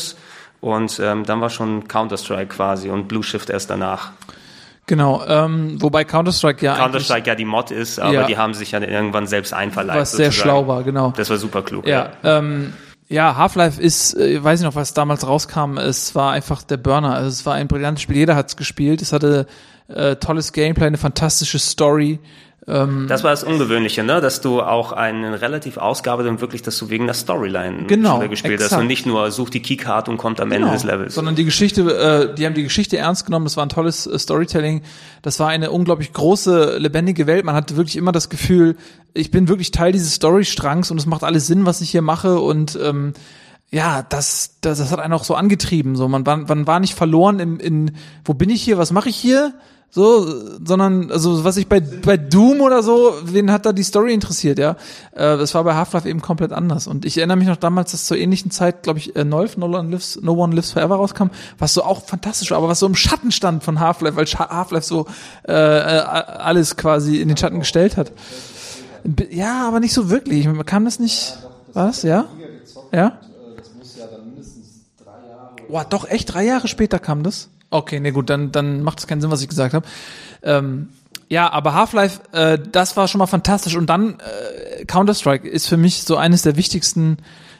[0.61, 4.13] und ähm, dann war schon Counter-Strike quasi und Blue Shift erst danach.
[4.89, 8.27] Genau, ähm, wobei Counter-Strike ja Counter-Strike ja die Mod ist, aber Ja.
[8.27, 9.99] die haben sich ja irgendwann selbst einverleibt.
[9.99, 10.49] was sehr sozusagen.
[10.49, 11.13] schlau war, genau.
[11.17, 11.87] Das war super klug.
[11.89, 12.73] Ja, ähm,
[13.09, 17.15] ja, Half-Life ist, äh, weiß ich noch, was damals rauskam, es war einfach der Burner.
[17.15, 19.03] Also es war ein brillantes Spiel, jeder hat's gespielt.
[19.03, 19.47] Es hatte
[19.89, 22.19] äh, tolles Gameplay, eine fantastische Story.
[22.67, 24.21] Das war das Ungewöhnliche, ne?
[24.21, 28.67] dass du auch einen relativ ausgearbeiteten, wirklich, dass du wegen der Storyline Genau, gespielt hast
[28.67, 28.83] exakt.
[28.83, 31.15] und nicht nur such die Keycard und kommt am Ende des Levels.
[31.15, 34.19] Sondern die Geschichte, äh, die haben die Geschichte ernst genommen, das war ein tolles äh,
[34.19, 34.83] Storytelling,
[35.23, 37.45] das war eine unglaublich große, lebendige Welt.
[37.45, 38.77] Man hatte wirklich immer das Gefühl,
[39.15, 42.41] ich bin wirklich Teil dieses Storystrangs und es macht alles Sinn, was ich hier mache
[42.41, 43.13] und ähm,
[43.71, 45.95] ja, das, das, das hat einen auch so angetrieben.
[45.95, 47.93] So, man war, man war nicht verloren in, in
[48.25, 49.55] wo bin ich hier, was mache ich hier?
[49.91, 50.27] So,
[50.63, 54.59] sondern, also was ich bei, bei Doom oder so, wen hat da die Story interessiert,
[54.59, 54.77] ja?
[55.13, 56.87] Äh, das war bei Half-Life eben komplett anders.
[56.87, 59.67] Und ich erinnere mich noch damals, dass zur ähnlichen Zeit, glaube ich, äh, Nolf, no
[59.67, 61.29] one, lives, no One Lives Forever rauskam,
[61.59, 64.87] was so auch fantastisch war, aber was so im Schatten stand von Half-Life, weil Half-Life
[64.87, 65.07] so
[65.49, 68.13] äh, äh, alles quasi in den Schatten gestellt hat.
[69.31, 70.47] Ja, aber nicht so wirklich.
[70.67, 71.39] Kam das nicht?
[71.73, 72.03] Was?
[72.03, 72.27] Ja?
[72.93, 73.19] Ja?
[75.69, 77.49] Boah, doch, echt drei Jahre später kam das?
[77.71, 79.87] Okay, nee, gut, dann, dann macht es keinen Sinn, was ich gesagt habe.
[80.43, 80.89] Ähm,
[81.29, 83.77] ja, aber Half-Life, äh, das war schon mal fantastisch.
[83.77, 87.17] Und dann äh, Counter-Strike ist für mich so eines der wichtigsten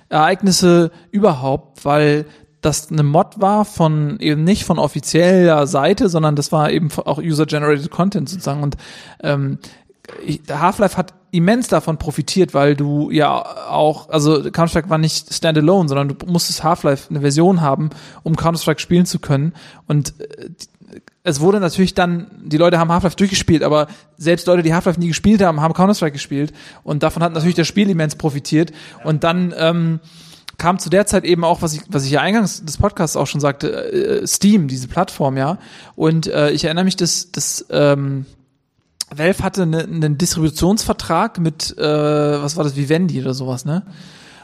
[0.09, 2.27] Ereignisse überhaupt, weil
[2.61, 7.19] das eine Mod war von eben nicht von offizieller Seite, sondern das war eben auch
[7.19, 8.63] User-Generated Content sozusagen.
[8.63, 8.77] Und
[9.23, 9.59] ähm,
[10.49, 16.09] Half-Life hat immens davon profitiert, weil du ja auch, also Counter-Strike war nicht standalone, sondern
[16.09, 17.91] du musstest Half-Life eine Version haben,
[18.23, 19.53] um Counter-Strike spielen zu können.
[19.87, 20.51] Und äh,
[21.23, 25.09] es wurde natürlich dann, die Leute haben Half-Life durchgespielt, aber selbst Leute, die Half-Life nie
[25.09, 26.53] gespielt haben, haben Counter-Strike gespielt.
[26.85, 28.73] Und davon hat natürlich das Spiel immens profitiert.
[29.05, 30.01] Und dann ähm,
[30.59, 33.27] kam zu der Zeit eben auch, was ich, was ich ja eingangs des Podcasts auch
[33.27, 35.59] schon sagte, äh, Steam, diese Plattform, ja.
[35.97, 38.25] Und äh, ich erinnere mich, dass, dass ähm,
[39.15, 43.83] Valve hatte eine, einen Distributionsvertrag mit, äh, was war das, Vivendi oder sowas, ne?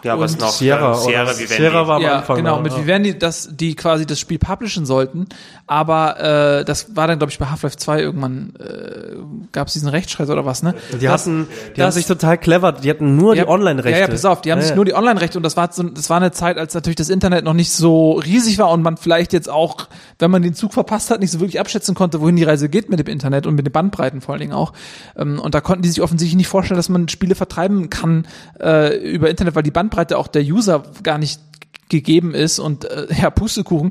[0.04, 1.54] Ja, was noch Sierra, äh, Sierra oder Vivendi.
[1.54, 2.36] Sierra war am ja, Anfang.
[2.36, 2.78] genau, mit ja.
[2.78, 5.26] Vivendi, dass die quasi das Spiel publishen sollten,
[5.66, 6.18] aber
[6.60, 9.16] äh, das war dann, glaube ich, bei Half-Life 2 irgendwann, äh,
[9.52, 10.74] gab es diesen Rechtsstreit oder was, ne?
[11.00, 13.90] Die Das- hatten, die das- haben sich total clever, die hatten nur Ja, die Online-Rechte.
[14.00, 15.82] Ja, ja, pass auf, die haben Ja, sich nur die Online-Rechte und das war so,
[15.84, 18.96] das war eine Zeit, als natürlich das Internet noch nicht so riesig war und man
[18.96, 19.88] vielleicht jetzt auch,
[20.18, 22.90] wenn man den Zug verpasst hat, nicht so wirklich abschätzen konnte, wohin die Reise geht
[22.90, 24.72] mit dem Internet und mit den Bandbreiten vor allen Dingen auch.
[25.16, 28.26] Ähm, Und da konnten die sich offensichtlich nicht vorstellen, dass man Spiele vertreiben kann
[28.60, 31.40] äh, über Internet, weil die Bandbreite auch der User gar nicht
[31.88, 33.90] gegeben ist und äh, ja, Pustekuchen.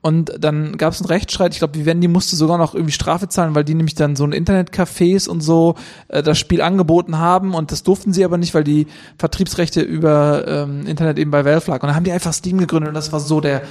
[0.00, 1.52] Und dann gab es einen Rechtsstreit.
[1.52, 4.32] Ich glaube, Vivendi musste sogar noch irgendwie Strafe zahlen, weil die nämlich dann so ein
[4.32, 5.74] Internetcafés und so
[6.08, 8.86] äh, das Spiel angeboten haben und das durften sie aber nicht, weil die
[9.18, 11.82] Vertriebsrechte über ähm, Internet eben bei Valve lag.
[11.82, 13.62] Und dann haben die einfach Steam gegründet und das war so der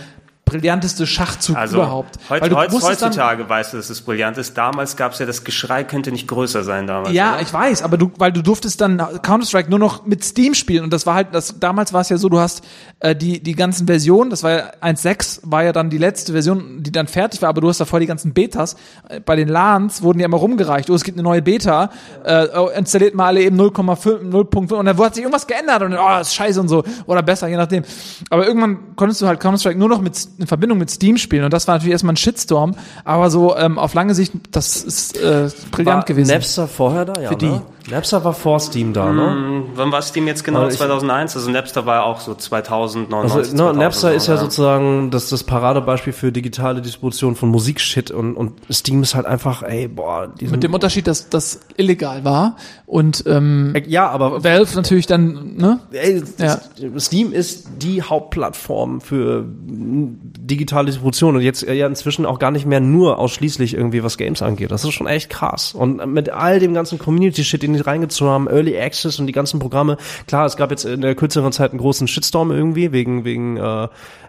[0.52, 2.18] brillanteste Schachzug Also überhaupt.
[2.30, 4.58] heut, Weil du heut, wusstest dann- heutzutage weißt du, dass es brillant ist.
[4.58, 7.14] Damals gab es ja das Geschrei, könnte nicht größer sein damals.
[7.14, 7.42] Ja, oder?
[7.42, 10.92] ich weiß, aber du, weil du durftest dann Counter-Strike nur noch mit Steam spielen und
[10.92, 12.64] das war halt, das, damals war es ja so, du hast
[13.00, 16.84] äh, die, die ganzen Versionen, das war ja 1.6, war ja dann die letzte Version,
[16.84, 18.76] die dann fertig war, aber du hast davor die ganzen Betas.
[19.10, 21.90] Äh, Bei den LANs wurden ja immer rumgereicht, oh, es gibt eine neue Beta,
[22.26, 25.94] äh, oh, installiert mal alle eben 0,5, 0.5 und dann hat sich irgendwas geändert und
[25.98, 27.84] oh, ist scheiße und so, oder besser, je nachdem.
[28.30, 31.54] Aber irgendwann konntest du halt Counter-Strike nur noch mit, in Verbindung mit Steam spielen und
[31.54, 32.76] das war natürlich erstmal ein Shitstorm,
[33.06, 36.32] aber so ähm, auf lange Sicht, das ist äh, brillant War gewesen.
[36.32, 37.22] Napster vorher da?
[37.22, 37.46] Ja, Für die.
[37.46, 37.62] Ne?
[37.90, 39.64] Napster war vor Steam da, ne?
[39.76, 40.60] Wann war Steam jetzt genau?
[40.60, 41.36] Also ich- 2001?
[41.36, 44.40] Also Napster war ja auch so 2000, 99, Also, ne, 2000, Napster ist ja ja.
[44.40, 49.64] sozusagen das, das Paradebeispiel für digitale Distribution von Musikshit und, und Steam ist halt einfach,
[49.64, 52.56] ey, boah, Mit dem Unterschied, dass das illegal war
[52.86, 55.80] und ähm, ja, aber Valve natürlich dann, ne?
[55.92, 56.60] ey, Ja.
[57.00, 62.66] Steam ist die Hauptplattform für digitale Distribution und jetzt äh, ja inzwischen auch gar nicht
[62.66, 64.72] mehr nur ausschließlich irgendwie was Games angeht.
[64.72, 65.74] Das ist schon echt krass.
[65.74, 69.60] Und mit all dem ganzen Community-Shit, den die reingezogen haben, Early Access und die ganzen
[69.60, 73.58] Programme, klar, es gab jetzt in der kürzeren Zeit einen großen Shitstorm irgendwie wegen wegen
[73.58, 73.88] äh,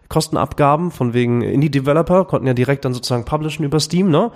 [0.08, 4.30] Kostenabgaben von wegen Indie-Developer, konnten ja direkt dann sozusagen publishen über Steam, ne?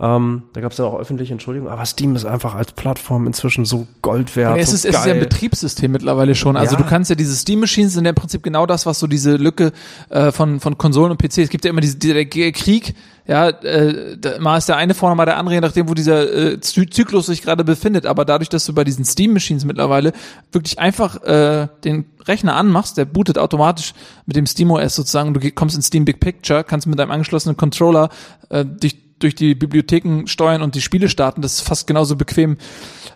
[0.00, 3.64] Ähm, da gab es ja auch öffentliche Entschuldigungen, aber Steam ist einfach als Plattform inzwischen
[3.64, 4.58] so Gold wert.
[4.58, 5.20] es so ist, es ist ja ein geil.
[5.28, 6.56] Betriebssystem mittlerweile schon.
[6.56, 6.82] Also Ja.
[6.82, 9.36] du kannst ja diese Steam Machines sind ja im Prinzip genau das, was so diese
[9.36, 9.72] Lücke
[10.10, 11.38] äh, von von Konsolen und PC.
[11.38, 12.94] Es gibt ja immer diese, dieser Krieg.
[13.28, 16.32] Ja, äh, da, mal ist der eine vorne, mal der andere, je nachdem, wo dieser
[16.32, 18.06] äh, Zy- Zyklus sich gerade befindet.
[18.06, 20.12] Aber dadurch, dass du bei diesen Steam Machines mittlerweile
[20.52, 23.94] wirklich einfach äh, den Rechner anmachst, der bootet automatisch
[24.26, 25.34] mit dem Steam OS sozusagen.
[25.34, 28.10] Du kommst in Steam Big Picture, kannst mit deinem angeschlossenen Controller
[28.50, 31.42] äh, dich durch die Bibliotheken steuern und die Spiele starten.
[31.42, 32.58] Das ist fast genauso bequem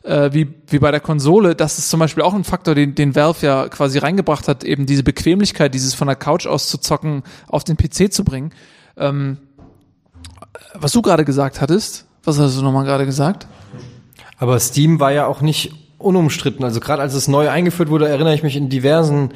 [0.02, 1.54] äh, wie, wie bei der Konsole.
[1.54, 4.86] Das ist zum Beispiel auch ein Faktor, den, den Valve ja quasi reingebracht hat, eben
[4.86, 8.52] diese Bequemlichkeit, dieses von der Couch aus zu zocken, auf den PC zu bringen.
[8.96, 9.38] Ähm,
[10.74, 13.46] was du gerade gesagt hattest, was hast du nochmal gerade gesagt?
[14.38, 16.64] Aber Steam war ja auch nicht unumstritten.
[16.64, 19.30] Also gerade als es neu eingeführt wurde, erinnere ich mich in diversen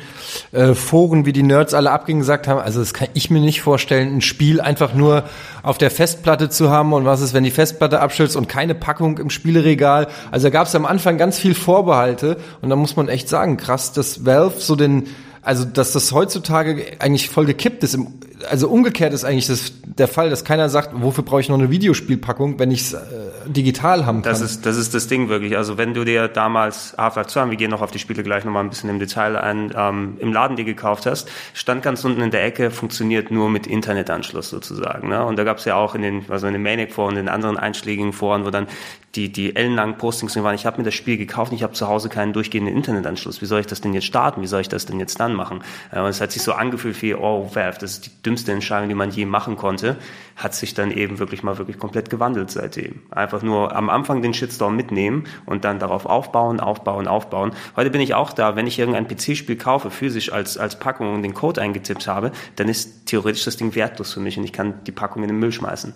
[0.53, 3.63] äh, Foren, wie die Nerds alle abgingen, gesagt haben, also das kann ich mir nicht
[3.63, 5.25] vorstellen, ein Spiel einfach nur
[5.63, 9.19] auf der Festplatte zu haben und was ist, wenn die Festplatte abstürzt und keine Packung
[9.19, 10.09] im Spieleregal.
[10.31, 13.57] Also da gab es am Anfang ganz viel Vorbehalte und da muss man echt sagen,
[13.57, 15.09] krass, dass Valve so den
[15.45, 17.95] also, dass das heutzutage eigentlich voll gekippt ist.
[17.95, 18.15] Im,
[18.51, 21.71] also umgekehrt ist eigentlich das, der Fall, dass keiner sagt, wofür brauche ich noch eine
[21.71, 22.99] Videospielpackung, wenn ich es äh,
[23.47, 24.33] digital haben kann.
[24.33, 25.57] Das ist, das ist das Ding wirklich.
[25.57, 28.65] Also wenn du dir damals Half-Life 2, wir gehen noch auf die Spiele gleich nochmal
[28.65, 32.31] ein bisschen im Detail ein, ähm, im Laden dir gekauft hast, stand ganz unten in
[32.31, 35.09] der Ecke, funktioniert nur mit Internetanschluss sozusagen.
[35.09, 35.25] Ne?
[35.25, 37.57] Und da gab es ja auch in den, also in den Maniac-Foren, in den anderen
[37.57, 38.67] einschlägigen Foren, wo dann
[39.15, 41.89] die, die ellenlangen Postings waren, ich habe mir das Spiel gekauft und ich habe zu
[41.89, 43.41] Hause keinen durchgehenden Internetanschluss.
[43.41, 44.43] Wie soll ich das denn jetzt starten?
[44.43, 45.63] Wie soll ich das denn jetzt dann machen?
[45.93, 48.89] Äh, Und es hat sich so angefühlt wie, oh, Valve, das ist die dümmste Entscheidung,
[48.89, 49.97] die man je machen konnte.
[50.37, 53.03] Hat sich dann eben wirklich mal wirklich komplett gewandelt seitdem.
[53.11, 57.53] Einfach nur am Anfang den Shitstorm mitnehmen und dann darauf aufbauen, aufbauen, aufbauen.
[57.77, 61.23] Heute bin ich auch da, wenn ich irgendein PC-Spiel kaufe, physisch als, als Packung und
[61.23, 64.83] den Code eingetippt habe, dann ist theoretisch das Ding wertlos für mich und ich kann
[64.85, 65.95] die Packung in den Müll schmeißen.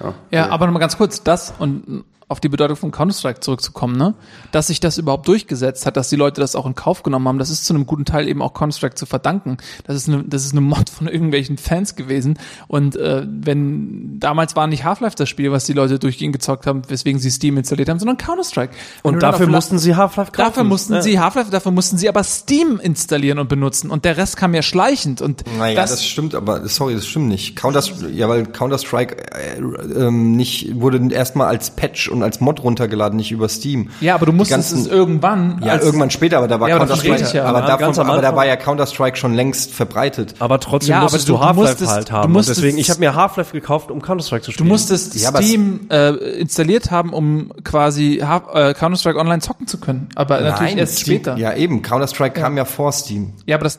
[0.00, 4.14] Ja, Ja, aber nochmal ganz kurz, das und auf die Bedeutung von Counter-Strike zurückzukommen, ne?
[4.52, 7.38] Dass sich das überhaupt durchgesetzt hat, dass die Leute das auch in Kauf genommen haben,
[7.38, 9.56] das ist zu einem guten Teil eben auch Counter-Strike zu verdanken.
[9.84, 12.38] Das ist eine, das ist eine Mod von irgendwelchen Fans gewesen.
[12.66, 16.82] Und äh, wenn damals war nicht Half-Life das Spiel, was die Leute durchgehend gezockt haben,
[16.88, 18.74] weswegen sie Steam installiert haben, sondern Counter-Strike.
[19.02, 20.48] Und dann dafür mussten sie Half-Life kaufen.
[20.48, 21.02] Dafür mussten Ja.
[21.02, 24.62] sie Half-Life, dafür mussten sie aber Steam installieren und benutzen und der Rest kam ja
[24.62, 27.56] schleichend und Naja, das, das, stimmt, aber sorry, das stimmt nicht.
[27.56, 27.82] Counter,
[28.12, 33.16] ja, weil Counter Strike äh, ähm, nicht wurde erstmal als Patch und als Mod runtergeladen,
[33.16, 33.90] nicht über Steam.
[34.00, 36.76] ja, aber du musstest ganzen- es irgendwann Ja, als- irgendwann später, aber da war Ja,
[36.76, 37.44] aber Counter verstehe Strike, ich ja.
[37.44, 40.34] aber, davon, aber da war ja Counter Strike schon längst verbreitet.
[40.38, 42.26] Aber trotzdem Ja, aber musstest du- du, du Half-Life halt du haben.
[42.26, 44.68] Und musstest- deswegen, ich habe mir Half-Life gekauft, um Counter-Strike zu Du spielen.
[44.68, 50.08] musstest Ja, aber Steam äh, installiert haben, um quasi äh, Counter-Strike online zocken zu können.
[50.14, 51.36] Aber natürlich erst Steam, später.
[51.36, 51.82] Ja, eben.
[51.82, 53.32] Counter Strike kam ja vor Steam.
[53.46, 53.78] Ja, aber das,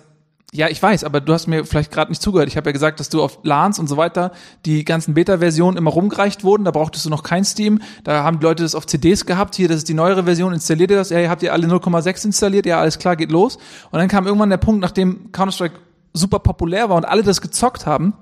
[0.52, 2.50] ja, ich weiß, aber du hast mir vielleicht gerade nicht zugehört.
[2.50, 4.32] Ich habe ja gesagt, dass du auf LANs und so weiter
[4.66, 6.64] die ganzen Beta-Versionen immer rumgereicht wurden.
[6.64, 7.82] Da brauchtest du noch kein Steam.
[8.04, 9.54] Da haben die Leute das auf CDs gehabt.
[9.54, 10.52] Hier, das ist die neuere Version.
[10.52, 11.12] Installiert ihr das?
[11.12, 12.66] Ja, ihr habt ihr alle 0,6 installiert?
[12.66, 13.58] Ja, alles klar, geht los.
[13.92, 15.76] Und dann kam irgendwann der Punkt, nachdem Counter-Strike
[16.14, 18.14] super populär war und alle das gezockt haben,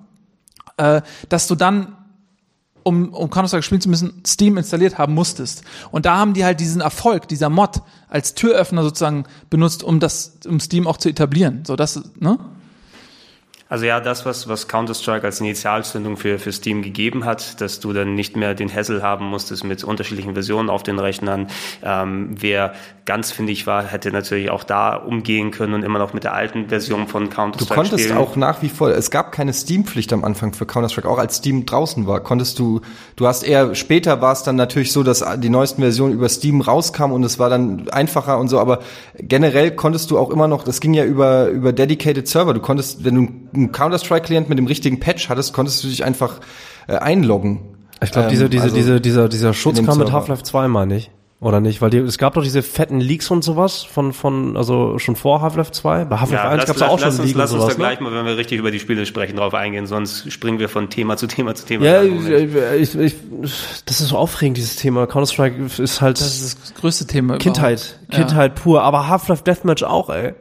[0.75, 1.95] äh, dass du dann
[2.87, 5.63] um, um Counter-Strike spielen zu müssen, Steam installiert haben musstest.
[5.91, 10.39] Und da haben die halt diesen Erfolg, dieser Mod, als Türöffner sozusagen benutzt, um das,
[10.47, 11.63] um Steam auch zu etablieren.
[11.65, 12.39] So, das, ne?
[13.69, 17.91] Also ja, das, was, was Counter-Strike als Initialzündung für, für Steam gegeben hat, dass du
[17.91, 21.47] dann nicht mehr den Hassel haben musstest mit unterschiedlichen Versionen auf den Rechnern.
[21.83, 22.73] Ähm, wer
[23.05, 26.33] ganz, finde ich, war, hätte natürlich auch da umgehen können und immer noch mit der
[26.33, 28.17] alten Version von Counter-Strike Du konntest spielen.
[28.17, 31.65] auch nach wie vor, es gab keine Steam-Pflicht am Anfang für Counter-Strike, auch als Steam
[31.65, 32.81] draußen war, konntest du,
[33.15, 36.61] du hast eher, später war es dann natürlich so, dass die neuesten Versionen über Steam
[36.61, 38.79] rauskamen und es war dann einfacher und so, aber
[39.17, 43.05] generell konntest du auch immer noch, das ging ja über, über dedicated Server, du konntest,
[43.05, 43.27] wenn du
[43.57, 46.39] einen Counter-Strike-Client mit dem richtigen Patch hattest, konntest du dich einfach
[46.87, 47.61] äh, einloggen.
[48.03, 50.11] Ich glaube, Ähm, diese, diese, also diese, dieser, dieser Schutz kam mit.
[50.11, 51.11] Half-Life 2, meine ich.
[51.39, 51.83] Oder nicht?
[51.83, 55.41] Weil die, es gab doch diese fetten Leaks und sowas von, von, also schon vor
[55.41, 56.05] Half-Life 2.
[56.05, 57.57] Bei Half-Life Ja, 1 lass, gab es lass, auch schon lass uns, Leaks lass und
[57.59, 57.77] uns da sowas.
[57.77, 58.09] gleich Ne?
[58.09, 61.15] mal, wenn wir richtig über die Spiele sprechen, drauf eingehen, sonst springen wir von Thema
[61.15, 61.85] zu Thema zu Thema.
[61.85, 63.15] Ja, ich, ich, ich,
[63.85, 65.05] das ist so aufregend, dieses Thema.
[65.05, 67.37] Counter-Strike ist halt Das ist das größte Thema.
[67.37, 67.99] Kindheit.
[68.07, 68.29] überhaupt.
[68.29, 68.81] Kindheit pur.
[68.81, 70.33] Aber Half-Life Deathmatch auch, ey.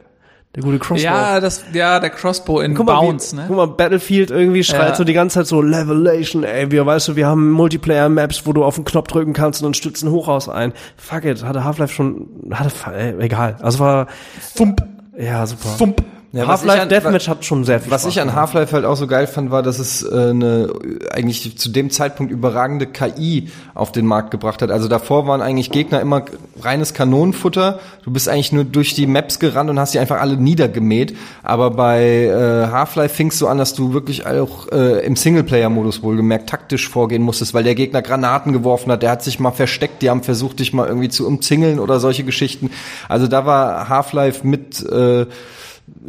[0.57, 1.05] Der gute Crossbow.
[1.05, 3.45] Ja, das, ja, der Crossbow in Guck mal, Bounce, wie, ne?
[3.47, 4.95] guck mal, Battlefield irgendwie schreit Ja.
[4.95, 8.63] so die ganze Zeit so Levelation, ey, wir, weißt du, wir haben Multiplayer-Maps, wo du
[8.65, 10.73] auf den Knopf drücken kannst und dann stützt ein Hochhaus ein.
[10.97, 13.57] Fuck it, hatte Half-Life schon, hatte, ey, egal.
[13.61, 14.07] Also war,
[14.55, 14.81] Fump.
[15.15, 15.69] ja, super.
[15.77, 16.03] Fump.
[16.33, 18.35] Ja, was ich Half-Life an- Deathmatch hat schon sehr viel Was Spaß ich an.
[18.35, 20.73] Half-Life halt auch so geil fand, war, dass es äh, eine
[21.11, 24.69] eigentlich zu dem Zeitpunkt überragende KI auf den Markt gebracht hat.
[24.69, 26.23] Also davor waren eigentlich Gegner immer
[26.61, 27.79] reines Kanonenfutter.
[28.03, 31.15] Du bist eigentlich nur durch die Maps gerannt und hast die einfach alle niedergemäht.
[31.43, 36.49] Aber bei äh, Half-Life fingst du an, dass du wirklich auch äh, im Singleplayer-Modus wohlgemerkt
[36.49, 40.09] taktisch vorgehen musstest, weil der Gegner Granaten geworfen hat, der hat sich mal versteckt, die
[40.09, 42.69] haben versucht, dich mal irgendwie zu umzingeln oder solche Geschichten.
[43.07, 45.25] Also da war Half-Life mit äh,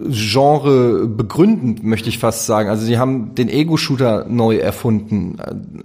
[0.09, 2.69] Genre begründend, möchte ich fast sagen.
[2.69, 5.37] Also sie haben den Ego-Shooter neu erfunden.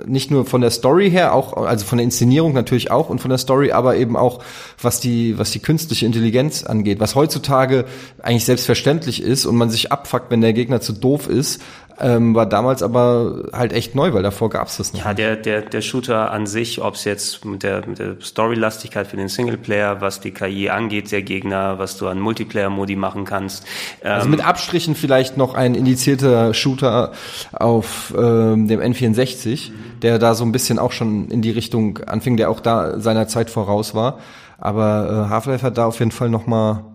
[0.07, 3.29] Nicht nur von der Story her, auch, also von der Inszenierung natürlich auch und von
[3.29, 4.39] der Story, aber eben auch,
[4.81, 6.99] was die, was die künstliche Intelligenz angeht.
[6.99, 7.85] Was heutzutage
[8.21, 11.61] eigentlich selbstverständlich ist und man sich abfuckt, wenn der Gegner zu doof ist,
[12.03, 15.05] ähm, war damals aber halt echt neu, weil davor gab's das nicht.
[15.05, 19.07] Ja, der, der, der Shooter an sich, ob es jetzt mit der, mit der Storylastigkeit
[19.07, 23.65] für den Singleplayer, was die KI angeht, der Gegner, was du an Multiplayer-Modi machen kannst.
[24.03, 27.13] Also ähm, mit Abstrichen vielleicht noch ein indizierter Shooter
[27.53, 29.71] auf ähm, dem N64,
[30.01, 33.27] der da so ein bisschen auch schon in die Richtung anfing, der auch da seiner
[33.27, 34.19] Zeit voraus war.
[34.57, 36.92] Aber äh, Half-Life hat da auf jeden Fall noch mal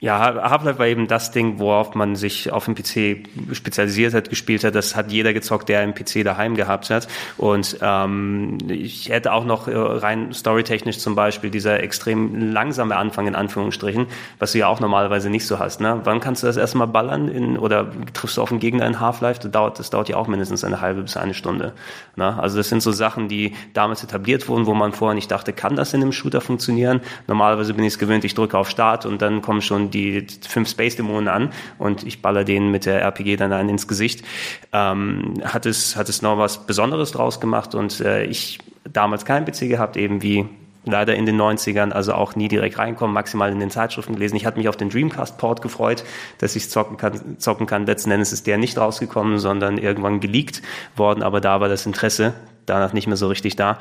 [0.00, 0.18] Ja,
[0.50, 4.74] Half-Life war eben das Ding, worauf man sich auf dem PC spezialisiert hat, gespielt hat.
[4.74, 7.08] Das hat jeder gezockt, der einen PC daheim gehabt hat.
[7.38, 13.26] Und ähm, ich hätte auch noch äh, rein storytechnisch zum Beispiel dieser extrem langsame Anfang
[13.26, 14.06] in Anführungsstrichen,
[14.38, 15.80] was du ja auch normalerweise nicht so hast.
[15.80, 16.00] Ne?
[16.04, 19.40] Wann kannst du das erstmal ballern in, oder triffst du auf einen Gegner in Half-Life?
[19.40, 21.72] Das dauert, das dauert ja auch mindestens eine halbe bis eine Stunde.
[22.16, 22.38] Ne?
[22.38, 25.76] Also das sind so Sachen, die damals etabliert wurden, wo man vorher nicht dachte, kann
[25.76, 27.00] das in einem Shooter funktionieren?
[27.26, 30.68] Normalerweise bin ich es gewöhnt, ich drücke auf Start und dann kommen schon die fünf
[30.68, 34.24] Space-Dämonen an und ich baller denen mit der RPG dann einen ins Gesicht.
[34.72, 38.58] Ähm, hat, es, hat es noch was Besonderes draus gemacht und äh, ich
[38.90, 40.46] damals keinen PC gehabt, eben wie
[40.84, 44.36] leider in den 90ern, also auch nie direkt reinkommen, maximal in den Zeitschriften gelesen.
[44.36, 46.04] Ich hatte mich auf den Dreamcast-Port gefreut,
[46.38, 47.86] dass ich zocken kann, zocken kann.
[47.86, 50.62] Letzten Endes ist der nicht rausgekommen, sondern irgendwann geleakt
[50.96, 52.34] worden, aber da war das Interesse
[52.66, 53.78] danach nicht mehr so richtig da.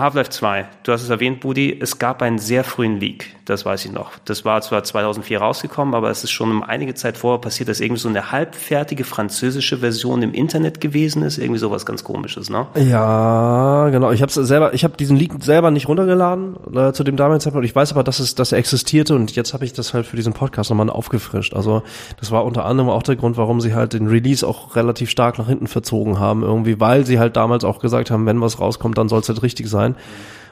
[0.00, 3.84] Half-Life 2, du hast es erwähnt, Budi, es gab einen sehr frühen Leak, das weiß
[3.84, 4.12] ich noch.
[4.24, 7.80] Das war zwar 2004 rausgekommen, aber es ist schon um einige Zeit vorher passiert, dass
[7.80, 12.66] irgendwie so eine halbfertige französische Version im Internet gewesen ist, irgendwie sowas ganz komisches, ne?
[12.76, 14.10] Ja, genau.
[14.12, 17.66] Ich habe selber, ich habe diesen Leak selber nicht runtergeladen äh, zu dem damaligen Zeitpunkt.
[17.66, 20.16] Ich weiß aber, dass es, dass er existierte und jetzt habe ich das halt für
[20.16, 21.54] diesen Podcast nochmal aufgefrischt.
[21.54, 21.82] Also
[22.18, 25.38] das war unter anderem auch der Grund, warum sie halt den Release auch relativ stark
[25.38, 28.96] nach hinten verzogen haben, irgendwie, weil sie halt damals auch gesagt haben, wenn was rauskommt,
[28.98, 29.89] dann soll es halt richtig sein.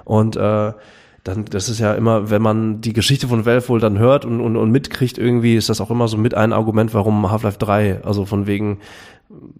[0.04, 0.72] Und äh,
[1.24, 4.40] dann, das ist ja immer, wenn man die Geschichte von Valve wohl dann hört und,
[4.40, 8.04] und, und mitkriegt, irgendwie ist das auch immer so mit ein Argument, warum Half-Life 3,
[8.04, 8.78] also von wegen,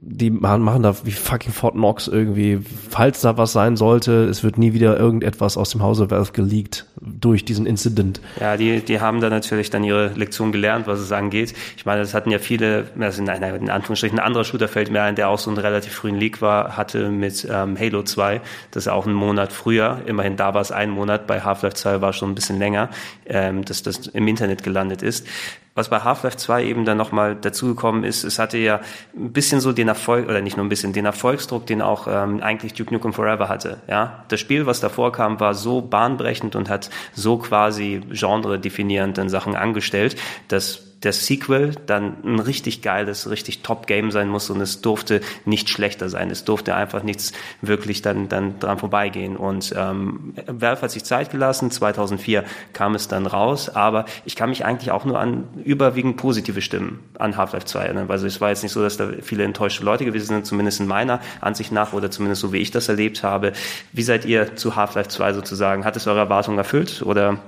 [0.01, 2.61] die machen da wie fucking Fort Knox irgendwie,
[2.91, 6.87] falls da was sein sollte, es wird nie wieder irgendetwas aus dem Hause Valve geleakt
[7.01, 8.21] durch diesen Incident.
[8.41, 11.55] Ja, die, die haben da natürlich dann ihre Lektion gelernt, was es angeht.
[11.77, 15.03] Ich meine, das hatten ja viele, also nein, in Anführungsstrichen, ein anderer Shooter fällt mir
[15.03, 18.41] ein, der auch so einen relativ frühen Leak war, hatte mit ähm, Halo 2,
[18.71, 22.01] das ist auch einen Monat früher, immerhin da war es ein Monat, bei Half-Life 2
[22.01, 22.89] war es schon ein bisschen länger,
[23.27, 25.27] ähm, dass das im Internet gelandet ist.
[25.75, 28.81] Was bei Half-Life 2 eben dann nochmal dazugekommen ist, es hatte ja
[29.17, 32.43] ein bisschen so den Erfolg, oder nicht nur ein bisschen, den Erfolgsdruck, den auch ähm,
[32.43, 33.79] eigentlich Duke Nukem Forever hatte.
[33.89, 39.29] Ja, Das Spiel, was davor kam, war so bahnbrechend und hat so quasi genre-definierend dann
[39.29, 40.17] Sachen angestellt,
[40.49, 45.69] dass der Sequel dann ein richtig geiles, richtig Top-Game sein muss und es durfte nicht
[45.69, 46.31] schlechter sein.
[46.31, 49.37] Es durfte einfach nichts wirklich dann, dann dran vorbeigehen.
[49.37, 51.71] Und ähm, Valve hat sich Zeit gelassen.
[51.71, 53.69] 2004 kam es dann raus.
[53.69, 58.11] Aber ich kann mich eigentlich auch nur an überwiegend positive Stimmen an Half-Life 2 erinnern.
[58.11, 60.89] Also es war jetzt nicht so, dass da viele enttäuschte Leute gewesen sind, zumindest in
[60.89, 63.53] meiner Ansicht nach oder zumindest so, wie ich das erlebt habe.
[63.93, 65.85] Wie seid ihr zu Half-Life 2 sozusagen?
[65.85, 67.39] Hat es eure Erwartungen erfüllt oder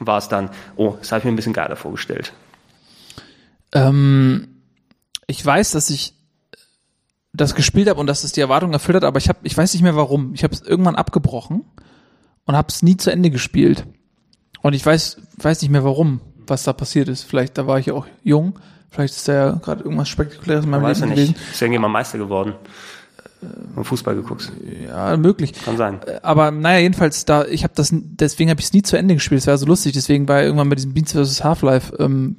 [0.00, 2.34] war es dann, oh, das habe ich mir ein bisschen geiler vorgestellt?
[3.74, 4.48] Ähm,
[5.26, 6.14] ich weiß, dass ich
[7.32, 9.72] das gespielt habe und dass es die Erwartungen erfüllt hat, aber ich habe, ich weiß
[9.74, 10.32] nicht mehr warum.
[10.34, 11.64] Ich habe es irgendwann abgebrochen
[12.46, 13.86] und habe es nie zu Ende gespielt.
[14.62, 17.24] Und ich weiß, weiß nicht mehr warum, was da passiert ist.
[17.24, 18.58] Vielleicht, da war ich auch jung.
[18.90, 21.34] Vielleicht ist da ja gerade irgendwas Spektakuläres in meinem weiß ja Leben nicht.
[21.34, 21.50] gewesen.
[21.50, 22.54] Ist ja irgendjemand Meister geworden.
[23.76, 24.52] Im Fußball geguckt.
[24.86, 25.52] Ja, möglich.
[25.52, 26.00] Kann sein.
[26.22, 29.40] Aber naja, jedenfalls da, ich habe das, deswegen habe ich es nie zu Ende gespielt.
[29.40, 29.92] Es war so lustig.
[29.92, 32.36] Deswegen war irgendwann bei diesem Beats vs Half-Life ähm,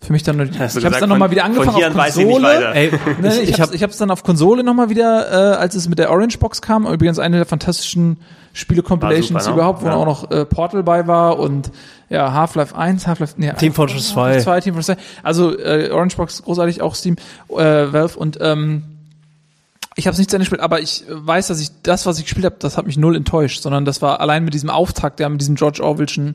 [0.00, 0.40] für mich dann.
[0.40, 2.42] Ich habe Hast es gesagt, dann nochmal wieder angefangen von hier auf ich Konsole.
[2.44, 2.74] weiter.
[2.74, 2.90] Ey,
[3.20, 5.74] Nee, ich, ich, ich habe hab, ich hab's dann auf Konsole nochmal wieder, äh, als
[5.74, 8.18] es mit der Orange Box kam, übrigens eine der fantastischen
[8.52, 9.54] Spiele-Compilations super, ne?
[9.54, 9.94] überhaupt, wo Ja.
[9.94, 11.70] auch noch äh, Portal bei war und
[12.08, 14.20] ja, Half-Life 1, Half-Life, nee, Team Fortress 2.
[14.22, 15.02] Half-Life 2, Team Fortress 2.
[15.22, 17.16] Also äh, Orange Box großartig, auch Steam,
[17.50, 18.84] äh, Valve und ähm,
[19.98, 22.24] ich habe es nicht zu Ende gespielt, aber ich weiß, dass ich das, was ich
[22.24, 25.28] gespielt habe, das hat mich null enttäuscht, sondern das war allein mit diesem Auftakt, ja,
[25.28, 26.34] mit diesem George Orwellschen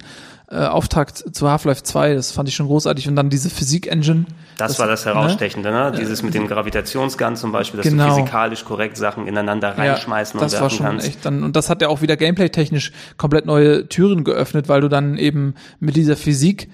[0.51, 4.25] äh, Auftakt zu Half-Life 2, das fand ich schon großartig und dann diese Physik-Engine.
[4.57, 5.93] Das, war das Herausstechende, ne?
[5.97, 8.09] Dieses mit dem Gravitationsgun zum Beispiel, dass Genau.
[8.09, 11.07] du physikalisch korrekt Sachen ineinander reinschmeißen das und war werfen schon kannst.
[11.07, 14.87] echt dann und das hat ja auch wieder gameplay-technisch komplett neue Türen geöffnet, weil du
[14.89, 16.69] dann eben mit dieser Physik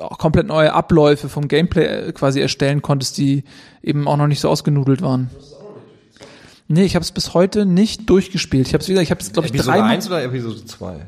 [0.00, 3.44] auch komplett neue Abläufe vom Gameplay äh, quasi erstellen konntest, die
[3.82, 5.30] eben auch noch nicht so ausgenudelt waren.
[6.68, 8.66] Nee, ich habe es bis heute nicht durchgespielt.
[8.66, 9.90] Ich habe es wieder, ich habe es glaube ich Episode dreimal.
[9.92, 11.06] 1 oder Episode 2?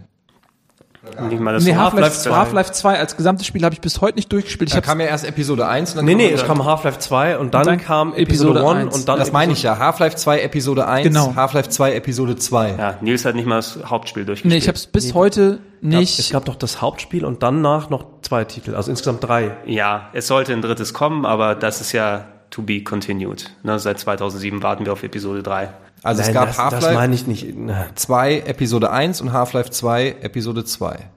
[1.29, 4.33] Nicht mal das Nee, Half-Life Half-Life 2 als gesamtes Spiel habe ich bis heute nicht
[4.33, 4.71] durchgespielt.
[4.71, 6.99] Ich Da kam ja erst Episode 1 und dann nee, kam nee, es kam Half-Life
[6.99, 8.95] 2 und dann, dann kam Episode Episode 1 1.
[8.97, 9.79] und dann Das meine ich ja.
[9.79, 11.35] Half-Life 2 Episode 1, Genau.
[11.35, 12.75] Half-Life 2 Episode 2.
[12.79, 14.53] Ja, Nils hat nicht mal das Hauptspiel durchgespielt.
[14.53, 16.19] nee, ich habe es bis heute nicht.
[16.19, 19.57] Es gab doch das Hauptspiel und danach noch zwei Titel, also insgesamt drei.
[19.67, 23.51] Ja, es sollte ein drittes kommen, aber das ist ja to be continued.
[23.63, 25.69] Ne, seit 2007 warten wir auf Episode 3.
[26.03, 27.47] Also es Nein, gab das, das Half-Life meine ich nicht.
[27.57, 31.11] Na, 2 Episode 1 und Half-Life 2 Episode 2.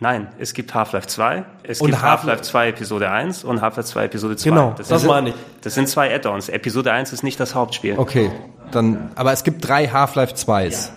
[0.00, 3.88] Nein, es gibt Half-Life 2, es Und gibt Half- Half-Life 2 Episode 1 und Half-Life
[3.88, 4.50] 2 Episode 2.
[4.50, 5.34] Genau, das sind, meine ich.
[5.60, 6.48] Das sind zwei Add-ons.
[6.48, 7.96] Episode 1 ist nicht das Hauptspiel.
[7.98, 8.32] Okay,
[8.72, 10.90] dann, aber es gibt drei Half-Life 2s.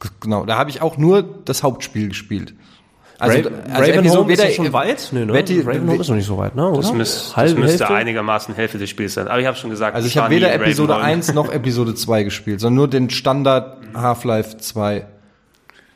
[0.00, 2.54] G- Genau, da habe ich auch nur das Hauptspiel gespielt.
[3.22, 5.08] Also, Ra also Ravenholm Episode- ist ja schon weit?
[5.12, 5.32] Nee, ne?
[5.32, 6.68] Betty- Ravenholm ist noch nicht so weit, ne?
[6.68, 6.76] Oder?
[6.82, 7.94] Das, müsst, das müsste Hälfte?
[7.94, 9.28] einigermaßen Hälfte des Spiels sein.
[9.28, 11.16] Aber ich habe schon gesagt, Also ich habe weder Episode Ravenholm.
[11.18, 15.06] 1 noch Episode 2 gespielt, sondern nur den Standard Half-Life 2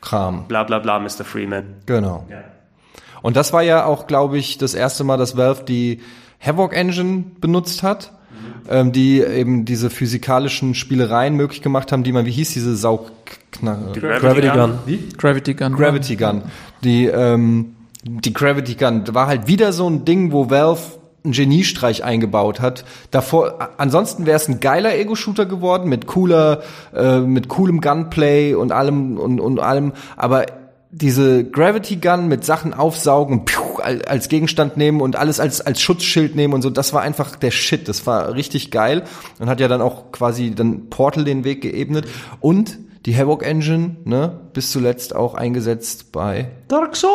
[0.01, 0.47] Kram.
[0.47, 1.23] Bla bla bla, Mr.
[1.25, 1.65] Freeman.
[1.85, 2.25] Genau.
[3.21, 6.01] Und das war ja auch, glaube ich, das erste Mal, dass Valve die
[6.39, 8.11] Havoc Engine benutzt hat,
[8.69, 13.93] ähm, die eben diese physikalischen Spielereien möglich gemacht haben, die man, wie hieß diese Saugknarre?
[13.99, 14.79] Gravity Gun.
[14.85, 15.09] Wie?
[15.17, 15.73] Gravity Gun.
[15.75, 16.43] Gravity Gun.
[16.83, 20.81] Die, ähm, die Gravity Gun war halt wieder so ein Ding, wo Valve
[21.23, 22.85] einen Geniestreich eingebaut hat.
[23.11, 26.61] Davor, ansonsten wäre es ein geiler Ego-Shooter geworden mit cooler,
[26.95, 29.93] äh, mit coolem Gunplay und allem und, und allem.
[30.15, 30.45] Aber
[30.89, 33.43] diese Gravity Gun mit Sachen aufsaugen,
[33.83, 37.51] als Gegenstand nehmen und alles als als Schutzschild nehmen und so, das war einfach der
[37.51, 37.87] Shit.
[37.87, 39.03] Das war richtig geil
[39.39, 42.07] und hat ja dann auch quasi dann Portal den Weg geebnet
[42.39, 47.11] und die Havoc Engine, ne, bis zuletzt auch eingesetzt bei Dark Souls!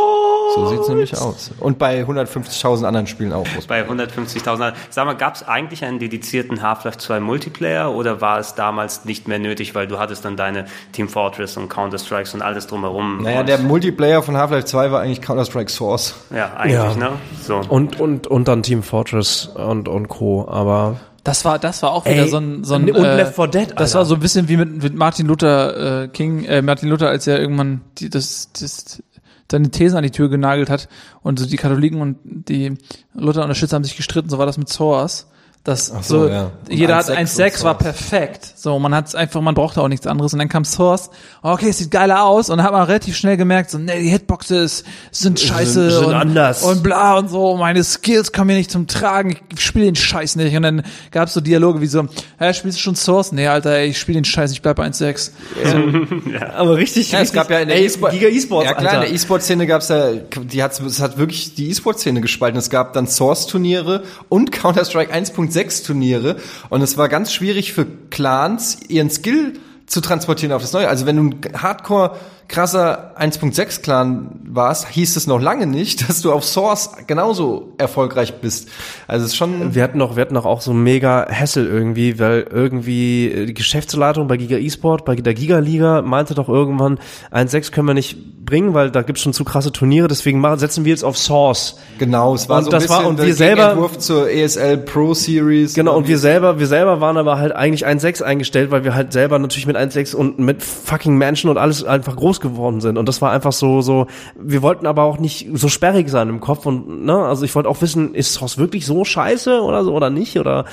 [0.54, 1.50] so sieht's nämlich aus.
[1.60, 3.46] Und bei 150.000 anderen Spielen auch.
[3.54, 3.86] Muss man.
[3.86, 4.72] Bei 150.000.
[4.90, 9.28] Sag mal, gab es eigentlich einen dedizierten Half-Life 2 Multiplayer oder war es damals nicht
[9.28, 13.22] mehr nötig, weil du hattest dann deine Team Fortress und Counter-Strikes und alles drumherum?
[13.22, 16.14] Naja, der Multiplayer von Half-Life 2 war eigentlich Counter-Strike Source.
[16.34, 16.94] Ja, eigentlich, Ja.
[16.94, 17.10] ne?
[17.42, 17.60] So.
[17.68, 20.46] Und, und, und dann Team Fortress und, und Co.
[20.48, 23.46] Aber Das war, das war auch wieder Ey, so ein, so ein und Left 4
[23.46, 23.98] Dead, Das Alter.
[23.98, 27.26] war so ein bisschen wie mit, mit Martin Luther äh, King, äh, Martin Luther, als
[27.26, 29.02] er irgendwann die, das, das,
[29.50, 30.88] seine Thesen an die Tür genagelt hat
[31.22, 32.74] und so die Katholiken und die
[33.14, 35.28] Luther-Unterstützer haben sich gestritten, so war das mit Source.
[35.64, 36.50] Das so, so, ja.
[36.68, 38.52] Jeder hat 1.6 1.6 und war perfekt.
[38.56, 40.32] So, man hat einfach, man brauchte auch nichts anderes.
[40.32, 41.10] Und dann kam Source,
[41.40, 42.50] okay, es sieht geiler aus.
[42.50, 44.82] Und dann hat man relativ schnell gemerkt, so, nee, die Hitboxes
[45.12, 46.64] sind scheiße sind und, anders.
[46.64, 47.56] und bla und so.
[47.56, 49.38] Meine Skills kommen hier nicht zum Tragen.
[49.54, 50.56] Ich spiele den Scheiß nicht.
[50.56, 50.82] Und dann
[51.12, 52.08] gab es so Dialoge wie so,
[52.40, 53.30] hä, spielst du schon Source?
[53.30, 55.30] Nee, Alter, ey, ich spiele den Scheiß, ich bleib bei 1.6.
[56.56, 59.00] aber richtig, Ja, es gab ja in der ey, E-Sport- Giga E-Sports, Ja klar, in
[59.02, 62.58] der E-Sport-Szene gab's ja, die hat, es hat wirklich die E-Sport-Szene gespalten.
[62.58, 65.12] Es gab dann Source-Turniere und Counter-Strike
[65.52, 66.36] 1.6-Turniere
[66.68, 69.54] und es war ganz schwierig für Clans, ihren Skill
[69.86, 70.88] zu transportieren auf das Neue.
[70.88, 72.16] Also wenn du ein Hardcore
[72.52, 78.34] krasser 1.6 Clan warst, hieß es noch lange nicht, dass du auf Source genauso erfolgreich
[78.40, 78.68] bist.
[79.08, 82.18] Also es ist schon Wir hatten noch, wir hatten noch auch so mega Hassel irgendwie,
[82.20, 86.98] weil irgendwie äh, die Geschäftsleitung bei Giga eSport, bei der Giga Liga meinte doch irgendwann,
[87.32, 90.84] 1.6 können wir nicht bringen, weil da gibt's schon zu krasse Turniere, deswegen machen, setzen
[90.84, 91.78] wir jetzt auf Source.
[91.98, 94.76] genau, es war Und so ein das war- bisschen und wir selber- Gegenentwurf zur ESL
[94.78, 95.72] Pro Series.
[95.74, 99.12] Genau, und wir selber, wir selber waren aber halt eigentlich 1.6 eingestellt, weil wir halt
[99.12, 102.98] selber natürlich mit 1.6 und mit fucking Mansion und alles einfach groß geworden sind.
[102.98, 106.40] Und das war einfach so, so, wir wollten aber auch nicht so sperrig sein im
[106.40, 109.94] Kopf und, ne, also ich wollte auch wissen, ist Source wirklich so scheiße oder so
[109.94, 110.66] oder nicht oder,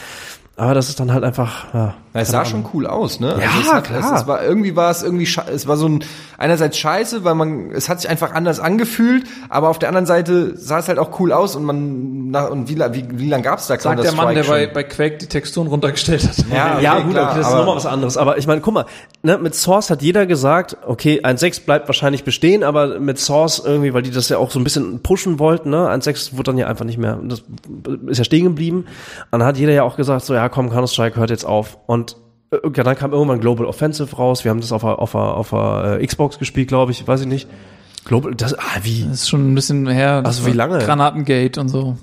[0.59, 1.93] aber das ist dann halt einfach, ja.
[2.11, 3.35] Es sah schon cool aus, ne?
[3.39, 3.99] Ja, es hat, klar.
[3.99, 6.03] Es, es war irgendwie war es irgendwie es war so ein
[6.37, 10.57] einerseits scheiße, weil man es hat sich einfach anders angefühlt, aber auf der anderen Seite
[10.57, 13.67] sah es halt auch cool aus und man na, und wie wie, wie lang gab's
[13.67, 14.73] da Sagt der Mann, der bei, schon?
[14.73, 16.45] bei Quake die Texturen runtergestellt hat.
[16.51, 18.17] Ja, ja, okay, gut, klar, okay, das ist nochmal was anderes.
[18.17, 18.85] Aber ich meine, guck mal,
[19.21, 23.93] ne, mit Source hat jeder gesagt, okay, 1.6 bleibt wahrscheinlich bestehen, aber mit Source irgendwie,
[23.93, 26.67] weil die das ja auch so ein bisschen pushen wollten, ne, 1.6 wurde dann ja
[26.67, 27.43] einfach nicht mehr, das
[28.07, 28.85] ist ja stehen geblieben.
[29.31, 31.77] Und dann hat jeder ja auch gesagt, so, ja, komm, Counter-Strike hört jetzt auf.
[31.85, 32.17] Und
[32.51, 34.43] äh, dann kam irgendwann Global Offensive raus.
[34.43, 37.47] Wir haben das auf der, auf auf äh, Xbox gespielt, glaube ich, weiß ich nicht.
[38.05, 39.03] Global, das, ah, wie?
[39.03, 40.21] Das ist schon ein bisschen her.
[40.25, 40.79] Also wie lange?
[40.79, 41.97] Granatengate und so.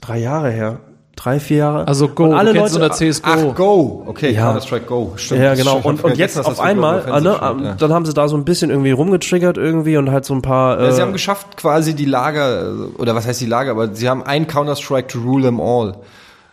[0.00, 0.80] Drei Jahre her.
[1.22, 1.86] Drei, vier Jahre.
[1.86, 3.50] Also Go, Und alle Leute, unter CSGO.
[3.50, 4.02] Ach, Go.
[4.06, 4.46] Okay, Ja.
[4.46, 5.12] Counter-Strike Go.
[5.16, 5.40] Stimmt.
[5.40, 5.78] Ja, genau.
[5.80, 7.74] Stimmt, Und, und jetzt auf einmal, Offensive ne, steht, ja.
[7.78, 10.80] dann haben sie da so ein bisschen irgendwie rumgetriggert irgendwie und halt so ein paar.
[10.80, 14.08] Äh, Ja, sie haben geschafft, quasi die Lager, oder was heißt die Lager, aber sie
[14.08, 15.94] haben ein Counter-Strike to rule them all,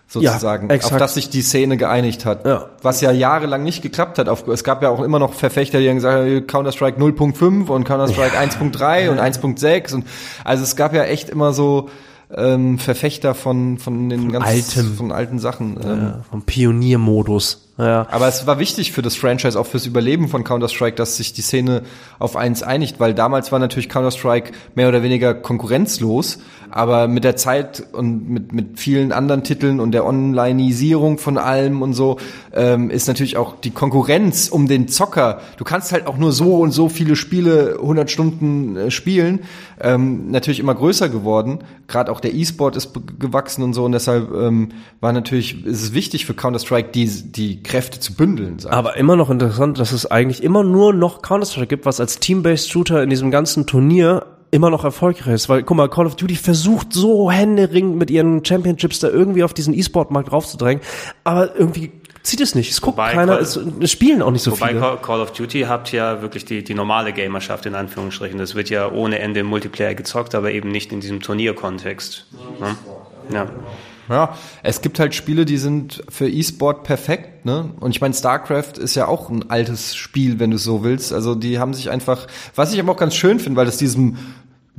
[0.08, 0.94] sozusagen, Ja, exakt.
[0.94, 2.46] auf das sich die Szene geeinigt hat.
[2.46, 2.66] Ja.
[2.84, 4.30] Was ja jahrelang nicht geklappt hat.
[4.30, 7.86] Auf, es gab ja auch immer noch Verfechter, die haben gesagt haben, Counter-Strike 0.5 und
[7.86, 10.06] Counter-Strike 1.3 und 1.6 und
[10.44, 11.90] also es gab ja echt immer so
[12.36, 14.96] ähm, Verfechter von von den ganz Altem.
[14.96, 15.78] von alten Sachen.
[15.84, 17.66] Ähm, ja, vom Pioniermodus.
[17.80, 18.06] Ja.
[18.12, 21.42] aber es war wichtig für das Franchise, auch fürs Überleben von Counter-Strike, dass sich die
[21.42, 21.84] Szene
[22.20, 26.40] auf eins einigt, weil damals war natürlich Counter-Strike mehr oder weniger konkurrenzlos,
[26.70, 31.82] aber mit der Zeit und mit, mit vielen anderen Titeln und der Onlineisierung von allem
[31.82, 32.18] und so,
[32.54, 35.40] ähm, ist natürlich auch die Konkurrenz um den Zocker.
[35.56, 39.40] Du kannst halt auch nur so und so viele Spiele 100 Stunden äh, spielen,
[39.82, 41.60] ähm, natürlich immer größer geworden.
[41.88, 44.70] Gerade auch der E-Sport ist gewachsen und so und deshalb ähm,
[45.00, 48.58] war natürlich, ist es wichtig für Counter-Strike, die, die Kräfte zu bündeln.
[48.70, 52.70] Aber immer noch interessant, dass es eigentlich immer nur noch Counter-Strike gibt, was als Team-Based
[52.70, 55.50] Shooter in diesem ganzen Turnier immer noch erfolgreich ist.
[55.50, 59.54] Weil, guck mal, Call of Duty versucht so händeringend mit ihren Championships da irgendwie auf
[59.54, 60.84] diesen E-Sport-Markt draufzudrängen.
[61.24, 61.92] Aber irgendwie
[62.24, 62.72] zieht es nicht.
[62.72, 64.80] Es guckt Wobei keiner, Call- es, es spielen auch nicht so Wobei viele.
[64.80, 68.38] Call, Call of Duty habt ja wirklich die, die normale Gamerschaft in Anführungsstrichen.
[68.38, 72.26] Das wird ja ohne Ende im Multiplayer gezockt, aber eben nicht in diesem Turnierkontext.
[72.60, 72.76] Ne?
[73.34, 73.48] Ja.
[74.10, 77.70] Ja, es gibt halt Spiele, die sind für E-Sport perfekt, ne?
[77.80, 81.14] Und ich meine, StarCraft ist ja auch ein altes Spiel, wenn du so willst.
[81.14, 82.26] Also die haben sich einfach,
[82.56, 84.18] was ich aber auch ganz schön finde, weil das diesem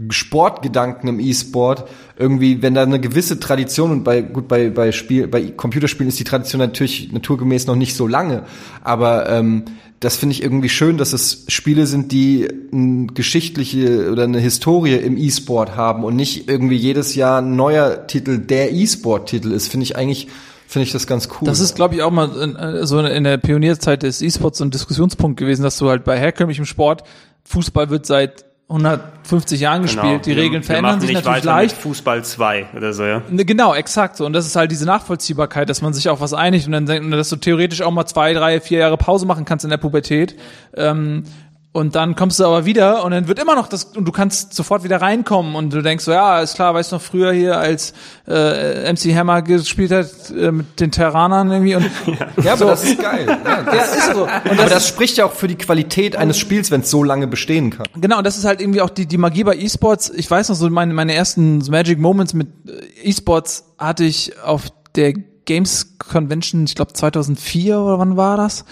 [0.09, 5.29] Sportgedanken im E-Sport irgendwie, wenn da eine gewisse Tradition und bei gut bei bei Spiel
[5.29, 8.45] bei Computerspielen ist die Tradition natürlich naturgemäß noch nicht so lange,
[8.83, 9.65] aber ähm,
[10.01, 14.95] das finde ich irgendwie schön, dass es Spiele sind, die eine geschichtliche oder eine Historie
[14.95, 19.69] im E-Sport haben und nicht irgendwie jedes Jahr ein neuer Titel der E-Sport-Titel ist.
[19.69, 20.29] Finde ich eigentlich,
[20.67, 21.47] finde ich das ganz cool.
[21.47, 24.65] Das ist, glaube ich, auch mal in, äh, so in der Pionierzeit des E-Sports so
[24.65, 27.05] ein Diskussionspunkt gewesen, dass du halt bei herkömmlichem Sport,
[27.45, 30.37] Fußball wird seit 150 Jahren gespielt, die Genau.
[30.37, 31.77] Wir- Regeln wir verändern machen sich nicht natürlich leicht.
[31.77, 33.21] Fußball 2 oder so, ja.
[33.29, 34.25] Ne, Genau, exakt so.
[34.25, 37.13] Und das ist halt diese Nachvollziehbarkeit, dass man sich auf was einigt und dann denkt,
[37.13, 40.37] dass du theoretisch auch mal zwei, drei, vier Jahre Pause machen kannst in der Pubertät.
[40.77, 41.25] Ähm,
[41.73, 44.55] und dann kommst du aber wieder und dann wird immer noch das, und du kannst
[44.55, 47.59] sofort wieder reinkommen und du denkst so, ja, ist klar, weißt du noch früher hier,
[47.59, 47.95] als
[48.27, 51.85] äh, MC Hammer gespielt hat äh, mit den Terranern irgendwie und
[52.43, 53.27] ja, aber das ist geil.
[53.51, 54.23] Ja, das, ist so.
[54.23, 57.27] Und aber das spricht ja auch für die Qualität eines Spiels, wenn es so lange
[57.27, 57.87] bestehen kann.
[57.95, 60.11] Genau, und das ist halt irgendwie auch die, die Magie bei E-Sports.
[60.11, 64.69] Ich weiß noch so, meine, meine ersten Magic Moments mit äh, E-Sports hatte ich auf
[64.95, 65.15] der
[65.45, 68.65] Games Convention, ich glaube 2004 oder wann war das?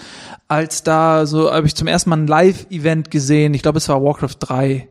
[0.49, 3.53] Als da so, habe ich zum ersten Mal ein Live-Event gesehen.
[3.53, 4.89] Ich glaube, es war Warcraft 3.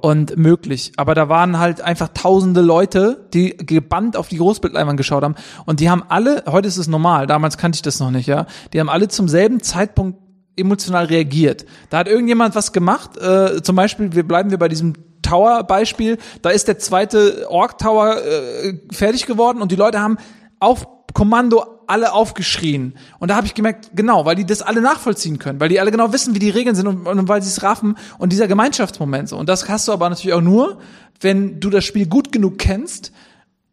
[0.00, 0.92] Und möglich.
[0.96, 5.34] Aber da waren halt einfach tausende Leute, die gebannt auf die Großbildleinwand geschaut haben.
[5.66, 8.46] Und die haben alle, heute ist es normal, damals kannte ich das noch nicht, ja.
[8.72, 10.18] Die haben alle zum selben Zeitpunkt
[10.56, 11.66] emotional reagiert.
[11.90, 16.50] Da hat irgendjemand was gemacht, äh, zum Beispiel, wir bleiben wir bei diesem Tower-Beispiel, da
[16.50, 20.18] ist der zweite Orc-Tower äh, fertig geworden und die Leute haben
[20.60, 22.94] auf Kommando alle aufgeschrien.
[23.18, 25.90] Und da habe ich gemerkt, genau, weil die das alle nachvollziehen können, weil die alle
[25.90, 29.28] genau wissen, wie die Regeln sind und, und weil sie es raffen und dieser Gemeinschaftsmoment
[29.28, 29.38] so.
[29.38, 30.78] Und das hast du aber natürlich auch nur,
[31.20, 33.12] wenn du das Spiel gut genug kennst,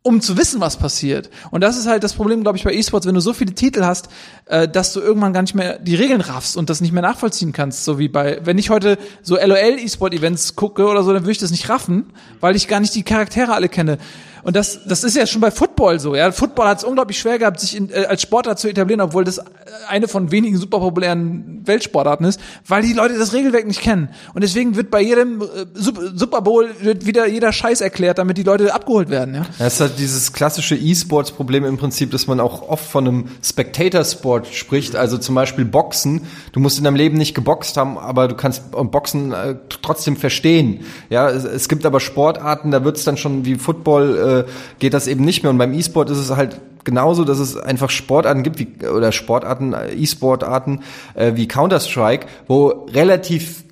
[0.04, 1.30] um zu wissen, was passiert.
[1.52, 3.84] Und das ist halt das Problem, glaube ich, bei E-Sports, wenn du so viele Titel
[3.84, 4.10] hast,
[4.46, 7.54] äh, dass du irgendwann gar nicht mehr die Regeln raffst und das nicht mehr nachvollziehen
[7.54, 7.86] kannst.
[7.86, 11.38] So wie bei, wenn ich heute so LOL E-Sport-Events gucke oder so, dann würde ich
[11.38, 14.00] das nicht raffen, weil ich gar nicht die Charaktere alle kenne.
[14.44, 16.16] Und das, das ist ja schon bei Football so.
[16.16, 19.24] Ja, Football hat es unglaublich schwer gehabt, sich in, äh, als Sportart zu etablieren, obwohl
[19.24, 19.42] das
[19.88, 24.10] eine von wenigen super populären Weltsportarten ist, weil die Leute das Regelwerk nicht kennen.
[24.34, 25.46] Und deswegen wird bei jedem äh,
[25.76, 29.46] Super Bowl wird wieder jeder Scheiß erklärt, damit die Leute abgeholt werden.
[29.60, 34.48] Ja, ist halt dieses klassische E-Sports-Problem im Prinzip, dass man auch oft von einem Spectator-Sport
[34.48, 36.22] spricht, also zum Beispiel Boxen.
[36.52, 40.82] Du musst in deinem Leben nicht geboxt haben, aber du kannst Boxen äh, trotzdem verstehen.
[41.10, 44.46] Ja, es, es gibt aber Sportarten, da wird es dann schon wie Football äh,
[44.80, 45.52] geht das eben nicht mehr.
[45.52, 49.74] Und beim E-Sport ist es halt genauso, dass es einfach Sportarten gibt wie oder Sportarten,
[49.74, 50.82] äh, E-Sportarten
[51.14, 53.64] äh, wie Counter Strike, wo relativ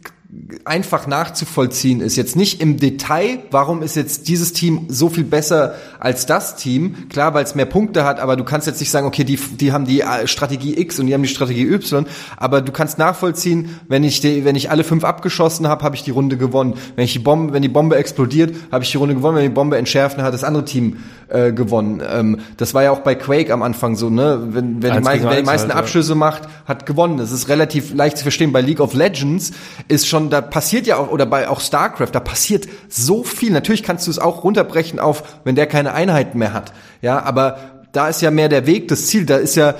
[0.63, 2.15] einfach nachzuvollziehen ist.
[2.15, 7.09] Jetzt nicht im Detail, warum ist jetzt dieses Team so viel besser als das Team.
[7.09, 9.71] Klar, weil es mehr Punkte hat, aber du kannst jetzt nicht sagen, okay, die, die
[9.71, 12.05] haben die äh, Strategie X und die haben die Strategie Y,
[12.37, 16.03] aber du kannst nachvollziehen, wenn ich, die, wenn ich alle fünf abgeschossen habe, habe ich
[16.03, 16.75] die Runde gewonnen.
[16.95, 19.37] Wenn ich die Bombe, wenn die Bombe explodiert, habe ich die Runde gewonnen.
[19.37, 20.97] Wenn die Bombe entschärft, hat das andere Team
[21.29, 22.01] äh, gewonnen.
[22.07, 24.39] Ähm, das war ja auch bei Quake am Anfang so, ne?
[24.49, 26.15] Wenn, wenn, die, meisten, wer die meisten halt, Abschüsse ja.
[26.15, 27.17] macht, hat gewonnen.
[27.17, 28.51] Das ist relativ leicht zu verstehen.
[28.51, 29.51] Bei League of Legends
[29.87, 33.51] ist schon da passiert ja auch, oder bei auch StarCraft, da passiert so viel.
[33.51, 36.73] Natürlich kannst du es auch runterbrechen auf, wenn der keine Einheiten mehr hat.
[37.01, 37.57] Ja, aber
[37.91, 39.25] da ist ja mehr der Weg, das Ziel.
[39.25, 39.75] Da ist ja,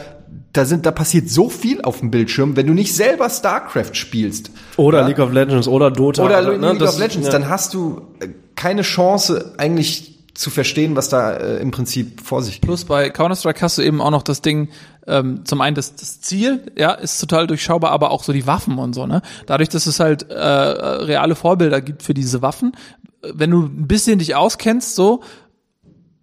[0.53, 4.51] da sind, da passiert so viel auf dem Bildschirm, wenn du nicht selber StarCraft spielst.
[4.77, 5.07] Oder ja?
[5.07, 6.23] League of Legends oder Dota.
[6.23, 7.31] Oder, oder ne, League of Legends, ja.
[7.31, 12.41] dann hast du äh, keine Chance eigentlich zu verstehen, was da äh, im Prinzip vor
[12.41, 12.69] sich geht.
[12.69, 14.69] Plus bei Counter-Strike hast du eben auch noch das Ding,
[15.05, 18.77] ähm, zum einen das, das Ziel, ja, ist total durchschaubar, aber auch so die Waffen
[18.77, 19.21] und so, ne?
[19.47, 22.71] Dadurch, dass es halt äh, reale Vorbilder gibt für diese Waffen,
[23.21, 25.23] wenn du ein bisschen dich auskennst, so,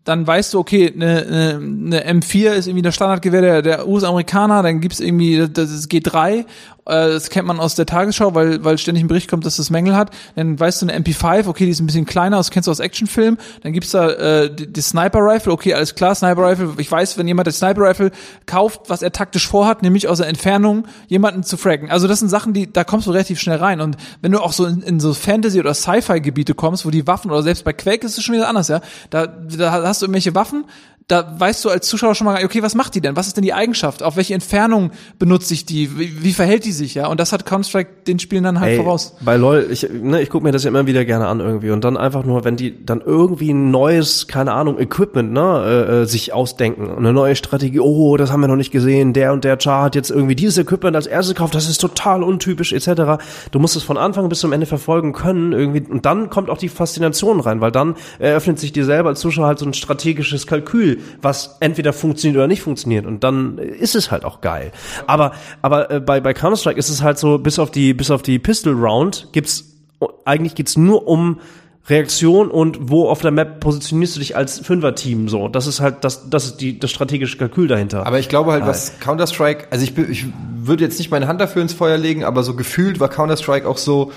[0.05, 4.63] dann weißt du, okay, eine, eine, eine M4 ist irgendwie das Standardgewehr der, der US-Amerikaner,
[4.63, 6.45] dann gibt's irgendwie das G3 äh,
[6.87, 9.97] das kennt man aus der Tagesschau, weil, weil ständig ein Bericht kommt, dass das Mängel
[9.97, 10.11] hat.
[10.37, 12.81] Dann weißt du eine MP5, okay, die ist ein bisschen kleiner, das kennst du aus
[12.81, 13.39] Actionfilmen.
[13.63, 16.75] Dann gibt's da äh, die, die Sniper Rifle, okay, alles klar, Sniper Rifle.
[16.79, 18.13] Ich weiß, wenn jemand das Sniper Rifle
[18.47, 21.91] kauft, was er taktisch vorhat, nämlich aus der Entfernung jemanden zu fracken.
[21.91, 23.81] Also das sind Sachen, die da kommst du relativ schnell rein.
[23.81, 27.31] Und wenn du auch so in, in so Fantasy- oder Sci-Fi-Gebiete kommst, wo die Waffen
[27.31, 28.81] oder selbst bei Quake ist es schon wieder anders, ja.
[29.11, 30.65] Da, da hast du irgendwelche Waffen,
[31.09, 33.15] da weißt du als Zuschauer schon mal, okay, was macht die denn?
[33.15, 34.03] Was ist denn die Eigenschaft?
[34.03, 35.97] Auf welche Entfernung benutze ich die?
[35.97, 37.07] Wie, wie verhält die sich, ja?
[37.07, 39.15] Und das hat Counter-Strike den Spielen dann halt Ey, voraus.
[39.21, 41.85] Bei LoL, ich, ne, ich gucke mir das ja immer wieder gerne an irgendwie und
[41.85, 46.07] dann einfach nur, wenn die dann irgendwie ein neues, keine Ahnung, Equipment, ne, äh, äh
[46.07, 49.45] sich ausdenken und eine neue Strategie, oh, das haben wir noch nicht gesehen, der und
[49.45, 53.23] der Char hat jetzt irgendwie dieses Equipment als erstes gekauft, das ist total untypisch, etc.
[53.53, 56.59] Du musst es von Anfang bis zum Ende verfolgen können irgendwie und dann kommt auch
[56.59, 60.49] die Faszination rein, weil dann eröffnet sich dir selber als Zuschauer halt so ein strategisches
[60.49, 63.07] Kalkül was entweder funktioniert oder nicht funktioniert.
[63.07, 64.73] Und dann ist es halt auch geil.
[65.07, 65.33] Aber,
[65.63, 68.39] aber äh, bei, bei Counter-Strike ist es halt so, bis auf die, bis auf die
[68.39, 69.77] Pistol Round gibt's,
[70.25, 71.41] eigentlich geht's nur um
[71.89, 75.49] Reaktion und wo auf der Map positionierst du dich als Fünfer-Team so.
[75.49, 78.05] Das ist halt das, das ist die, das strategische Kalkül dahinter.
[78.07, 81.63] Aber ich glaube halt, was Counter-Strike, also ich, ich würde jetzt nicht meine Hand dafür
[81.63, 84.11] ins Feuer legen, aber so gefühlt war Counter-Strike auch so,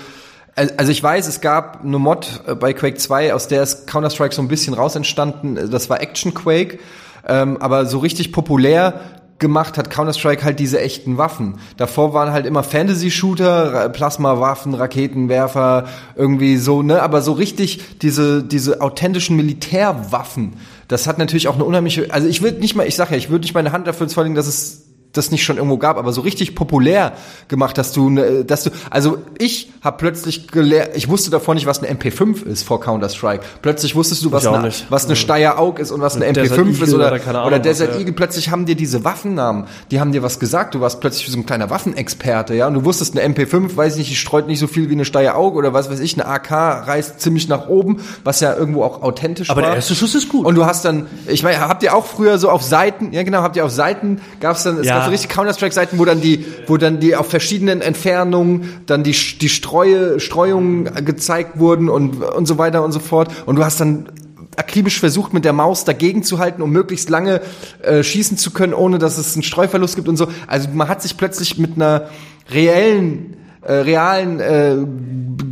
[0.54, 4.34] also ich weiß, es gab eine Mod äh, bei Quake 2, aus der ist Counter-Strike
[4.34, 5.70] so ein bisschen raus entstanden.
[5.70, 6.78] Das war Action Quake.
[7.26, 9.00] Ähm, aber so richtig populär
[9.40, 11.58] gemacht hat Counter-Strike halt diese echten Waffen.
[11.76, 17.02] Davor waren halt immer Fantasy-Shooter, Plasma-Waffen, Raketenwerfer, irgendwie so, ne?
[17.02, 20.52] Aber so richtig diese, diese authentischen Militärwaffen,
[20.88, 23.30] das hat natürlich auch eine unheimliche, also ich würde nicht mal, ich sag ja, ich
[23.30, 26.20] würde nicht meine Hand dafür ins dass es das nicht schon irgendwo gab, aber so
[26.20, 27.12] richtig populär
[27.48, 31.66] gemacht, dass du, ne, dass du, also ich habe plötzlich gelernt, ich wusste davor nicht,
[31.66, 33.44] was eine MP5 ist vor Counter Strike.
[33.62, 36.82] Plötzlich wusstest du, was eine, was eine Steyr Aug ist und was eine MP5 Desert
[36.82, 38.12] ist oder oder, oder Desert Eagle.
[38.12, 40.74] Plötzlich haben dir diese Waffennamen, die haben dir was gesagt.
[40.74, 43.98] Du warst plötzlich so ein kleiner Waffenexperte, ja, und du wusstest eine MP5, weiß ich
[44.00, 46.26] nicht, die streut nicht so viel wie eine Steyr Aug oder was weiß ich, eine
[46.26, 46.50] AK
[46.86, 49.64] reißt ziemlich nach oben, was ja irgendwo auch authentisch aber war.
[49.64, 50.46] Aber der erste Schuss ist gut.
[50.46, 53.42] Und du hast dann, ich meine, habt ihr auch früher so auf Seiten, ja genau,
[53.42, 54.99] habt ihr auf Seiten gab's dann, es ja.
[55.04, 59.48] So richtig Counter-Strike-Seiten, wo dann die, wo dann die auf verschiedenen Entfernungen dann die, die
[59.48, 63.30] Streue, Streuungen gezeigt wurden und, und so weiter und so fort.
[63.46, 64.08] Und du hast dann
[64.56, 67.40] akribisch versucht, mit der Maus dagegen zu halten, um möglichst lange
[67.82, 70.28] äh, schießen zu können, ohne dass es einen Streuverlust gibt und so.
[70.46, 72.08] Also man hat sich plötzlich mit einer
[72.50, 74.76] reellen äh, realen äh,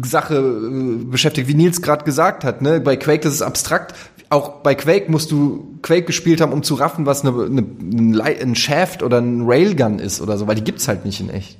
[0.06, 2.62] Sache äh, beschäftigt, wie Nils gerade gesagt hat.
[2.62, 2.80] Ne?
[2.80, 3.94] Bei Quake das ist abstrakt
[4.30, 8.54] auch bei Quake musst du Quake gespielt haben, um zu raffen, was eine, eine, ein
[8.54, 11.56] Shaft oder ein Railgun ist oder so, weil die gibt's halt nicht in echt.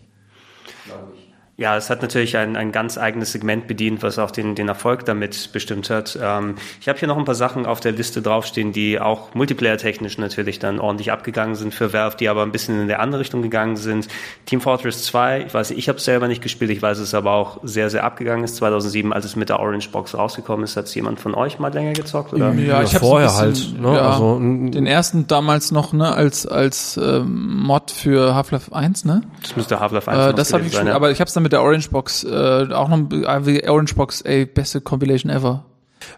[1.60, 5.04] Ja, es hat natürlich ein, ein ganz eigenes Segment bedient, was auch den, den Erfolg
[5.06, 6.16] damit bestimmt hat.
[6.22, 10.18] Ähm, ich habe hier noch ein paar Sachen auf der Liste draufstehen, die auch multiplayer-technisch
[10.18, 13.42] natürlich dann ordentlich abgegangen sind für Valve, die aber ein bisschen in der andere Richtung
[13.42, 14.06] gegangen sind.
[14.46, 17.32] Team Fortress 2, ich weiß, ich habe es selber nicht gespielt, ich weiß es aber
[17.32, 18.54] auch sehr, sehr abgegangen ist.
[18.54, 21.72] 2007, als es mit der Orange Box rausgekommen ist, hat es jemand von euch mal
[21.74, 22.32] länger gezockt?
[22.34, 22.52] Oder?
[22.54, 23.96] Ja, ich habe vorher bisschen, halt, ne?
[23.96, 29.22] Ja, Also, den ersten damals noch ne als als ähm, Mod für Half-Life 1, ne?
[29.42, 30.94] Das müsste Half-Life 1 Äh, das habe ich sein, schon, ja.
[30.94, 34.20] aber ich habe es dann mit der Orange Box äh, auch noch äh, Orange Box,
[34.20, 35.64] ey, beste Compilation ever.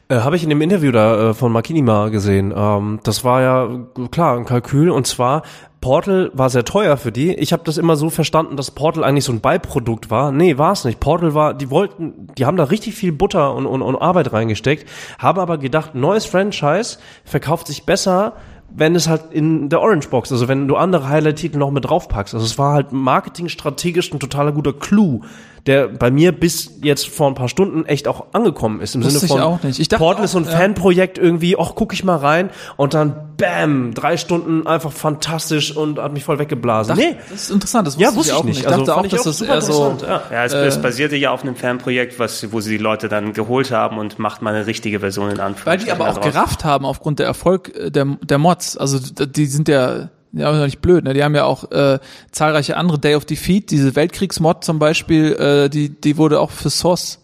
[0.08, 2.52] Äh, Habe ich in dem Interview da äh, von Makinima gesehen.
[2.54, 5.42] Ähm, das war ja äh, klar ein Kalkül und zwar
[5.80, 7.32] Portal war sehr teuer für die.
[7.34, 10.32] Ich habe das immer so verstanden, dass Portal eigentlich so ein Beiprodukt war.
[10.32, 10.98] Nee, war es nicht.
[10.98, 14.86] Portal war, die wollten, die haben da richtig viel Butter und, und, und Arbeit reingesteckt,
[15.20, 18.34] haben aber gedacht, neues Franchise verkauft sich besser,
[18.70, 22.34] wenn es halt in der Orange Box, also wenn du andere Highlight-Titel noch mit draufpackst.
[22.34, 25.22] Also es war halt marketingstrategisch ein totaler guter Clou,
[25.70, 28.96] der bei mir bis jetzt vor ein paar Stunden echt auch angekommen ist.
[28.96, 29.78] Im Wusste Sinne ich von auch nicht.
[29.78, 30.50] Ich dachte Portal ist so ein ja.
[30.50, 35.98] Fanprojekt irgendwie, ach, guck ich mal rein und dann bam, drei Stunden einfach fantastisch und
[36.00, 36.96] hat mich voll weggeblasen.
[36.96, 38.58] Dacht- nee, Das ist interessant, das wusste, Ja, wusste ich auch ich nicht.
[38.60, 40.36] Ich Also dachte fand auch, ich dass auch das super eher so interessant, ja.
[40.36, 43.32] Ja, es, Äh, es basierte ja auf einem Fanprojekt, was, wo sie die Leute dann
[43.32, 45.86] geholt haben und macht mal eine richtige Version in Weil Anführungszeichen.
[45.86, 46.32] die aber auch daraus.
[46.32, 48.76] gerafft haben aufgrund der Erfolg äh, der, der Mods.
[48.76, 51.14] Also die sind ja ja auch nicht blöd, ne?
[51.14, 51.98] Die haben ja auch äh,
[52.30, 56.70] zahlreiche andere Day of Defeat, diese Weltkriegsmod zum Beispiel, äh, die die wurde auch für
[56.70, 57.18] Source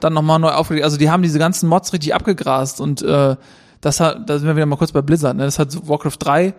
[0.00, 0.84] dann nochmal neu aufgelegt.
[0.84, 3.36] Also die haben diese ganzen Mods richtig abgegrast und äh,
[3.80, 5.36] das hat, da sind wir wieder mal kurz bei Blizzard.
[5.36, 5.44] Ne?
[5.44, 6.54] Das hat Warcraft 3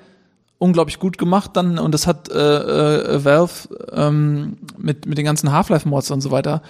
[0.57, 2.35] unglaublich gut gemacht dann und das hat äh,
[3.15, 3.51] äh, Valve
[3.93, 6.61] ähm, mit mit den ganzen Half-Life Mods und so weiter.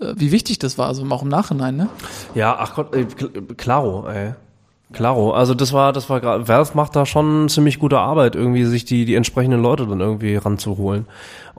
[0.00, 1.88] Äh, wie wichtig das war, also auch im Nachhinein, ne?
[2.34, 4.34] Ja, ach Gott, äh, Kl- Claro, ey.
[4.92, 8.64] Claro, also das war, das war gerade, Valve macht da schon ziemlich gute Arbeit, irgendwie
[8.64, 11.06] sich die, die entsprechenden Leute dann irgendwie ranzuholen.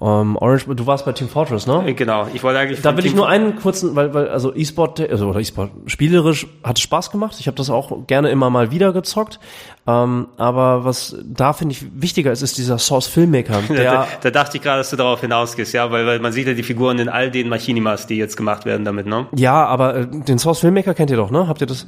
[0.01, 1.83] Ähm, Orange, du warst bei Team Fortress, ne?
[1.87, 4.53] Äh, Genau, ich wollte eigentlich Da will ich Team nur einen kurzen, weil, weil also
[4.53, 7.35] E-Sport, also oder E-Sport, spielerisch hat es Spaß gemacht.
[7.39, 9.39] Ich habe das auch gerne immer mal wieder gezockt.
[9.85, 13.61] Ähm, aber was da finde ich wichtiger ist, ist dieser Source Filmmaker.
[13.67, 16.31] Da, Der, da, da dachte ich gerade, dass du darauf hinausgehst, ja, weil, weil man
[16.31, 19.27] sieht ja die Figuren in all den Machinimas, die jetzt gemacht werden damit, ne?
[19.35, 21.47] ja, aber äh, den Source Filmmaker kennt ihr doch, ne?
[21.47, 21.87] Habt ihr das?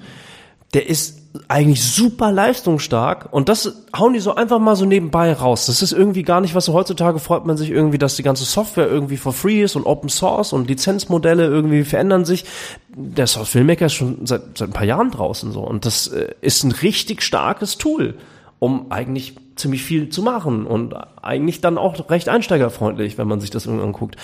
[0.73, 5.65] Der ist eigentlich super leistungsstark und das hauen die so einfach mal so nebenbei raus.
[5.65, 8.45] Das ist irgendwie gar nicht, was so heutzutage freut man sich irgendwie, dass die ganze
[8.45, 12.45] Software irgendwie for free ist und Open Source und Lizenzmodelle irgendwie verändern sich.
[12.89, 16.33] Der Source Filmmaker ist schon seit, seit ein paar Jahren draußen so und das äh,
[16.41, 18.15] ist ein richtig starkes Tool,
[18.59, 23.49] um eigentlich ziemlich viel zu machen und eigentlich dann auch recht einsteigerfreundlich, wenn man sich
[23.49, 24.17] das irgendwie anguckt.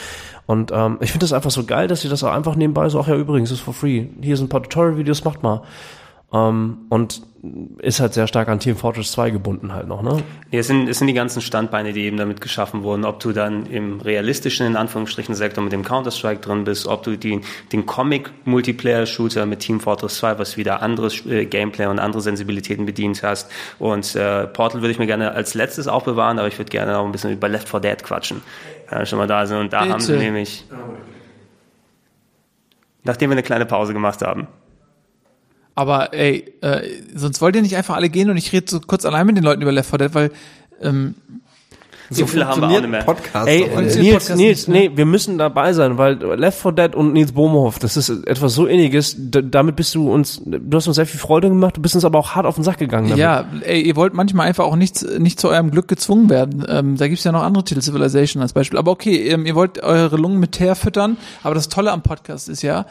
[0.45, 2.99] Und ähm, ich finde das einfach so geil, dass sie das auch einfach nebenbei so,
[2.99, 4.07] ach ja, übrigens, ist for free.
[4.21, 5.61] Hier sind ein paar Tutorial-Videos, macht mal.
[6.33, 7.21] Ähm, und
[7.79, 10.21] ist halt sehr stark an Team Fortress 2 gebunden halt noch, ne?
[10.51, 13.03] Nee, es sind, es sind die ganzen Standbeine, die eben damit geschaffen wurden.
[13.03, 17.17] Ob du dann im realistischen, in Anführungsstrichen, Sektor mit dem Counter-Strike drin bist, ob du
[17.17, 17.41] die,
[17.71, 23.23] den Comic-Multiplayer-Shooter mit Team Fortress 2, was wieder anderes äh, Gameplay und andere Sensibilitäten bedient
[23.23, 23.51] hast.
[23.79, 27.05] Und äh, Portal würde ich mir gerne als letztes aufbewahren, aber ich würde gerne noch
[27.05, 28.41] ein bisschen über Left 4 Dead quatschen.
[28.91, 29.57] Ja, schon mal da sind.
[29.57, 29.93] Und da Bitte.
[29.93, 30.65] haben sie nämlich,
[33.03, 34.47] nachdem wir eine kleine Pause gemacht haben,
[35.75, 36.81] Aber ey, äh,
[37.15, 39.43] sonst wollt ihr nicht einfach alle gehen und ich rede so kurz allein mit den
[39.43, 40.31] Leuten über Left 4 Dead, weil
[40.81, 41.15] ähm,
[42.13, 43.03] so viele haben wir auch nicht mehr.
[43.03, 44.73] Podcast Ey, Nils, Podcast Nils, ne?
[44.73, 48.53] nee, wir müssen dabei sein, weil Left 4 Dead und Nils Bohmhoff, das ist etwas
[48.53, 51.81] so inniges, d- damit bist du uns, du hast uns sehr viel Freude gemacht, du
[51.81, 53.17] bist uns aber auch hart auf den Sack gegangen damit.
[53.21, 56.65] ja, ey, ihr wollt manchmal einfach auch nicht, nicht zu eurem Glück gezwungen werden.
[56.67, 58.77] Ähm, da gibt's ja noch andere Titel, Civilization als Beispiel.
[58.77, 62.49] Aber okay, ähm, ihr wollt eure Lungen mit Teer füttern, aber das Tolle am Podcast
[62.49, 62.85] ist ja,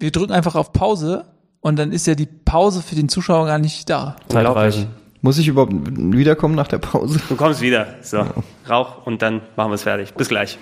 [0.00, 1.24] wir drücken einfach auf Pause
[1.60, 4.16] und dann ist ja die Pause für den Zuschauer gar nicht da.
[4.28, 4.88] Zeitreisen.
[5.20, 7.20] Muss ich überhaupt wiederkommen nach der Pause?
[7.28, 7.96] Du kommst wieder.
[8.02, 8.24] So,
[8.68, 10.14] Rauch und dann machen wir es fertig.
[10.14, 10.58] Bis gleich.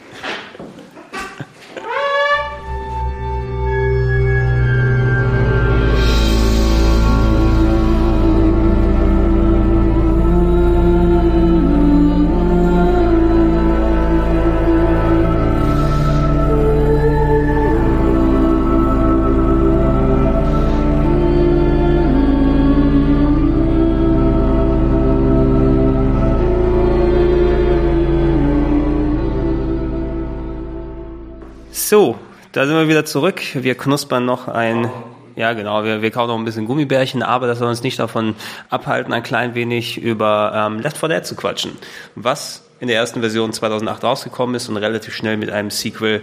[32.57, 33.43] Da sind wir wieder zurück.
[33.53, 34.91] Wir knuspern noch ein,
[35.37, 38.35] ja genau, wir, wir kauen noch ein bisschen Gummibärchen, aber das soll uns nicht davon
[38.71, 41.73] abhalten, ein klein wenig über ähm, Left 4 Dead zu quatschen.
[42.15, 46.23] Was in der ersten Version 2008 rausgekommen ist und relativ schnell mit einem Sequel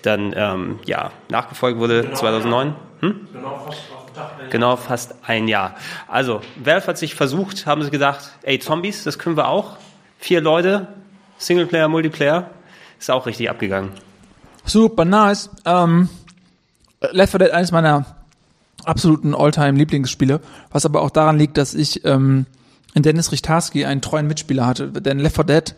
[0.00, 2.74] dann ähm, ja nachgefolgt wurde 2009.
[3.00, 3.28] Hm?
[4.48, 5.76] Genau, fast ein Jahr.
[6.08, 9.76] Also, Valve hat sich versucht, haben sie gedacht, ey, Zombies, das können wir auch.
[10.18, 10.86] Vier Leute,
[11.36, 12.48] Singleplayer, Multiplayer,
[12.98, 13.92] ist auch richtig abgegangen.
[14.64, 15.50] Super nice.
[15.64, 16.08] Ähm,
[17.12, 18.06] Left 4 Dead eines meiner
[18.84, 22.46] absoluten Alltime Lieblingsspiele, was aber auch daran liegt, dass ich ähm,
[22.94, 24.88] in Dennis Richtarski einen treuen Mitspieler hatte.
[24.88, 25.74] Denn Left 4 Dead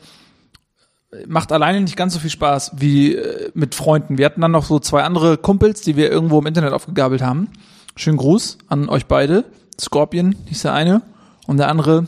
[1.27, 4.19] macht alleine nicht ganz so viel Spaß wie äh, mit Freunden.
[4.19, 7.49] Wir hatten dann noch so zwei andere Kumpels, die wir irgendwo im Internet aufgegabelt haben.
[7.97, 9.45] Schönen Gruß an euch beide.
[9.81, 11.03] Scorpion hieß der eine
[11.47, 12.07] und der andere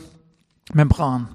[0.73, 1.29] Membran.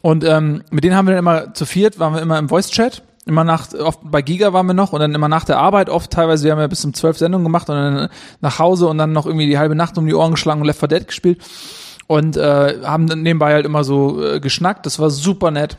[0.00, 3.02] Und ähm, mit denen haben wir dann immer zu viert, waren wir immer im Voice-Chat.
[3.28, 6.10] Immer nach, oft bei Giga waren wir noch und dann immer nach der Arbeit, oft
[6.10, 8.08] teilweise, wir haben ja bis zum zwölf Sendungen gemacht und dann
[8.40, 10.80] nach Hause und dann noch irgendwie die halbe Nacht um die Ohren geschlagen und Left
[10.80, 11.42] 4 Dead gespielt.
[12.06, 14.86] Und äh, haben dann nebenbei halt immer so äh, geschnackt.
[14.86, 15.76] Das war super nett.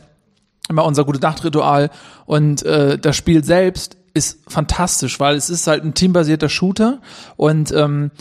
[0.70, 1.90] Immer unser gute Nachtritual.
[2.28, 7.00] Und äh, das Spiel selbst ist fantastisch, weil es ist halt ein teambasierter Shooter
[7.36, 8.12] und ähm,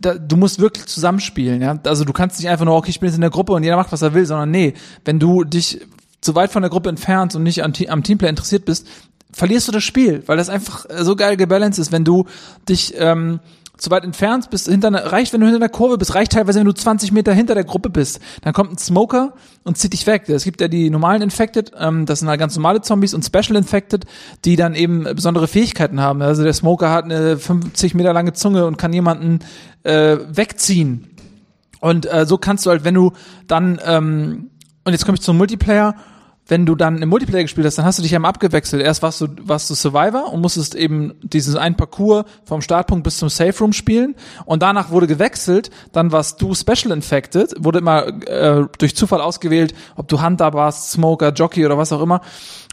[0.00, 1.78] da, du musst wirklich zusammenspielen, ja.
[1.84, 3.76] Also du kannst nicht einfach nur, okay, ich bin jetzt in der Gruppe und jeder
[3.76, 4.74] macht, was er will, sondern nee,
[5.04, 5.80] wenn du dich
[6.24, 8.88] zu weit von der Gruppe entfernst und nicht am, am Teamplay interessiert bist,
[9.32, 12.24] verlierst du das Spiel, weil das einfach so geil gebalanced ist, wenn du
[12.68, 13.40] dich ähm,
[13.76, 16.60] zu weit entfernt bist, hinter einer, reicht, wenn du hinter der Kurve bist, reicht teilweise,
[16.60, 18.20] wenn du 20 Meter hinter der Gruppe bist.
[18.42, 19.34] Dann kommt ein Smoker
[19.64, 20.28] und zieht dich weg.
[20.28, 23.56] Es gibt ja die normalen Infected, ähm, das sind halt ganz normale Zombies und Special
[23.56, 24.04] Infected,
[24.44, 26.22] die dann eben besondere Fähigkeiten haben.
[26.22, 29.40] Also der Smoker hat eine 50 Meter lange Zunge und kann jemanden
[29.82, 31.10] äh, wegziehen.
[31.80, 33.12] Und äh, so kannst du halt, wenn du
[33.48, 34.50] dann, ähm,
[34.84, 35.96] und jetzt komme ich zum Multiplayer,
[36.46, 38.82] wenn du dann im Multiplayer gespielt hast, dann hast du dich ja mal abgewechselt.
[38.82, 43.16] Erst warst du, warst du Survivor und musstest eben dieses ein Parcours vom Startpunkt bis
[43.16, 44.14] zum Safe Room spielen.
[44.44, 45.70] Und danach wurde gewechselt.
[45.92, 50.90] Dann warst du Special Infected, wurde immer äh, durch Zufall ausgewählt, ob du Hunter warst,
[50.90, 52.20] Smoker, Jockey oder was auch immer.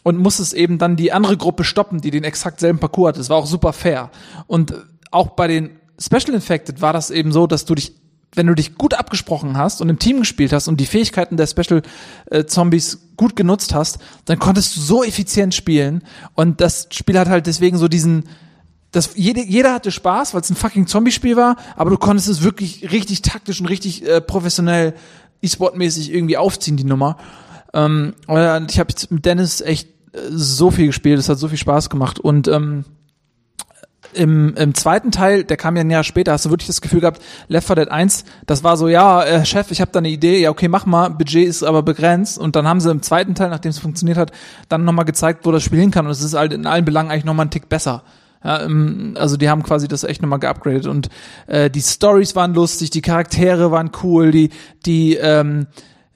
[0.03, 3.19] Und musstest eben dann die andere Gruppe stoppen, die den exakt selben Parcours hatte.
[3.19, 4.11] Das war auch super fair.
[4.47, 4.73] Und
[5.11, 8.00] auch bei den Special Infected war das eben so, dass du dich
[8.33, 11.47] wenn du dich gut abgesprochen hast und im Team gespielt hast und die Fähigkeiten der
[11.47, 11.81] Special
[12.29, 16.03] äh, Zombies gut genutzt hast, dann konntest du so effizient spielen
[16.35, 18.25] und das Spiel hat halt deswegen so diesen
[18.91, 22.43] das, jede, jeder hatte Spaß, weil es ein fucking Zombie-Spiel war, aber du konntest es
[22.43, 24.93] wirklich richtig taktisch und richtig äh, professionell
[25.41, 27.17] E-Sport-mäßig irgendwie aufziehen, die Nummer.
[27.73, 31.57] Ähm, und ich habe mit Dennis echt äh, so viel gespielt, es hat so viel
[31.57, 32.83] Spaß gemacht und ähm,
[34.13, 37.01] im, im zweiten Teil, der kam ja ein Jahr später, hast du wirklich das Gefühl
[37.01, 40.09] gehabt, Left 4 Dead 1, das war so, ja, äh, Chef, ich habe da eine
[40.09, 42.37] Idee, ja, okay, mach mal, Budget ist aber begrenzt.
[42.37, 44.31] Und dann haben sie im zweiten Teil, nachdem es funktioniert hat,
[44.69, 46.05] dann nochmal gezeigt, wo das Spiel hin kann.
[46.05, 48.03] Und es ist halt in allen Belangen eigentlich nochmal ein Tick besser.
[48.43, 48.67] Ja,
[49.15, 50.87] also die haben quasi das echt nochmal geupgradet.
[50.87, 51.09] Und
[51.47, 54.49] äh, die Stories waren lustig, die Charaktere waren cool, die
[54.85, 55.67] die ähm,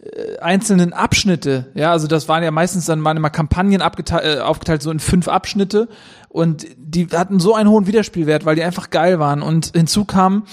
[0.06, 4.40] äh, einzelnen Abschnitte, ja, also das waren ja meistens dann waren immer Kampagnen abgeteilt, äh,
[4.40, 5.88] aufgeteilt so in fünf Abschnitte
[6.36, 10.44] und die hatten so einen hohen Wiederspielwert, weil die einfach geil waren und hinzu kam,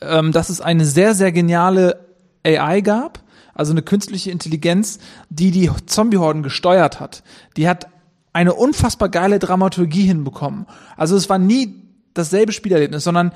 [0.00, 2.06] ähm, dass es eine sehr sehr geniale
[2.44, 3.20] AI gab,
[3.54, 4.98] also eine künstliche Intelligenz,
[5.30, 7.22] die die Zombiehorden gesteuert hat.
[7.56, 7.86] Die hat
[8.32, 10.66] eine unfassbar geile Dramaturgie hinbekommen.
[10.96, 11.84] Also es war nie
[12.14, 13.30] dasselbe Spielerlebnis, sondern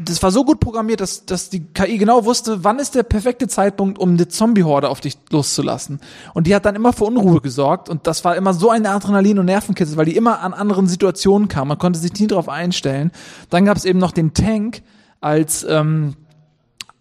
[0.00, 3.48] das war so gut programmiert, dass, dass die KI genau wusste, wann ist der perfekte
[3.48, 6.00] Zeitpunkt, um eine Zombie-Horde auf dich loszulassen.
[6.34, 9.38] Und die hat dann immer für Unruhe gesorgt und das war immer so ein Adrenalin-
[9.38, 11.68] und Nervenkitzel, weil die immer an anderen Situationen kam.
[11.68, 13.10] Man konnte sich nie darauf einstellen.
[13.50, 14.82] Dann gab es eben noch den Tank
[15.20, 16.14] als ähm,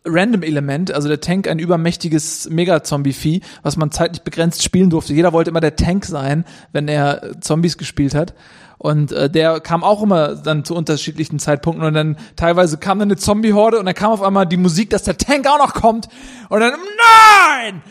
[0.06, 5.14] Random-Element, also der Tank ein übermächtiges Mega-Zombie-Vieh, was man zeitlich begrenzt spielen durfte.
[5.14, 8.34] Jeder wollte immer der Tank sein, wenn er Zombies gespielt hat.
[8.77, 13.10] Und äh, der kam auch immer dann zu unterschiedlichen Zeitpunkten und dann teilweise kam dann
[13.10, 16.10] eine Zombie-Horde und dann kam auf einmal die Musik, dass der Tank auch noch kommt
[16.49, 17.81] und dann nein!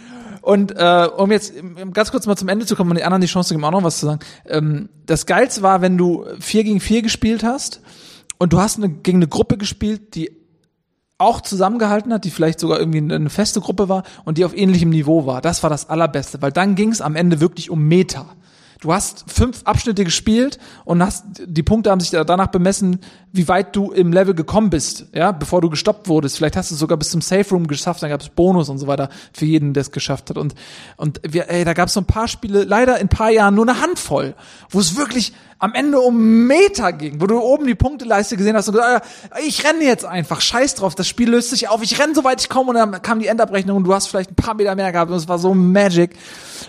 [0.42, 1.54] Und äh, um jetzt
[1.94, 3.70] ganz kurz mal zum Ende zu kommen und die anderen die Chance zu geben, auch
[3.70, 4.20] noch was zu sagen.
[4.46, 7.80] Ähm, das Geilste war, wenn du vier gegen vier gespielt hast
[8.36, 10.32] und du hast eine, gegen eine Gruppe gespielt, die
[11.16, 14.90] auch zusammengehalten hat, die vielleicht sogar irgendwie eine feste Gruppe war und die auf ähnlichem
[14.90, 15.40] Niveau war.
[15.40, 18.26] Das war das Allerbeste, weil dann ging es am Ende wirklich um Meta.
[18.84, 23.00] Du hast fünf Abschnitte gespielt und hast die Punkte haben sich danach bemessen,
[23.32, 26.36] wie weit du im Level gekommen bist, ja, bevor du gestoppt wurdest.
[26.36, 28.86] Vielleicht hast du sogar bis zum Safe Room geschafft, dann gab es Bonus und so
[28.86, 30.36] weiter für jeden, der es geschafft hat.
[30.36, 30.54] Und
[30.98, 33.54] und wir, ey, da gab es so ein paar Spiele, leider in ein paar Jahren
[33.54, 34.34] nur eine Handvoll,
[34.68, 38.68] wo es wirklich am Ende um Meter ging, wo du oben die Punkteleiste gesehen hast
[38.68, 41.98] und gesagt, ah, ich renne jetzt einfach, scheiß drauf, das Spiel löst sich auf, ich
[41.98, 44.54] renne soweit ich komme und dann kam die Endabrechnung und du hast vielleicht ein paar
[44.54, 46.16] Meter mehr gehabt und es war so magic.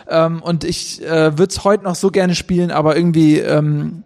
[0.08, 4.04] Ähm, und ich äh, würde es heute noch so gerne spielen, aber irgendwie ähm,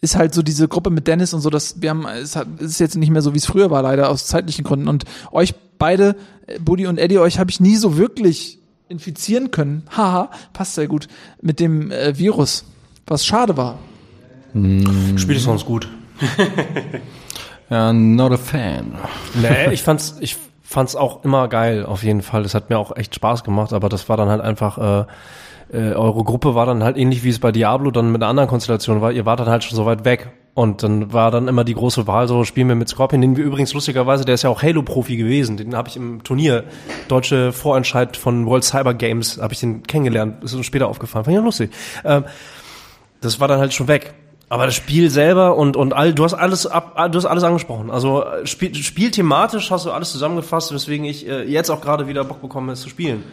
[0.00, 2.96] ist halt so diese Gruppe mit Dennis und so, dass wir haben, es, ist jetzt
[2.96, 4.88] nicht mehr so, wie es früher war, leider aus zeitlichen Gründen.
[4.88, 6.16] Und euch beide,
[6.46, 8.58] äh, Buddy und Eddie, euch habe ich nie so wirklich
[8.88, 9.82] infizieren können.
[9.96, 11.08] Haha, passt sehr gut
[11.40, 12.64] mit dem äh, Virus,
[13.06, 13.78] was schade war.
[14.52, 15.16] Mm.
[15.16, 15.88] Spiel ist sonst gut.
[17.70, 18.94] ja, not a fan.
[19.34, 22.44] Nee, ich fand's, ich fand's auch immer geil, auf jeden Fall.
[22.44, 25.06] Es hat mir auch echt Spaß gemacht, aber das war dann halt einfach, äh,
[25.72, 28.48] äh, eure Gruppe war dann halt ähnlich wie es bei Diablo dann mit einer anderen
[28.48, 29.12] Konstellation war.
[29.12, 30.30] Ihr wart dann halt schon so weit weg.
[30.54, 33.44] Und dann war dann immer die große Wahl, so spielen wir mit Scorpion, den wir
[33.44, 35.56] übrigens lustigerweise, der ist ja auch Halo-Profi gewesen.
[35.56, 36.64] Den habe ich im Turnier,
[37.06, 40.42] deutsche Vorentscheid von World Cyber Games, habe ich den kennengelernt.
[40.42, 41.24] Ist uns später aufgefallen.
[41.26, 41.70] Fand ich ja lustig.
[42.04, 42.24] Ähm,
[43.20, 44.14] das war dann halt schon weg.
[44.50, 47.90] Aber das Spiel selber und und all du hast alles ab, du hast alles angesprochen.
[47.90, 52.24] Also äh, spiel, spielthematisch hast du alles zusammengefasst, weswegen ich äh, jetzt auch gerade wieder
[52.24, 53.24] Bock bekomme, es zu spielen.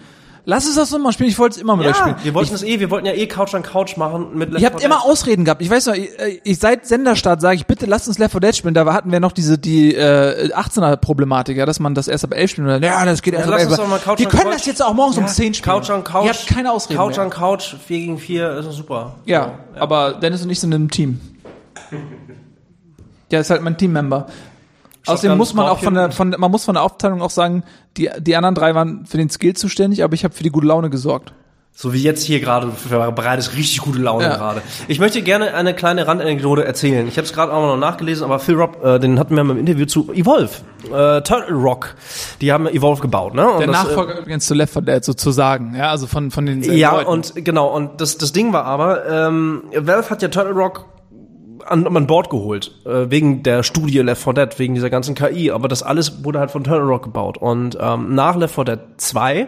[0.47, 1.29] Lass es das nochmal spielen.
[1.29, 2.15] Ich wollte es immer mit euch spielen.
[2.21, 4.67] wir wollten es eh, wir wollten ja eh Couch an Couch machen mit Left Ihr
[4.69, 5.03] habt 4 immer.
[5.03, 5.61] Ausreden gehabt.
[5.63, 6.09] Ich weiß noch, ich,
[6.43, 8.73] ich seit Senderstart sage ich, bitte lasst uns Left 4 Dead spielen.
[8.75, 12.33] Da hatten wir noch diese die äh, 18er Problematik, ja, dass man das erst ab
[12.35, 12.83] 11 spielen.
[12.83, 13.69] Ja, das geht erst Ja, ab lass 11.
[13.71, 14.53] uns doch mal Couch wir können Couch.
[14.53, 15.75] das jetzt auch morgens um 10 spielen.
[15.75, 16.25] Couch an Couch.
[16.25, 17.25] Ihr habt keine Ausreden Couch mehr.
[17.25, 19.15] an Couch, 4 gegen 4, ist doch super.
[19.25, 21.19] Ja, aber Dennis und ich sind im Team.
[23.31, 24.27] Ja, ist halt mein Teammember.
[25.05, 27.63] Außerdem muss man auch von der, von, man muss von der Aufteilung auch sagen,
[27.97, 30.67] die, die anderen drei waren für den Skill zuständig, aber ich habe für die gute
[30.67, 31.33] Laune gesorgt.
[31.77, 34.37] So wie jetzt hier gerade, für bereitet richtig gute Laune Ja.
[34.37, 34.61] gerade.
[34.87, 37.05] Ich möchte gerne eine kleine Randanekdote erzählen.
[37.05, 39.57] Ich habe es gerade auch noch nachgelesen, aber Phil Robb, äh, den hatten wir im
[39.57, 40.51] Interview zu Evolve,
[40.85, 41.95] äh, Turtle Rock.
[42.39, 43.45] Die haben Evolve gebaut, ne?
[43.49, 46.45] Und Der das, äh, Nachfolger übrigens zu Left 4 Dead sozusagen, ja, also von, von
[46.45, 47.09] den Ja, Leuten.
[47.09, 50.85] und genau, und das, das Ding war aber, ähm, Valve hat ja Turtle Rock
[51.65, 55.51] an, an Bord geholt, äh, wegen der Studie Left 4 Dead, wegen dieser ganzen KI,
[55.51, 57.37] aber das alles wurde halt von Turtle Rock gebaut.
[57.37, 59.47] Und ähm, nach Left 4 Dead 2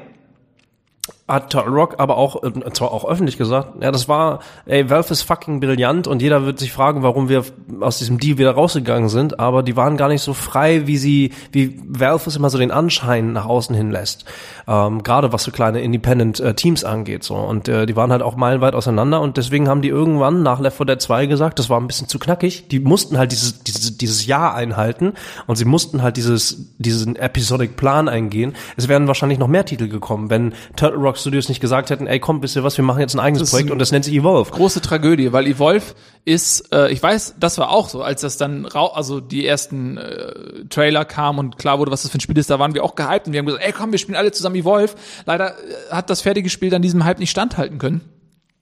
[1.27, 5.11] hat Turtle Rock aber auch, äh, zwar auch öffentlich gesagt, ja, das war, ey, Valve
[5.11, 7.43] ist fucking brillant und jeder wird sich fragen, warum wir
[7.81, 11.33] aus diesem Deal wieder rausgegangen sind, aber die waren gar nicht so frei, wie sie,
[11.51, 14.23] wie Valve es immer so den Anschein nach außen hin lässt.
[14.67, 17.35] Ähm, Gerade was so kleine Independent äh, Teams angeht, so.
[17.35, 20.77] Und äh, die waren halt auch meilenweit auseinander und deswegen haben die irgendwann nach Left
[20.77, 22.69] 4 Dead 2 gesagt, das war ein bisschen zu knackig.
[22.69, 25.13] Die mussten halt dieses, dieses, dieses Jahr einhalten
[25.45, 28.53] und sie mussten halt dieses, diesen Episodic Plan eingehen.
[28.77, 32.19] Es wären wahrscheinlich noch mehr Titel gekommen, wenn Turtle Rock Studios nicht gesagt hätten, ey,
[32.19, 34.13] komm, wisst ihr was, wir machen jetzt ein eigenes Das Projekt und das nennt sich
[34.13, 34.51] Evolve.
[34.51, 35.85] große Tragödie, weil Evolve
[36.25, 40.65] ist, äh, ich weiß, das war auch so, als das dann also die ersten äh,
[40.69, 42.95] Trailer kamen und klar wurde, was das für ein Spiel ist, da waren wir auch
[42.95, 44.93] gehypt und wir haben gesagt, ey komm, wir spielen alle zusammen Evolve.
[45.25, 48.01] Leider äh, hat das fertige Spiel dann diesem Hype nicht standhalten können.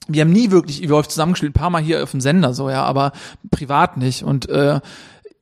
[0.07, 2.83] Wir haben nie wirklich Evolve zusammengespielt, ein paar Mal hier auf dem Sender so, ja,
[2.83, 3.11] aber
[3.49, 4.23] privat nicht.
[4.23, 4.79] Und äh,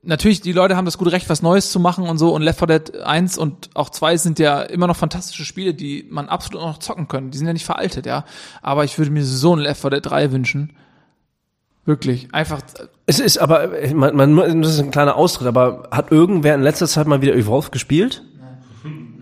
[0.04, 2.34] natürlich, die Leute haben das gute Recht, was Neues zu machen und so.
[2.34, 6.06] Und Left 4 Dead 1 und auch 2 sind ja immer noch fantastische Spiele, die
[6.10, 7.32] man absolut noch zocken können.
[7.32, 8.26] Die sind ja nicht veraltet, ja.
[8.62, 10.74] Aber ich würde mir so ein Left 4 Dead 3 wünschen.
[11.86, 12.34] Wirklich.
[12.34, 12.62] Einfach,
[13.06, 16.62] Es ist aber, äh, man, man, das ist ein kleiner Austritt, aber hat irgendwer in
[16.62, 18.24] letzter Zeit mal wieder Evolve gespielt?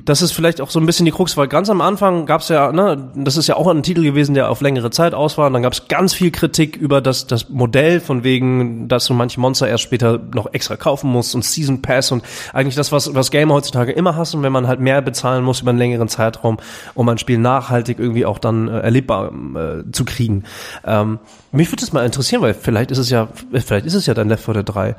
[0.06, 2.72] Das ist vielleicht auch so ein bisschen die Krux, weil ganz am Anfang gab's ja,
[2.72, 5.48] ne, das ist ja auch ein Titel gewesen, der auf längere Zeit aus war.
[5.48, 9.40] Und dann gab's ganz viel Kritik über das, das Modell, von wegen, dass du manche
[9.40, 12.24] Monster erst später noch extra kaufen musst und Season Pass und
[12.54, 15.70] eigentlich das, was, was Gamer heutzutage immer hassen, wenn man halt mehr bezahlen muss über
[15.70, 16.58] einen längeren Zeitraum,
[16.96, 20.44] um ein Spiel nachhaltig irgendwie auch dann äh, erlebbar äh, zu kriegen.
[20.86, 21.20] Ähm,
[21.52, 24.30] mich würde das mal interessieren, weil vielleicht ist es ja, vielleicht ist es ja dann
[24.30, 24.96] Left 4 Dead 3.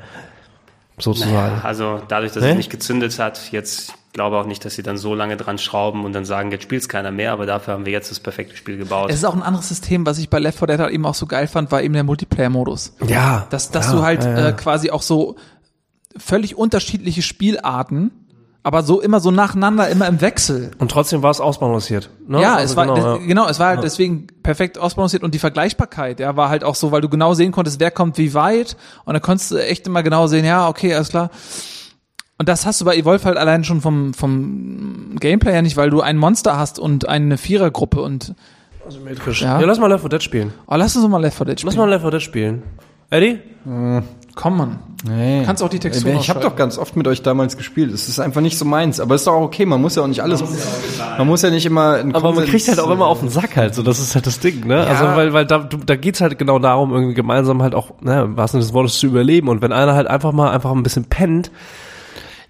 [0.99, 1.61] Sozusagen.
[1.63, 2.51] Also dadurch, dass Ne?
[2.51, 6.05] es nicht gezündet hat, jetzt glaube auch nicht, dass sie dann so lange dran schrauben
[6.05, 8.77] und dann sagen, jetzt spielt's keiner mehr, aber dafür haben wir jetzt das perfekte Spiel
[8.77, 9.09] gebaut.
[9.09, 11.15] es ist auch ein anderes System, was ich bei Left 4 Dead halt eben auch
[11.15, 12.93] so geil fand, war eben der Multiplayer-Modus.
[13.07, 13.47] Ja.
[13.49, 14.49] Dass, dass ja, du halt ja, ja.
[14.49, 15.35] Äh, quasi auch so
[16.15, 18.11] völlig unterschiedliche Spielarten,
[18.63, 20.71] aber so immer so nacheinander, immer im Wechsel.
[20.79, 22.09] Und trotzdem war es ausbalanciert.
[22.27, 22.41] Ne?
[22.41, 23.25] Ja, Also es war genau, ja.
[23.25, 26.91] genau, es war halt deswegen perfekt ausbalanciert und die Vergleichbarkeit, ja, war halt auch so,
[26.91, 30.01] weil du genau sehen konntest, wer kommt wie weit und da konntest du echt immer
[30.01, 31.29] genau sehen, ja, okay, alles klar.
[32.39, 35.89] Und das hast du bei Evolve halt allein schon vom vom Gameplay her nicht, weil
[35.89, 38.33] du ein Monster hast und eine Vierergruppe und
[38.89, 39.41] Symmetrisch.
[39.41, 39.61] Ja.
[39.61, 39.65] Ja.
[39.65, 40.53] lass mal Left 4 Dead spielen.
[40.67, 41.69] oh, lass uns mal Left 4 Dead spielen.
[41.69, 42.63] Lass mal Left 4 Dead spielen.
[43.09, 43.39] Eddie?
[44.35, 44.79] Komm, Mann.
[45.07, 45.43] Nee.
[45.45, 47.93] Kannst auch die Textur Ich habe doch ganz oft mit euch damals gespielt.
[47.93, 48.99] Es ist einfach nicht so meins.
[48.99, 49.65] Aber ist doch auch okay.
[49.65, 50.41] Man muss ja auch nicht alles.
[51.17, 51.95] Man muss ja nicht immer.
[51.95, 54.15] einen Aber man Konsens- kriegt halt auch immer auf den Sack halt, so das ist
[54.15, 54.87] halt das Ding, ne?
[54.87, 58.29] Also weil weil da du, da geht's halt genau darum irgendwie gemeinsam halt auch, ne,
[58.35, 61.51] was des Wortes zu überleben und wenn einer halt einfach mal einfach ein bisschen pennt,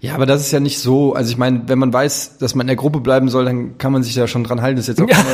[0.00, 1.14] Ja, aber das ist ja nicht so.
[1.14, 3.92] Also ich meine, wenn man weiß, dass man in der Gruppe bleiben soll, dann kann
[3.92, 4.76] man sich ja schon dran halten.
[4.76, 5.28] Das ist jetzt auch keine,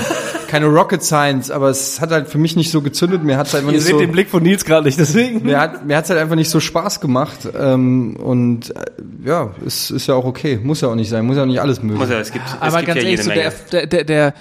[0.48, 3.24] keine Rocket Science, aber es hat halt für mich nicht so gezündet.
[3.24, 4.00] Mir hat's halt einfach ihr nicht seht so.
[4.00, 5.42] den Blick von Nils gerade nicht, deswegen.
[5.44, 7.48] Mir hat mir hat's halt einfach nicht so Spaß gemacht.
[7.58, 8.84] Ähm, und äh,
[9.24, 10.60] ja, es ist ja auch okay.
[10.62, 11.26] Muss ja auch nicht sein.
[11.26, 11.98] Muss ja auch nicht alles mögen.
[11.98, 13.52] Muss ja, es gibt, es Aber gibt ganz ja ehrlich, jede so Menge.
[13.72, 14.34] der, der, der, der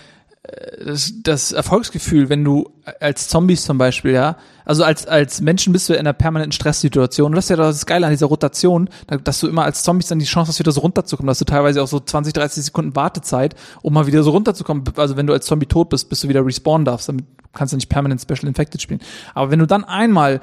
[0.85, 2.69] das, das Erfolgsgefühl, wenn du
[2.99, 7.27] als Zombies zum Beispiel, ja, also als, als Menschen bist du in einer permanenten Stresssituation.
[7.31, 10.07] Und das ist ja das Geile an dieser Rotation, da- dass du immer als Zombies
[10.07, 12.95] dann die Chance hast, wieder so runterzukommen, dass du teilweise auch so 20, 30 Sekunden
[12.95, 14.83] Wartezeit, um mal wieder so runterzukommen.
[14.95, 17.77] Also wenn du als Zombie tot bist, bis du wieder respawnen darfst, damit kannst du
[17.77, 19.01] nicht permanent Special Infected spielen.
[19.33, 20.39] Aber wenn du dann einmal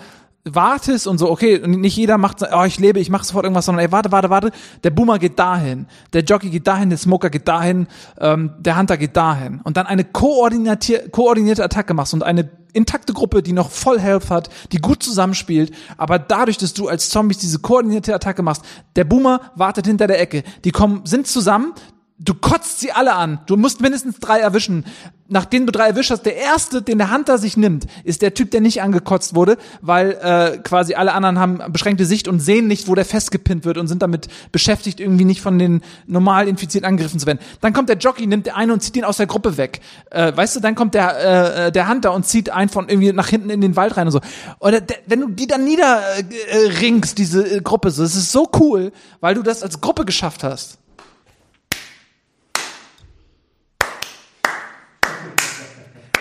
[0.54, 3.84] wartest und so, okay, nicht jeder macht, oh, ich lebe, ich mache sofort irgendwas, sondern
[3.84, 4.50] ey, warte, warte, warte,
[4.84, 8.96] der Boomer geht dahin, der Jockey geht dahin, der Smoker geht dahin, ähm, der Hunter
[8.96, 13.70] geht dahin und dann eine koordinierte, koordinierte Attacke machst und eine intakte Gruppe, die noch
[13.70, 18.42] voll Health hat, die gut zusammenspielt, aber dadurch, dass du als Zombies diese koordinierte Attacke
[18.42, 18.62] machst,
[18.96, 21.72] der Boomer wartet hinter der Ecke, die kommen, sind zusammen,
[22.18, 23.40] du kotzt sie alle an.
[23.46, 24.84] Du musst mindestens drei erwischen.
[25.28, 28.52] Nachdem du drei erwischt hast, der erste, den der Hunter sich nimmt, ist der Typ,
[28.52, 32.86] der nicht angekotzt wurde, weil äh, quasi alle anderen haben beschränkte Sicht und sehen nicht,
[32.86, 37.18] wo der festgepinnt wird und sind damit beschäftigt, irgendwie nicht von den normal infizierten angegriffen
[37.18, 37.40] zu werden.
[37.60, 39.80] Dann kommt der Jockey, nimmt der eine und zieht ihn aus der Gruppe weg.
[40.10, 43.28] Äh, weißt du, dann kommt der äh, der Hunter und zieht einen von irgendwie nach
[43.28, 44.20] hinten in den Wald rein und so.
[44.60, 48.92] Oder der, wenn du die dann niederringst, diese äh, Gruppe, so, das ist so cool,
[49.20, 50.78] weil du das als Gruppe geschafft hast.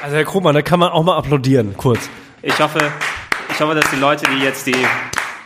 [0.05, 2.11] Also Herr Krugmann, da kann man auch mal applaudieren, kurz.
[2.43, 2.77] Ich hoffe,
[3.51, 4.75] ich hoffe, dass die Leute, die jetzt die,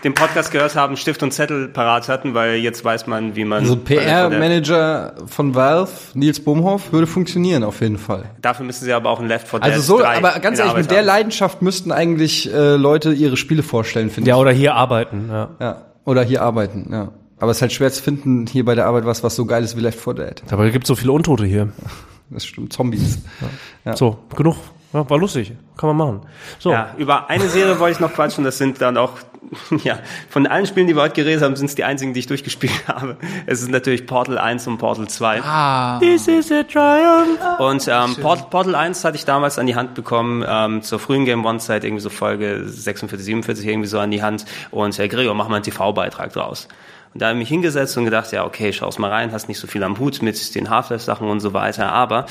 [0.03, 3.60] den Podcast gehört haben, Stift und Zettel parat hatten, weil jetzt weiß man, wie man.
[3.60, 8.26] Also PR-Manager von Valve, Nils Bohmhoff, würde funktionieren auf jeden Fall.
[8.41, 10.72] Dafür müssen sie aber auch ein Left 4 Dead Also so, 3 aber ganz ehrlich,
[10.72, 11.06] Arbeit mit der haben.
[11.06, 14.41] Leidenschaft müssten eigentlich äh, Leute ihre Spiele vorstellen, finde Ja, ich.
[14.41, 15.52] oder hier arbeiten, ja.
[15.61, 15.81] Ja.
[16.03, 17.14] Oder hier arbeiten, ja.
[17.40, 19.64] Aber es ist halt schwer zu finden, hier bei der Arbeit was, was so geil
[19.64, 20.44] ist wie Left 4 Dead.
[20.52, 21.69] Aber es gibt so viele Untote hier.
[22.30, 23.19] Das stimmt, Zombies.
[23.85, 23.95] Ja.
[23.95, 24.56] So, genug.
[24.93, 25.53] Ja, war lustig.
[25.77, 26.22] Kann man machen.
[26.57, 26.72] So.
[26.72, 29.11] Ja, über eine Serie wollte ich noch quatschen, das sind dann auch,
[29.84, 29.99] ja,
[30.30, 32.73] von allen Spielen, die wir heute geredet haben, sind es die einzigen, die ich durchgespielt
[32.88, 33.18] habe.
[33.45, 35.43] Es ist natürlich Portal 1 und Portal 2.
[35.43, 35.99] Ah.
[35.99, 37.39] This is a triumph.
[37.60, 41.26] Und ähm, Portal, Portal 1 hatte ich damals an die Hand bekommen, ähm, zur frühen
[41.26, 44.45] Game One-Zeit, irgendwie so Folge 46, 47 irgendwie so an die Hand.
[44.72, 46.68] Und Herr Gregor, mach mal einen TV-Beitrag draus.
[47.14, 49.60] Und da habe ich mich hingesetzt und gedacht, ja, okay, schau's mal rein, hast nicht
[49.60, 52.27] so viel am Hut mit den Half-Life-Sachen und so weiter, aber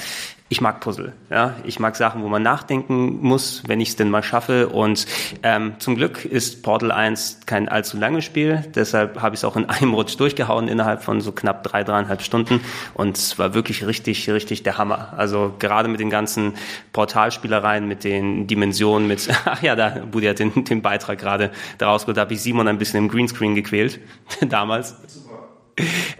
[0.50, 1.12] ich mag Puzzle.
[1.28, 4.70] Ja, ich mag Sachen, wo man nachdenken muss, wenn ich es denn mal schaffe.
[4.70, 5.06] Und
[5.42, 8.64] ähm, zum Glück ist Portal 1 kein allzu langes Spiel.
[8.74, 12.22] Deshalb habe ich es auch in einem Rutsch durchgehauen innerhalb von so knapp drei, dreieinhalb
[12.22, 12.60] Stunden.
[12.94, 15.12] Und es war wirklich richtig, richtig der Hammer.
[15.18, 16.54] Also gerade mit den ganzen
[16.94, 22.02] Portalspielereien, mit den Dimensionen, mit ach ja, da Budi hat den, den Beitrag gerade daraus
[22.02, 24.00] geholt, da habe ich Simon ein bisschen im Greenscreen gequält
[24.48, 24.96] damals.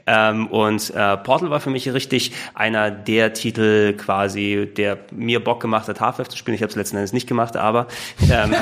[0.06, 5.60] Ähm, und äh, Portal war für mich richtig einer der Titel quasi, der mir Bock
[5.60, 6.54] gemacht hat, Half-Life zu spielen.
[6.54, 7.86] Ich habe es letzten Endes nicht gemacht, aber
[8.22, 8.54] ähm,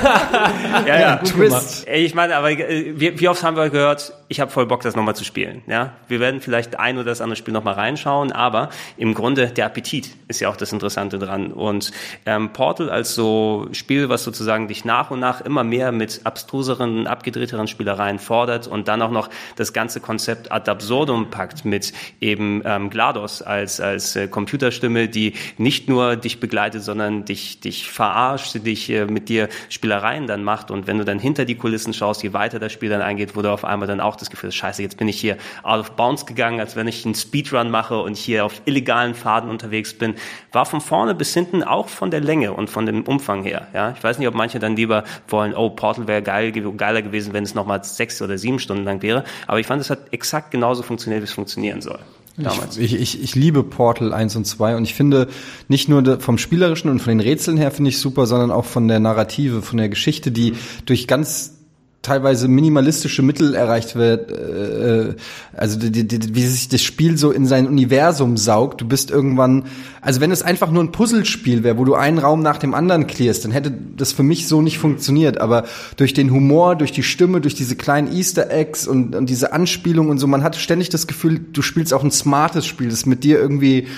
[0.86, 1.16] ja, ja.
[1.16, 1.86] Twist.
[1.86, 4.82] Ey, Ich meine, aber äh, wie, wie oft haben wir gehört, ich habe voll Bock,
[4.82, 5.62] das nochmal zu spielen.
[5.66, 9.66] Ja, wir werden vielleicht ein oder das andere Spiel nochmal reinschauen, aber im Grunde der
[9.66, 11.52] Appetit ist ja auch das Interessante dran.
[11.52, 11.90] Und
[12.26, 17.08] ähm, Portal als so Spiel, was sozusagen dich nach und nach immer mehr mit abstruseren,
[17.08, 22.62] abgedrehteren Spielereien fordert und dann auch noch das ganze Konzept ad absurdum packt mit eben
[22.64, 28.54] ähm, GLaDOS als als äh, Computerstimme, die nicht nur dich begleitet, sondern dich dich verarscht,
[28.64, 30.70] dich äh, mit dir Spielereien dann macht.
[30.70, 33.48] Und wenn du dann hinter die Kulissen schaust, je weiter das Spiel dann eingeht, du
[33.48, 36.60] auf einmal dann auch das Gefühl scheiße, jetzt bin ich hier out of bounds gegangen,
[36.60, 40.14] als wenn ich einen Speedrun mache und hier auf illegalen Pfaden unterwegs bin,
[40.52, 43.68] war von vorne bis hinten auch von der Länge und von dem Umfang her.
[43.74, 47.32] Ja, ich weiß nicht, ob manche dann lieber wollen, oh, Portal wäre geil, geiler gewesen,
[47.32, 50.50] wenn es nochmal sechs oder sieben Stunden lang wäre, aber ich fand, es hat exakt
[50.50, 51.98] genauso funktioniert, wie es funktionieren soll.
[52.36, 52.76] Damals.
[52.76, 55.28] Ich, ich, ich liebe Portal 1 und 2 und ich finde
[55.68, 58.86] nicht nur vom Spielerischen und von den Rätseln her finde ich super, sondern auch von
[58.86, 61.59] der Narrative, von der Geschichte, die durch ganz
[62.02, 65.14] teilweise minimalistische Mittel erreicht wird, äh,
[65.54, 68.80] also die, die, wie sich das Spiel so in sein Universum saugt.
[68.80, 69.64] Du bist irgendwann,
[70.00, 73.06] also wenn es einfach nur ein Puzzlespiel wäre, wo du einen Raum nach dem anderen
[73.06, 75.42] klärst, dann hätte das für mich so nicht funktioniert.
[75.42, 75.64] Aber
[75.98, 80.08] durch den Humor, durch die Stimme, durch diese kleinen Easter Eggs und, und diese Anspielung
[80.08, 83.24] und so, man hat ständig das Gefühl, du spielst auch ein smartes Spiel, das mit
[83.24, 83.88] dir irgendwie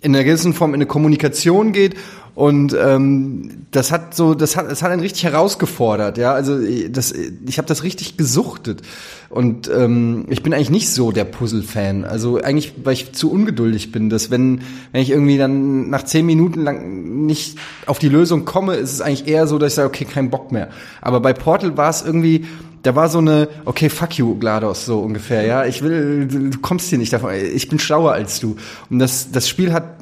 [0.00, 1.96] in einer gewissen Form in eine Kommunikation geht
[2.38, 6.34] und ähm, das hat so das hat es hat einen richtig herausgefordert ja.
[6.34, 6.56] Also
[6.88, 8.82] das ich habe das richtig gesuchtet.
[9.28, 13.32] Und ähm, ich bin eigentlich nicht so der Puzzle Fan also eigentlich weil ich zu
[13.32, 14.60] ungeduldig bin dass wenn
[14.92, 19.00] wenn ich irgendwie dann nach zehn Minuten lang nicht auf die Lösung komme ist es
[19.00, 20.68] eigentlich eher so dass ich sage okay kein Bock mehr.
[21.00, 22.46] Aber bei Portal war es irgendwie
[22.84, 25.64] da war so eine, okay, fuck you, GLaDOS, so ungefähr, ja.
[25.64, 28.54] Ich will, du kommst hier nicht davon, ich bin schlauer als du.
[28.88, 29.97] Und das, das Spiel hat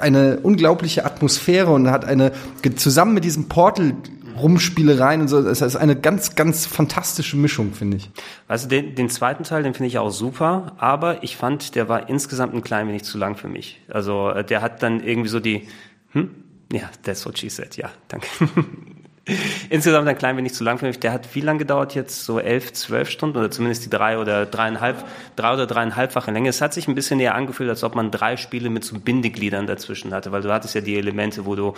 [0.00, 2.32] eine unglaubliche Atmosphäre und hat eine,
[2.76, 3.94] zusammen mit diesem Portal
[4.36, 8.10] Rumspielereien und so, das ist eine ganz, ganz fantastische Mischung, finde ich.
[8.48, 12.08] Also den, den zweiten Teil, den finde ich auch super, aber ich fand, der war
[12.08, 13.80] insgesamt ein klein wenig zu lang für mich.
[13.88, 15.68] Also äh, der hat dann irgendwie so die,
[16.12, 16.30] hm?
[16.72, 18.26] Ja, that's what she said, ja, danke.
[19.70, 21.00] Insgesamt ein klein wenig zu lang für mich.
[21.00, 22.24] Der hat wie lange gedauert jetzt?
[22.24, 25.04] So elf, zwölf Stunden oder zumindest die drei oder dreieinhalb,
[25.34, 26.48] drei oder dreieinhalbfache Länge.
[26.48, 29.66] Es hat sich ein bisschen näher angefühlt, als ob man drei Spiele mit so Bindegliedern
[29.66, 31.74] dazwischen hatte, weil du hattest ja die Elemente, wo du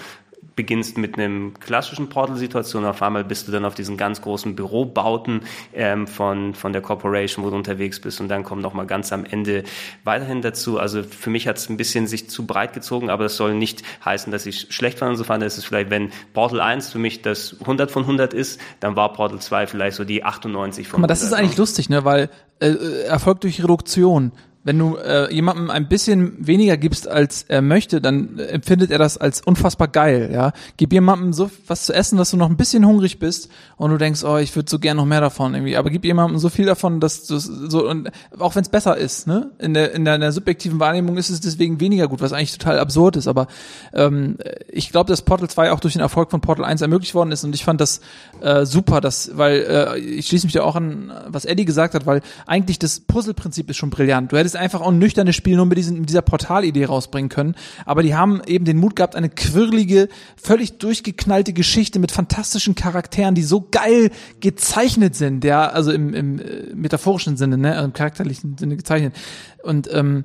[0.59, 5.43] beginnst mit einem klassischen Portal-Situation, auf einmal bist du dann auf diesen ganz großen Bürobauten
[5.73, 9.13] ähm, von, von der Corporation, wo du unterwegs bist und dann kommt noch mal ganz
[9.13, 9.63] am Ende
[10.03, 10.81] weiterhin dazu.
[10.81, 13.85] Also für mich hat es ein bisschen sich zu breit gezogen, aber das soll nicht
[14.05, 15.13] heißen, dass ich schlecht fand.
[15.13, 18.97] Insofern ist es vielleicht, wenn Portal 1 für mich das 100 von 100 ist, dann
[18.97, 22.05] war Portal 2 vielleicht so die 98 von Guck mal, das ist eigentlich lustig, ne,
[22.05, 24.33] weil äh, Erfolg durch Reduktion
[24.69, 29.17] wenn du äh, jemandem ein bisschen weniger gibst, als er möchte, dann empfindet er das
[29.17, 30.53] als unfassbar geil, ja.
[30.77, 33.97] Gib jemandem so was zu essen, dass du noch ein bisschen hungrig bist und du
[33.97, 36.67] denkst, oh, ich würde so gern noch mehr davon irgendwie, aber gib jemandem so viel
[36.67, 39.53] davon, dass du so und auch wenn es besser ist, ne?
[39.59, 42.59] In der in der, in der subjektiven Wahrnehmung ist es deswegen weniger gut, was eigentlich
[42.59, 43.47] total absurd ist, aber
[43.95, 44.37] ähm,
[44.69, 47.43] ich glaube, dass Portal 2 auch durch den Erfolg von Portal 1 ermöglicht worden ist
[47.43, 48.03] und ich fand das
[48.43, 52.05] äh, super, dass weil äh, ich schließe mich ja auch an was Eddie gesagt hat,
[52.05, 54.31] weil eigentlich das Puzzle-Prinzip ist schon brillant.
[54.31, 57.55] Du hättest einfach auch ein nüchternes Spiel nur mit, diesen, mit dieser Portalidee rausbringen können.
[57.87, 63.35] Aber die haben eben den Mut gehabt, eine quirlige, völlig durchgeknallte Geschichte mit fantastischen Charakteren,
[63.35, 64.11] die so geil
[64.41, 69.15] gezeichnet sind, ja, also im, im äh, metaphorischen Sinne, ne, also im charakterlichen Sinne gezeichnet.
[69.63, 70.25] Und ähm,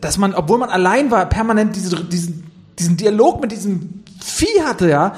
[0.00, 2.44] dass man, obwohl man allein war, permanent diese, diesen,
[2.78, 5.14] diesen Dialog mit diesem Vieh hatte, ja,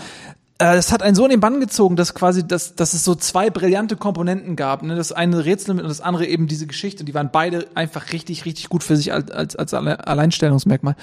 [0.61, 3.15] äh, es hat einen so in den Bann gezogen, dass quasi, dass, dass es so
[3.15, 4.83] zwei brillante Komponenten gab.
[4.83, 4.95] Ne?
[4.95, 7.03] Das eine Rätsel und das andere eben diese Geschichte.
[7.05, 10.97] Die waren beide einfach richtig, richtig gut für sich als, als, als Alleinstellungsmerkmal.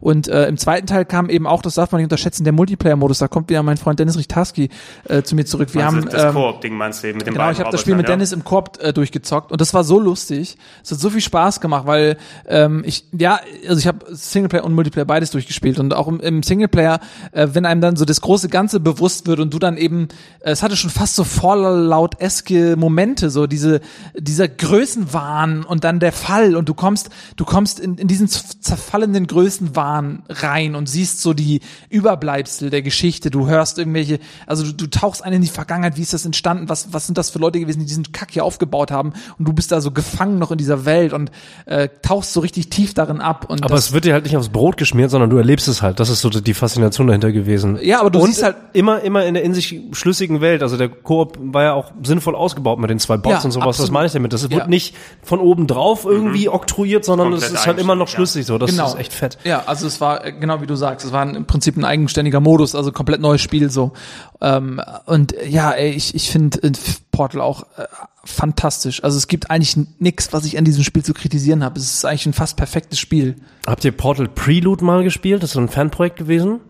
[0.00, 3.18] Und äh, im zweiten Teil kam eben auch, das darf man nicht unterschätzen, der Multiplayer-Modus.
[3.18, 4.70] Da kommt wieder mein Freund Dennis Richtarski
[5.08, 5.74] äh, zu mir zurück.
[5.74, 7.80] Wir meinst haben das ähm, Koop-Ding meinst du eben mit dem Genau, ich habe das
[7.80, 8.14] Spiel mit ja?
[8.14, 10.56] Dennis im Koop äh, durchgezockt und das war so lustig.
[10.82, 12.16] Es hat so viel Spaß gemacht, weil
[12.46, 16.42] ähm, ich ja, also ich habe Singleplayer und Multiplayer beides durchgespielt und auch im, im
[16.42, 17.00] Singleplayer,
[17.32, 20.06] äh, wenn einem dann so das große Ganze bewusst bewusst wird und du dann eben,
[20.40, 23.80] es hatte schon fast so vorlaut-eske Momente, so diese,
[24.16, 29.26] dieser Größenwahn und dann der Fall und du kommst, du kommst in, in diesen zerfallenden
[29.26, 34.86] Größenwahn rein und siehst so die Überbleibsel der Geschichte, du hörst irgendwelche, also du, du
[34.86, 37.58] tauchst ein in die Vergangenheit, wie ist das entstanden, was, was sind das für Leute
[37.58, 40.58] gewesen, die diesen Kack hier aufgebaut haben und du bist da so gefangen noch in
[40.58, 41.32] dieser Welt und
[41.66, 43.46] äh, tauchst so richtig tief darin ab.
[43.48, 45.98] Und aber es wird dir halt nicht aufs Brot geschmiert, sondern du erlebst es halt.
[45.98, 47.80] Das ist so die Faszination dahinter gewesen.
[47.82, 50.62] Ja, aber du und siehst halt immer immer, immer in der in sich schlüssigen Welt.
[50.62, 53.68] Also der Koop war ja auch sinnvoll ausgebaut mit den zwei Bots Ja, und sowas.
[53.68, 53.88] absolut.
[53.88, 54.32] Das meine ich damit.
[54.32, 54.50] Das Ja.
[54.50, 58.58] wird nicht von oben drauf irgendwie oktroyiert, sondern es ist halt immer noch schlüssig so.
[58.58, 58.86] Das Genau.
[58.88, 59.38] ist echt fett.
[59.44, 62.40] Ja, also es war äh, genau wie du sagst, es war im Prinzip ein eigenständiger
[62.40, 63.92] Modus, also komplett neues Spiel so.
[64.40, 66.72] Ähm, und äh, ja, ey, ich, ich finde äh,
[67.10, 67.84] Portal auch äh,
[68.24, 69.02] fantastisch.
[69.04, 71.78] Also es gibt eigentlich nichts, was ich an diesem Spiel zu kritisieren habe.
[71.78, 73.36] Es ist eigentlich ein fast perfektes Spiel.
[73.66, 75.42] Habt ihr Portal Prelude mal gespielt?
[75.42, 76.60] Das ist so ein Fanprojekt gewesen?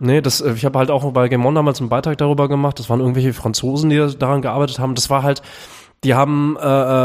[0.00, 2.78] Nee, das, äh, ich habe halt auch bei Game On damals einen Beitrag darüber gemacht.
[2.78, 4.94] Das waren irgendwelche Franzosen, die daran gearbeitet haben.
[4.94, 5.42] Das war halt,
[6.02, 6.64] die haben äh,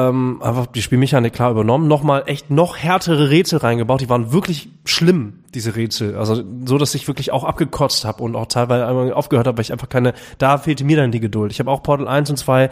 [0.10, 4.00] ähm, einfach die Spielmechanik klar übernommen, nochmal echt noch härtere Rätsel reingebaut.
[4.00, 6.16] Die waren wirklich schlimm, diese Rätsel.
[6.16, 9.64] Also so, dass ich wirklich auch abgekotzt habe und auch teilweise einmal aufgehört habe, weil
[9.64, 11.52] ich einfach keine, da fehlte mir dann die Geduld.
[11.52, 12.70] Ich habe auch Portal 1 und 2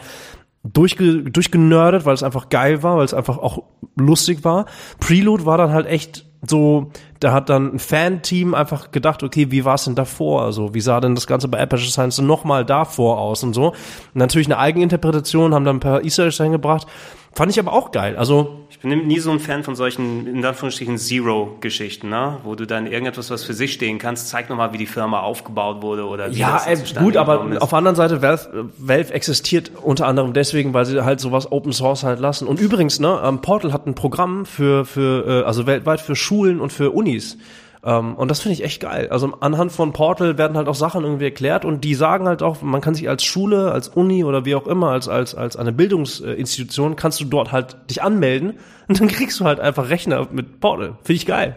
[0.62, 3.62] durchge, durchgenördet, weil es einfach geil war, weil es einfach auch
[3.96, 4.64] lustig war.
[5.00, 6.90] Prelude war dann halt echt so,
[7.20, 10.42] da hat dann ein Fan-Team einfach gedacht, okay, wie war es denn davor?
[10.42, 13.68] Also, wie sah denn das Ganze bei Aperture Science nochmal davor aus und so?
[13.68, 13.74] Und
[14.14, 16.86] natürlich eine Eigeninterpretation, haben dann ein paar Easter Eggs eingebracht.
[17.34, 18.16] Fand ich aber auch geil.
[18.16, 22.38] Also, Ich bin nie so ein Fan von solchen, in Anführungsstrichen, Zero-Geschichten, ne?
[22.44, 25.82] wo du dann irgendetwas, was für sich stehen kannst, zeig nochmal, wie die Firma aufgebaut
[25.82, 27.60] wurde oder wie ja, das ey, gut, aber ist.
[27.60, 31.72] auf der anderen Seite, Valve, Valve existiert unter anderem deswegen, weil sie halt sowas Open
[31.72, 32.46] Source halt lassen.
[32.46, 36.60] Und übrigens, ne, ähm, Portal hat ein Programm für, für äh, also weltweit für Schulen
[36.60, 37.36] und für Unis.
[37.84, 39.08] Ähm, und das finde ich echt geil.
[39.10, 42.62] Also anhand von Portal werden halt auch Sachen irgendwie erklärt und die sagen halt auch,
[42.62, 45.72] man kann sich als Schule, als Uni oder wie auch immer, als, als, als eine
[45.72, 48.54] Bildungsinstitution, kannst du dort halt dich anmelden
[48.88, 50.96] und dann kriegst du halt einfach Rechner mit Portal.
[51.02, 51.56] Finde ich geil.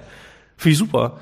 [0.57, 1.17] Finde ich super.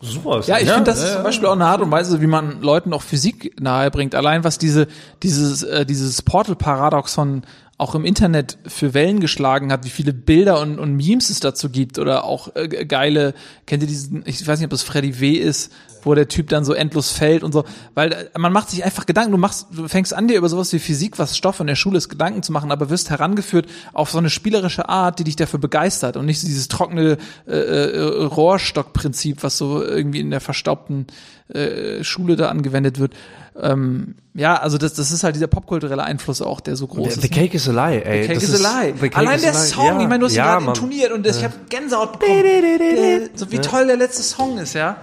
[0.00, 0.40] Super.
[0.40, 2.60] ist Ja, ich finde, das ist zum Beispiel auch eine Art und Weise, wie man
[2.60, 4.14] Leuten auch Physik nahebringt.
[4.14, 4.86] Allein was diese,
[5.22, 7.42] dieses, äh, dieses Portal-Paradoxon
[7.76, 11.70] auch im Internet für Wellen geschlagen hat, wie viele Bilder und, und Memes es dazu
[11.70, 13.34] gibt oder auch äh, geile,
[13.66, 15.32] kennt ihr diesen, ich weiß nicht, ob das Freddy W.
[15.32, 15.72] ist,
[16.04, 17.64] wo der Typ dann so endlos fällt und so,
[17.94, 20.72] weil äh, man macht sich einfach Gedanken, du machst, du fängst an dir über sowas
[20.72, 24.10] wie Physik, was Stoff in der Schule ist, Gedanken zu machen, aber wirst herangeführt auf
[24.10, 27.18] so eine spielerische Art, die dich dafür begeistert und nicht dieses trockene
[27.48, 31.06] äh, äh, Rohrstockprinzip, was so irgendwie in der verstaubten
[31.52, 33.12] äh, Schule da angewendet wird.
[33.60, 37.20] Ähm, ja, also das, das ist halt dieser popkulturelle Einfluss auch, der so groß The
[37.20, 37.22] ist.
[37.22, 37.28] ne?
[37.28, 38.22] Cake is a lie, ey.
[38.22, 38.92] The Cake Das is a lie.
[38.94, 39.66] The Cake Allein is der a lie.
[39.66, 40.00] Song, Ja.
[40.02, 40.74] ich meine, du hast ihn ja, gerade Mann.
[40.74, 42.42] intoniert und das, ich habe Gänsehaut bekommen.
[42.42, 44.96] Der, so wie toll der letzte Song ist, ja.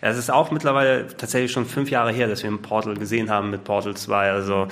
[0.00, 3.30] Ja, Es ist auch mittlerweile tatsächlich schon fünf Jahre her, dass wir ein Portal gesehen
[3.30, 4.30] haben mit Portal 2.
[4.32, 4.66] Also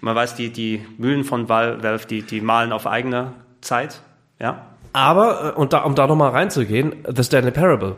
[0.00, 4.00] man weiß, die, die Mühlen von Val- Valve, die, die malen auf eigene Zeit.
[4.38, 4.66] Ja.
[4.92, 7.96] Aber, äh, und da, um da nochmal reinzugehen, The Stanley Parable.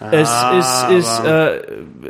[0.00, 1.60] Es ist, ist, äh,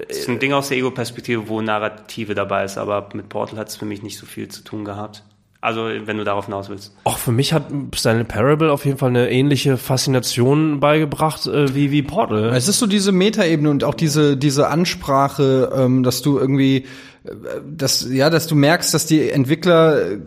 [0.09, 3.77] ist ein Ding aus der Ego-Perspektive, wo Narrative dabei ist, aber mit Portal hat es
[3.77, 5.25] für mich nicht so viel zu tun gehabt.
[5.61, 6.95] Also, wenn du darauf hinaus willst.
[7.03, 11.91] auch für mich hat Stanley Parable auf jeden Fall eine ähnliche Faszination beigebracht äh, wie,
[11.91, 12.45] wie Portal.
[12.55, 16.85] Es ist so diese Metaebene und auch diese diese Ansprache, ähm, dass du irgendwie,
[17.25, 17.31] äh,
[17.67, 20.19] dass ja, dass du merkst, dass die Entwickler äh,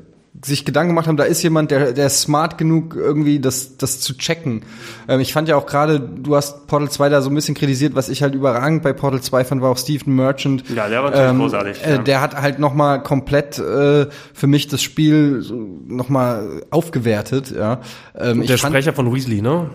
[0.43, 3.99] sich Gedanken gemacht haben, da ist jemand, der, der ist smart genug, irgendwie das, das
[3.99, 4.61] zu checken.
[5.09, 7.95] Ähm, ich fand ja auch gerade, du hast Portal 2 da so ein bisschen kritisiert,
[7.95, 10.63] was ich halt überragend bei Portal 2 fand, war auch Stephen Merchant.
[10.73, 11.97] Ja, der war natürlich großartig, Äh, ja.
[11.99, 15.53] Der hat halt noch mal komplett äh, für mich das Spiel so
[15.87, 17.51] noch mal aufgewertet.
[17.51, 17.81] Ja.
[18.17, 19.69] Ähm, der ich fand- Sprecher von Weasley, ne?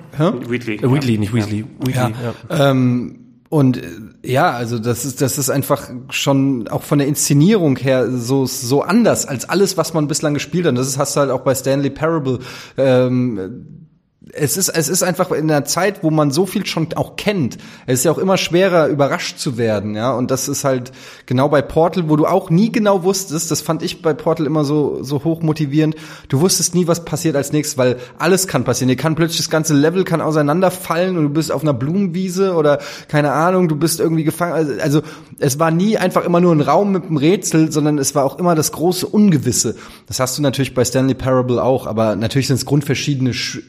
[0.48, 0.76] Weekly.
[0.76, 1.66] Äh, Weasley, nicht Weasley.
[1.84, 2.14] Weasley,
[2.48, 2.70] ja.
[2.70, 3.90] Ähm, und äh,
[4.22, 8.82] ja, also das ist das ist einfach schon auch von der Inszenierung her so so
[8.82, 10.76] anders als alles, was man bislang gespielt hat.
[10.76, 12.40] Das ist, hast du halt auch bei Stanley Parable.
[12.76, 13.85] Ähm,
[14.32, 17.58] es ist, es ist einfach in einer Zeit, wo man so viel schon auch kennt.
[17.86, 20.12] Es ist ja auch immer schwerer, überrascht zu werden, ja.
[20.12, 20.90] Und das ist halt
[21.26, 24.64] genau bei Portal, wo du auch nie genau wusstest, das fand ich bei Portal immer
[24.64, 25.94] so, so hoch motivierend.
[26.28, 28.88] Du wusstest nie, was passiert als nächstes, weil alles kann passieren.
[28.88, 32.80] Dir kann plötzlich das ganze Level kann auseinanderfallen und du bist auf einer Blumenwiese oder
[33.06, 34.54] keine Ahnung, du bist irgendwie gefangen.
[34.54, 35.02] Also, also
[35.38, 38.40] es war nie einfach immer nur ein Raum mit einem Rätsel, sondern es war auch
[38.40, 39.76] immer das große Ungewisse.
[40.08, 43.60] Das hast du natürlich bei Stanley Parable auch, aber natürlich sind es grundverschiedene Sch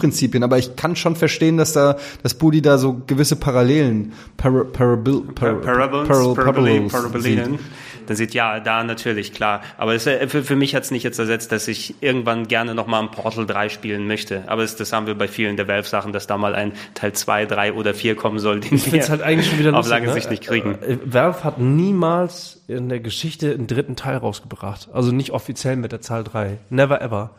[0.00, 0.42] Spielprinzipien.
[0.42, 5.22] Aber ich kann schon verstehen, dass da, dass Budi da so gewisse Parallelen, Par Parable,
[5.34, 7.50] Par Parables, Paral- Parabole, Parables Parabelinen.
[7.52, 7.60] sieht.
[8.06, 9.60] Dann sieht ja, da natürlich, klar.
[9.78, 12.74] Aber es, äh, für, für mich hat es nicht jetzt ersetzt, dass ich irgendwann gerne
[12.74, 14.42] nochmal ein Portal 3 spielen möchte.
[14.48, 17.46] Aber es, das haben wir bei vielen der Valve-Sachen, dass da mal ein Teil 2,
[17.46, 20.06] 3 oder 4 kommen soll, den Ich finde es halt eigentlich schon wieder auf lange
[20.08, 20.12] ne?
[20.14, 20.74] Sicht nicht kriegen.
[20.82, 24.88] Äh, Valve hat niemals in der Geschichte einen dritten Teil rausgebracht.
[24.92, 26.58] Also nicht offiziell mit der Zahl 3.
[26.70, 27.30] Never ever.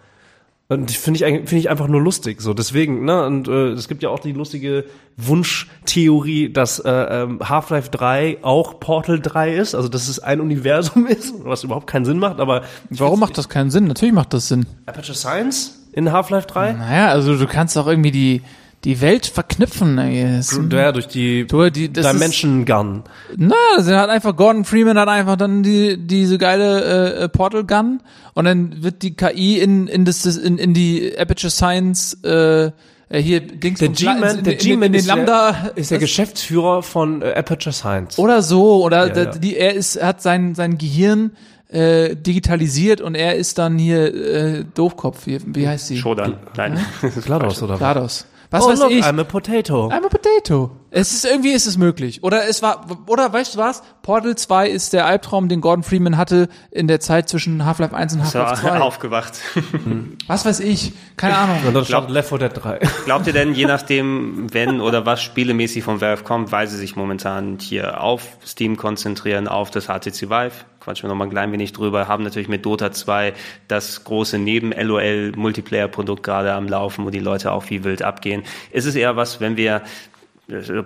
[0.72, 2.54] Und finde ich, finde ich einfach nur lustig, so.
[2.54, 4.86] Deswegen, ne, und äh, es gibt ja auch die lustige
[5.18, 11.08] Wunschtheorie, dass äh, ähm, Half-Life 3 auch Portal 3 ist, also dass es ein Universum
[11.08, 13.84] ist, was überhaupt keinen Sinn macht, aber Warum macht das keinen Sinn?
[13.84, 14.66] Natürlich macht das Sinn.
[14.86, 16.72] Aperture Science in Half-Life 3?
[16.72, 18.42] Naja, also du kannst auch irgendwie die,
[18.84, 19.98] die Welt verknüpfen.
[20.72, 23.04] Ja, durch die, Du, die- das ist- Dimension Gun.
[23.38, 26.84] Na, das hat einfach Gordon Freeman hat einfach dann die diese geile
[27.20, 28.02] äh, äh, Portal Gun
[28.34, 32.72] und dann wird die KI in in das in, in die Aperture Science äh, äh,
[33.22, 36.82] hier Dings Der G-Man, der G-Man in den ist, Lambda der, ist der das- Geschäftsführer
[36.82, 38.18] von äh, Aperture Science.
[38.18, 39.32] oder so oder Ja, da- ja.
[39.38, 41.32] die er ist hat sein sein Gehirn
[41.70, 46.38] äh, digitalisiert und er ist dann hier äh, Doofkopf wie, wie heißt sie Shodan.
[46.58, 46.80] Nein.
[47.26, 47.80] GLaDOS oder was?
[47.80, 49.88] GLaDOS was oh, weiß look, ich I'm a potato.
[49.88, 50.72] I'm a potato.
[50.94, 52.22] Es ist irgendwie ist es möglich.
[52.22, 53.82] Oder es war oder weißt du was?
[54.02, 58.14] Portal 2 ist der Albtraum, den Gordon Freeman hatte in der Zeit zwischen Half-Life 1
[58.14, 58.80] und Half-Life 2.
[58.82, 59.40] aufgewacht.
[60.28, 60.92] Was weiß ich?
[61.16, 61.60] Keine Ahnung.
[61.66, 62.80] Und dann startet Left 4 Dead 3.
[63.06, 66.98] Glaubt ihr denn, je nachdem, wenn oder was spielemäßig von Valve kommt, weil sie sich
[66.98, 70.52] momentan hier auf Steam konzentrieren, auf das HTC Vive,
[70.82, 73.34] quatschen wir noch mal ein klein wenig drüber, haben natürlich mit Dota 2
[73.68, 78.44] das große Neben-LOL-Multiplayer-Produkt gerade am Laufen, wo die Leute auch wie wild abgehen.
[78.72, 79.84] Ist es eher was, wenn wir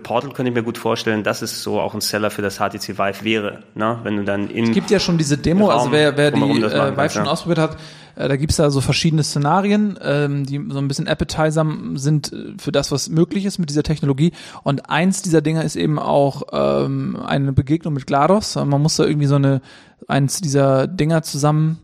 [0.04, 2.98] Portal könnte ich mir gut vorstellen, dass es so auch ein Seller für das HTC
[2.98, 4.00] Vive wäre, ne?
[4.04, 6.42] Wenn du dann in Es gibt ja schon diese Demo, Raum also wer, wer die
[6.42, 7.32] äh, Vive kannst, schon ja.
[7.32, 7.78] ausprobiert hat,
[8.16, 11.66] äh, da gibt's da so verschiedene Szenarien, ähm, die so ein bisschen appetizer
[11.96, 14.32] sind äh, für das, was möglich ist mit dieser Technologie.
[14.64, 18.56] Und eins dieser Dinger ist eben auch ähm, eine Begegnung mit GLaDOS.
[18.56, 19.62] Man muss da irgendwie so eine
[20.08, 21.80] eins dieser Dinger zusammen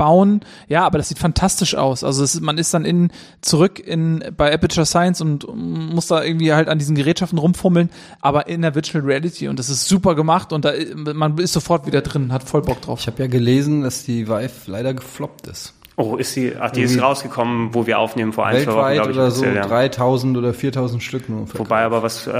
[0.00, 0.40] bauen.
[0.66, 2.04] Ja, aber das sieht fantastisch aus.
[2.04, 3.10] Also es, man ist dann in
[3.42, 7.90] zurück in bei Aperture Science und muss da irgendwie halt an diesen Gerätschaften rumfummeln,
[8.22, 10.72] aber in der Virtual Reality und das ist super gemacht und da
[11.12, 13.00] man ist sofort wieder drin, hat voll Bock drauf.
[13.00, 15.74] Ich habe ja gelesen, dass die Vive leider gefloppt ist.
[16.02, 18.94] Oh, ist sie, ach, die ist rausgekommen, wo wir aufnehmen vor ein, zwei Wochen, Weltweit
[18.94, 19.16] glaube ich.
[19.18, 19.66] oder so ja.
[19.66, 21.46] 3000 oder 4000 Stück nur.
[21.46, 21.58] verkauft.
[21.58, 22.32] Wobei aber was, äh,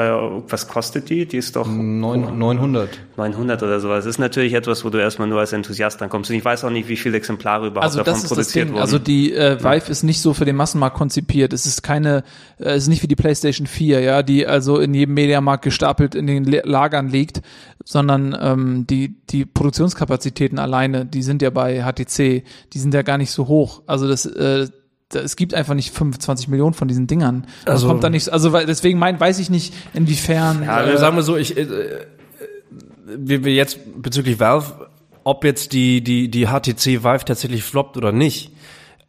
[0.49, 1.27] was kostet die?
[1.27, 2.89] Die ist doch Neun- 900.
[3.17, 4.05] 900 oder sowas.
[4.05, 6.31] Das ist natürlich etwas, wo du erstmal nur als Enthusiast drankommst.
[6.31, 8.65] Und ich weiß auch nicht, wie viele Exemplare überhaupt Also davon das ist das produziert
[8.69, 8.73] Ding.
[8.75, 8.83] wurden.
[8.83, 11.53] Also die äh, Vive ist nicht so für den Massenmarkt konzipiert.
[11.53, 12.25] Es ist keine,
[12.59, 16.15] äh, es ist nicht wie die PlayStation 4, ja, die also in jedem Mediamarkt gestapelt
[16.15, 17.43] in den Lagern liegt,
[17.91, 23.19] sondern ähm, die die Produktionskapazitäten alleine, die sind ja bei HTC, die sind ja gar
[23.19, 23.83] nicht so hoch.
[23.89, 24.69] Also das äh,
[25.13, 27.49] es gibt einfach nicht 25 Millionen von diesen Dingern.
[27.65, 30.63] Das Also- kommt da nicht, also deswegen mein, weiß ich nicht, inwiefern.
[30.63, 32.07] Ja, äh, sagen wir so, ich, äh, äh,
[33.19, 34.89] wie wir jetzt bezüglich Valve,
[35.25, 38.53] ob jetzt die, die, die HTC Vive tatsächlich floppt oder nicht,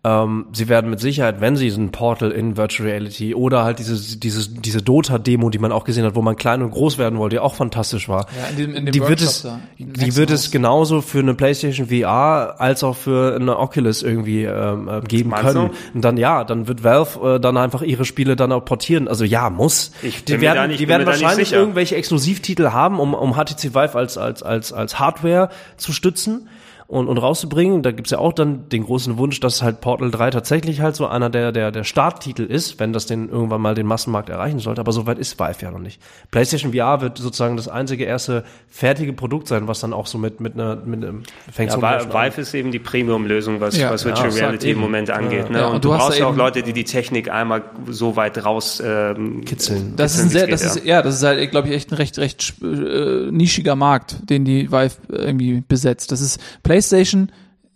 [0.03, 4.17] Ähm, sie werden mit Sicherheit, wenn sie diesen Portal in Virtual Reality oder halt diese,
[4.17, 7.35] diese, diese Dota-Demo, die man auch gesehen hat, wo man klein und groß werden wollte,
[7.35, 8.25] die auch fantastisch war.
[8.35, 11.35] Ja, in dem- in dem die wird es, da, die wird es genauso für eine
[11.35, 15.69] PlayStation VR als auch für eine Oculus irgendwie ähm, äh, geben können.
[15.69, 15.75] du?
[15.93, 19.07] Und dann ja, dann wird Valve äh, dann einfach ihre Spiele dann auch portieren.
[19.07, 19.91] Also ja, muss.
[20.01, 24.17] Ich die werden, nicht- die werden wahrscheinlich irgendwelche Exklusivtitel haben, um, um HTC Vive als
[24.17, 26.47] als als als Hardware zu stützen.
[26.91, 30.29] Und, und rauszubringen, da gibt's ja auch dann den großen Wunsch, dass halt Portal 3
[30.31, 33.87] tatsächlich halt so einer der, der, der Starttitel ist, wenn das denn irgendwann mal den
[33.87, 34.81] Massenmarkt erreichen sollte.
[34.81, 36.01] Aber soweit ist Vive ja noch nicht.
[36.31, 40.41] PlayStation VR wird sozusagen das einzige erste fertige Produkt sein, was dann auch so mit,
[40.41, 43.89] mit einer, mit einem, fängt Ja, so einer- Vive ist eben die Premium-Lösung, was, Ja,
[43.91, 44.79] was Virtual ja, Reality eben.
[44.79, 45.49] im Moment angeht.
[45.49, 45.59] Ne?
[45.59, 48.43] Ja, und, und du, du brauchst ja auch Leute, die die Technik einmal so weit
[48.43, 49.93] raus ähm, Kitzeln.
[49.95, 51.93] Das ist ein kitzeln, sehr, wie's das ist, ja, das ist halt, glaube ich, echt
[51.93, 56.11] ein recht, recht äh, nischiger Markt, den die Vive irgendwie besetzt.
[56.11, 56.80] Das ist PlayStation,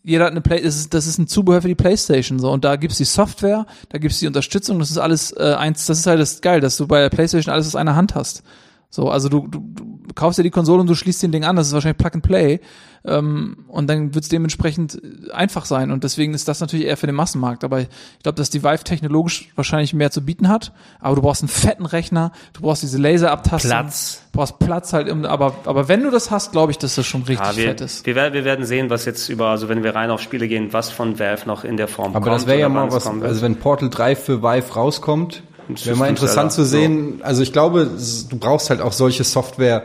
[0.04, 2.52] jeder hat eine Play, das ist, das ist ein Zubehör für die PlayStation, so.
[2.52, 6.00] Und da gibt's die Software, da gibt's die Unterstützung, das ist alles, äh, eins, das
[6.00, 8.44] ist halt das geil, dass du bei der PlayStation alles aus einer Hand hast.
[8.92, 11.68] So, also du, du kaufst dir die Konsole und du schließt den Ding an, das
[11.68, 12.60] ist wahrscheinlich Plug and Play.
[13.08, 15.00] Ähm, und dann wird es dementsprechend
[15.32, 15.92] einfach sein.
[15.92, 17.64] Und deswegen ist das natürlich eher für den Massenmarkt.
[17.64, 17.88] Aber ich
[18.24, 20.72] glaube, dass die Vive technologisch wahrscheinlich mehr zu bieten hat.
[21.00, 23.70] Aber du brauchst einen fetten Rechner, du brauchst diese Laserabtastung.
[23.70, 24.22] Platz.
[24.32, 25.08] Du brauchst Platz halt.
[25.08, 27.66] im- Aber, aber wenn du das hast, glaube ich, dass das schon richtig Ja, wir,
[27.66, 28.06] fett ist.
[28.08, 30.74] wir, werden- wir werden sehen, was jetzt über, also wenn wir rein auf Spiele gehen,
[30.74, 32.36] was von Valve noch in der Form Aber kommt.
[32.42, 36.52] das wäre ja mal was, also wenn Portal 3 für Vive rauskommt, wäre mal interessant
[36.52, 37.20] zu sehen.
[37.24, 39.84] Also ich glaube, es- du brauchst halt auch solche Software,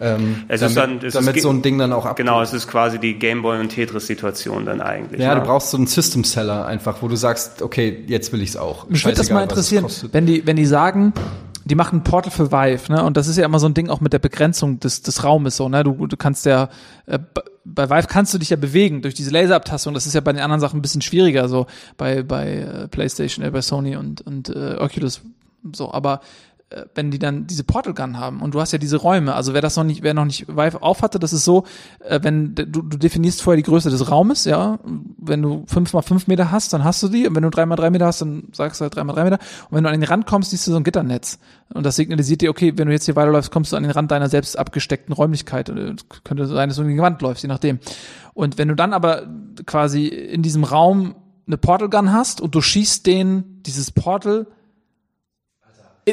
[0.00, 2.16] ähm, Es damit, ist dann, es damit ist, so ein Ding dann auch ab.
[2.16, 5.20] Genau, es ist quasi die Gameboy und Tetris-Situation dann eigentlich.
[5.22, 5.40] Ja, ne?
[5.40, 8.88] du brauchst so einen System Seller einfach, wo du sagst, okay, jetzt will ich's auch.
[8.88, 11.12] Mich würde das mal es interessieren, wenn die, wenn die sagen,
[11.64, 13.02] die machen ein Portal für Vive, ne?
[13.02, 15.56] Und das ist ja immer so ein Ding auch mit der Begrenzung des, des Raumes
[15.56, 15.82] so, ne?
[15.82, 16.68] Du, du kannst ja
[17.06, 17.18] äh,
[17.74, 19.92] bei Vive kannst du dich ja bewegen durch diese Laserabtastung.
[19.92, 21.66] Das ist ja bei den anderen Sachen ein bisschen schwieriger, so
[21.96, 25.20] bei bei äh, PlayStation, äh, bei Sony und und äh, Oculus
[25.72, 25.92] so.
[25.92, 26.20] Aber
[26.94, 29.62] wenn die dann diese Portal Gun haben und du hast ja diese Räume, also wer
[29.62, 31.64] das noch nicht, wer noch nicht Vive aufhatte, das ist so,
[32.00, 34.80] äh, wenn du, du definierst vorher die Größe des Raumes, ja,
[35.16, 37.66] wenn du fünf mal fünf Meter hast, dann hast du die und wenn du drei
[37.66, 39.38] mal drei Meter hast, dann sagst du halt drei mal drei Meter
[39.70, 41.38] und wenn du an den Rand kommst, siehst du so ein Gitternetz
[41.72, 44.10] und das signalisiert dir, okay, wenn du jetzt hier weiterläufst, kommst du an den Rand
[44.10, 47.78] deiner selbst abgesteckten Räumlichkeit es könnte sein, dass du gegen die Wand läufst, je nachdem.
[48.34, 49.22] Und wenn du dann aber
[49.66, 51.14] quasi in diesem Raum
[51.46, 54.46] eine Portal Gun hast und du schießt den, dieses Portal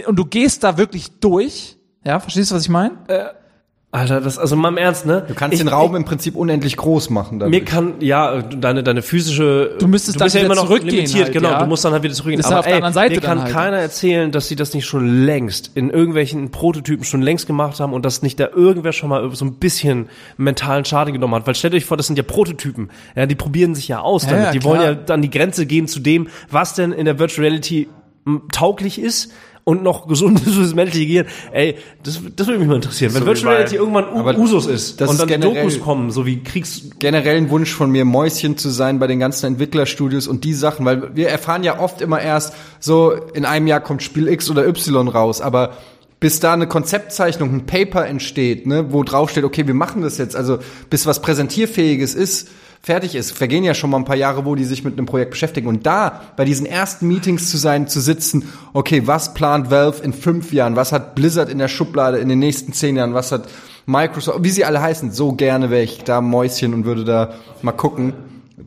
[0.07, 2.91] und du gehst da wirklich durch, ja, verstehst du, was ich meine?
[3.91, 5.23] Alter, das, also mal im Ernst, ne?
[5.27, 7.37] Du kannst den Raum im Prinzip unendlich groß machen.
[7.37, 7.51] dadurch.
[7.59, 9.75] Mir kann, ja, deine, deine physische.
[9.77, 11.49] Du müsstest dann bist ja wieder immer noch zurückgehen limitiert, halt, genau.
[11.51, 11.59] ja.
[11.59, 12.41] Du musst dann halt wieder zurückgehen.
[12.41, 13.53] Dann Aber auf der ey, anderen Seite mir kann dann halt.
[13.53, 17.93] keiner erzählen, dass sie das nicht schon längst in irgendwelchen Prototypen schon längst gemacht haben
[17.93, 21.45] und dass nicht da irgendwer schon mal so ein bisschen mentalen Schaden genommen hat.
[21.45, 22.89] Weil stellt euch vor, das sind ja Prototypen.
[23.15, 24.45] Ja, die probieren sich ja aus Ja, damit.
[24.45, 27.45] ja, die wollen ja dann die Grenze gehen zu dem, was denn in der Virtual
[27.45, 27.87] Reality
[28.51, 29.31] tauglich ist.
[29.65, 31.25] Und noch gesund ist fürs menschliche Gehirn.
[31.53, 33.13] Ey, das, das würde mich mal interessieren.
[33.13, 36.89] Wenn So Virtual Reality irgendwann Usus ist und dann generell- Dokus kommen, so wie Kriegs,
[36.99, 40.85] generell ein Wunsch von mir, Mäuschen zu sein bei den ganzen Entwicklerstudios und die Sachen,
[40.85, 44.67] weil wir erfahren ja oft immer erst, so in einem Jahr kommt Spiel X oder
[44.67, 45.77] Y raus, aber
[46.19, 50.17] bis da eine Konzeptzeichnung, ein Paper entsteht, ne, wo drauf steht, okay, wir machen das
[50.17, 50.59] jetzt, also
[50.89, 52.49] bis was präsentierfähiges ist,
[52.83, 55.31] fertig ist, vergehen ja schon mal ein paar Jahre, wo die sich mit einem Projekt
[55.31, 55.67] beschäftigen.
[55.67, 60.11] Und da, bei diesen ersten Meetings zu sein, zu sitzen, okay, was plant Valve in
[60.11, 60.75] fünf Jahren?
[60.75, 63.13] Was hat Blizzard in der Schublade in den nächsten zehn Jahren?
[63.13, 63.47] Was hat
[63.85, 67.71] Microsoft, wie sie alle heißen, so gerne wäre ich da Mäuschen und würde da mal
[67.71, 68.13] gucken,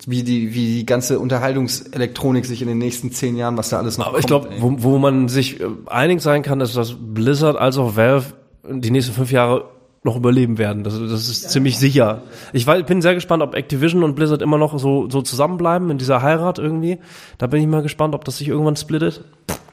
[0.06, 3.98] wie die, wie die ganze Unterhaltungselektronik sich in den nächsten zehn Jahren, was da alles
[3.98, 4.62] noch Aber ich kommt, glaube, ey.
[4.62, 8.32] wo, wo man sich äh, einig sein kann, ist, dass Blizzard als auch Valve
[8.68, 9.64] die nächsten fünf Jahre
[10.06, 10.84] noch überleben werden.
[10.84, 12.22] Das, das ist ziemlich sicher.
[12.54, 15.98] Ich weiß, bin sehr gespannt, ob Activision und Blizzard immer noch so, so zusammenbleiben in
[15.98, 16.98] dieser Heirat irgendwie.
[17.36, 19.24] Da bin ich mal gespannt, ob das sich irgendwann splittet.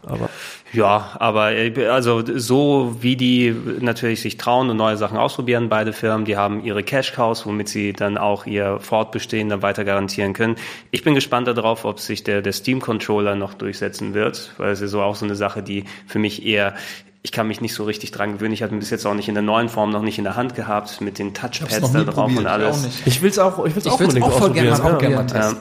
[0.06, 0.30] Aber
[0.74, 5.94] Ja, aber äh, also so wie die natürlich sich trauen und neue Sachen ausprobieren, beide
[5.94, 10.34] Firmen, die haben ihre Cash Cows, womit sie dann auch ihr Fortbestehen dann weiter garantieren
[10.34, 10.56] können.
[10.92, 14.82] Ich bin gespannt darauf, ob sich der, der Steam Controller noch durchsetzen wird, weil es
[14.82, 16.74] ist so auch so eine Sache, die für mich eher
[17.26, 18.54] ich kann mich nicht so richtig dran gewöhnen.
[18.54, 20.36] Ich hatte ihn bis jetzt auch nicht in der neuen Form noch nicht in der
[20.36, 22.78] Hand gehabt mit den Touchpads da drauf probiert, und ich alles.
[22.78, 23.08] auch nicht.
[23.08, 24.78] ich will's auch, ich will's auch will's unbedingt auch voll gerne ja.
[24.78, 25.14] probieren.
[25.14, 25.54] mal Ja.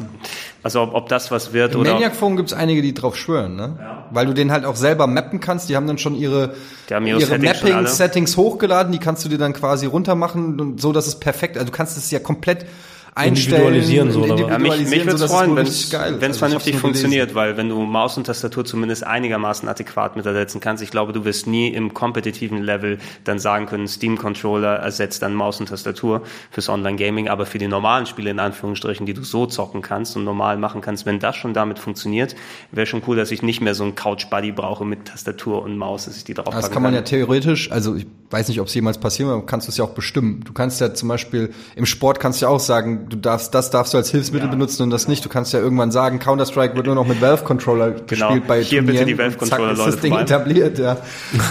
[0.65, 3.55] Also ob, ob das was wird Im oder Maniac Forum gibt's einige, die drauf schwören,
[3.55, 4.07] ne?
[4.11, 5.69] Weil du den halt auch selber mappen kannst.
[5.69, 6.55] Die haben dann schon ihre,
[6.89, 7.83] ihre ihre Settings schon alle.
[7.83, 8.93] Mapping-Settings hochgeladen.
[8.93, 11.57] Die kannst du dir dann quasi runtermachen und so, dass es perfekt.
[11.57, 12.67] Also du kannst es ja komplett
[13.15, 13.75] einstellen.
[13.75, 14.41] Individualisieren so, was?
[14.41, 17.81] Ja, mich, mich individualisieren, würde es freuen, wenn es Also vernünftig funktioniert, weil wenn du
[17.81, 21.93] Maus und Tastatur zumindest einigermaßen adäquat mit ersetzen kannst, ich glaube, du wirst nie im
[21.93, 27.59] kompetitiven Level dann sagen können, Steam-Controller ersetzt dann Maus und Tastatur fürs Online-Gaming, aber für
[27.59, 31.19] die normalen Spiele in Anführungsstrichen, die du so zocken kannst und normal machen kannst, wenn
[31.19, 32.35] das schon damit funktioniert,
[32.71, 36.07] wäre schon cool, dass ich nicht mehr so einen Couch-Buddy brauche mit Tastatur und Maus,
[36.07, 38.75] dass ich die drauf Das kann man ja theoretisch, also ich weiß nicht, ob es
[38.75, 40.43] jemals passieren wird, aber kannst du es ja auch bestimmen.
[40.45, 43.71] Du kannst ja zum Beispiel im Sport kannst du ja auch sagen, du darfst, das
[43.71, 45.25] darfst du als Hilfsmittel benutzen und das nicht.
[45.25, 48.99] Du kannst ja irgendwann sagen, Counter-Strike wird nur noch mit Valve-Controller gespielt bei Hier bitte
[48.99, 50.25] Turnieren die und Valve-Controller, zack, ist Leute, das Ding vorbei.
[50.25, 50.97] etabliert, ja.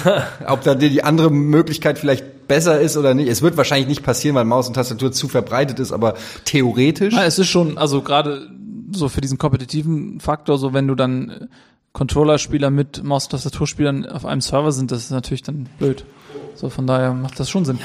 [0.48, 3.30] Ob da die die andere Möglichkeit vielleicht besser ist oder nicht.
[3.30, 7.14] Es wird wahrscheinlich nicht passieren, weil Maus und Tastatur zu verbreitet ist, aber theoretisch.
[7.14, 8.50] Ja, es ist schon, also gerade
[8.92, 11.48] so für diesen kompetitiven Faktor, so wenn du dann
[11.94, 16.06] Controller-Spieler mit Maus-Tastaturspielern auf einem Server sind, das ist natürlich dann blöd.
[16.56, 17.80] So, von daher macht das schon Sinn.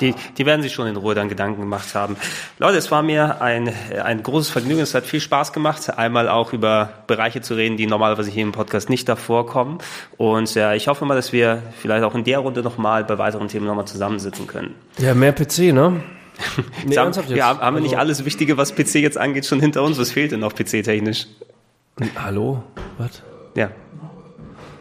[0.00, 2.16] Die, die werden sich schon in Ruhe dann Gedanken gemacht haben.
[2.58, 3.72] Leute, es war mir ein,
[4.02, 4.80] ein großes Vergnügen.
[4.80, 8.52] Es hat viel Spaß gemacht, einmal auch über Bereiche zu reden, die normalerweise hier im
[8.52, 9.78] Podcast nicht davor kommen.
[10.16, 13.48] Und ja, ich hoffe mal, dass wir vielleicht auch in der Runde nochmal bei weiteren
[13.48, 14.74] Themen nochmal zusammensitzen können.
[14.98, 16.02] Ja, mehr PC, ne?
[16.84, 19.82] Nee, haben, ja, haben wir nicht Also- alles Wichtige, was PC jetzt angeht, schon hinter
[19.84, 19.98] uns?
[19.98, 21.26] Was fehlt denn noch PC-technisch?
[22.16, 22.62] Hallo?
[22.98, 23.22] Was?
[23.54, 23.70] Ja.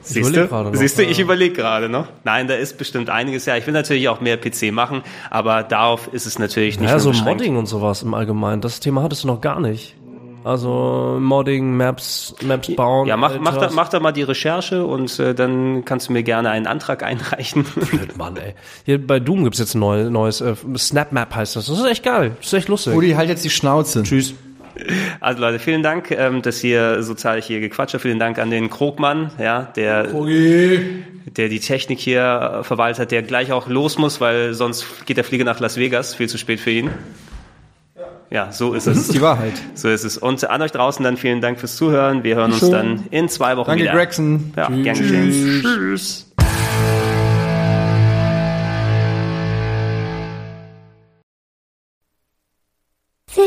[0.03, 0.69] Siehst du?
[0.73, 1.09] Siehst du, ja.
[1.09, 2.07] ich überlege gerade noch.
[2.23, 3.45] Nein, da ist bestimmt einiges.
[3.45, 6.95] Ja, ich will natürlich auch mehr PC machen, aber darauf ist es natürlich nicht Ja,
[6.95, 7.39] nur so beschränkt.
[7.39, 8.61] Modding und sowas im Allgemeinen.
[8.61, 9.95] Das Thema hattest du noch gar nicht.
[10.43, 13.07] Also Modding, Maps, Maps bauen.
[13.07, 16.23] Ja, mach, mach, da, mach da mal die Recherche und äh, dann kannst du mir
[16.23, 17.65] gerne einen Antrag einreichen.
[18.17, 18.53] Mann, ey.
[18.83, 21.67] Hier bei Doom gibt's jetzt ein neu, neues, äh, SnapMap heißt das.
[21.67, 22.35] Das ist echt geil.
[22.39, 22.93] Das ist echt lustig.
[22.93, 24.03] Rudi, halt jetzt die Schnauze.
[24.03, 24.33] Tschüss.
[25.19, 28.01] Also Leute, vielen Dank, ähm, dass ihr so zahlreich hier gequatscht habt.
[28.01, 33.21] Vielen Dank an den Krogmann, ja, der, der die Technik hier äh, verwaltet hat, der
[33.23, 36.15] gleich auch los muss, weil sonst geht der Flieger nach Las Vegas.
[36.15, 36.89] Viel zu spät für ihn.
[38.29, 39.03] Ja, so ist Das es.
[39.03, 39.53] ist die Wahrheit.
[39.75, 40.17] So ist es.
[40.17, 42.23] Und an euch draußen dann vielen Dank fürs Zuhören.
[42.23, 43.93] Wir hören uns dann in zwei Wochen Danke, wieder.
[43.93, 44.53] Gregson.
[44.55, 45.61] Ja, gern geschehen.
[45.61, 46.32] Tschüss.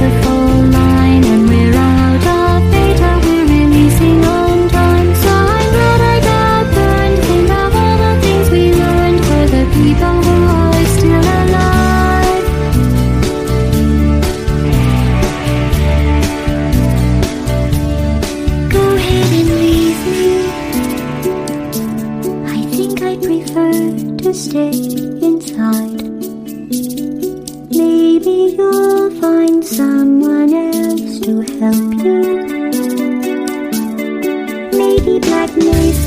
[0.00, 0.37] wonderful.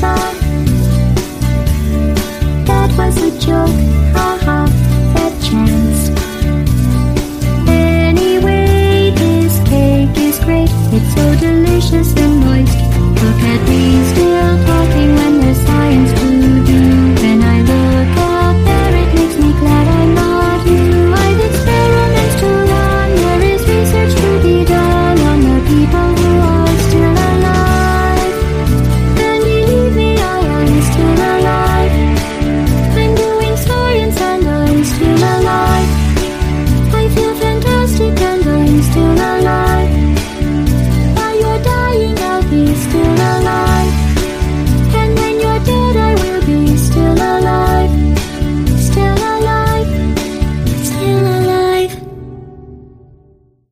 [0.02, 0.31] 서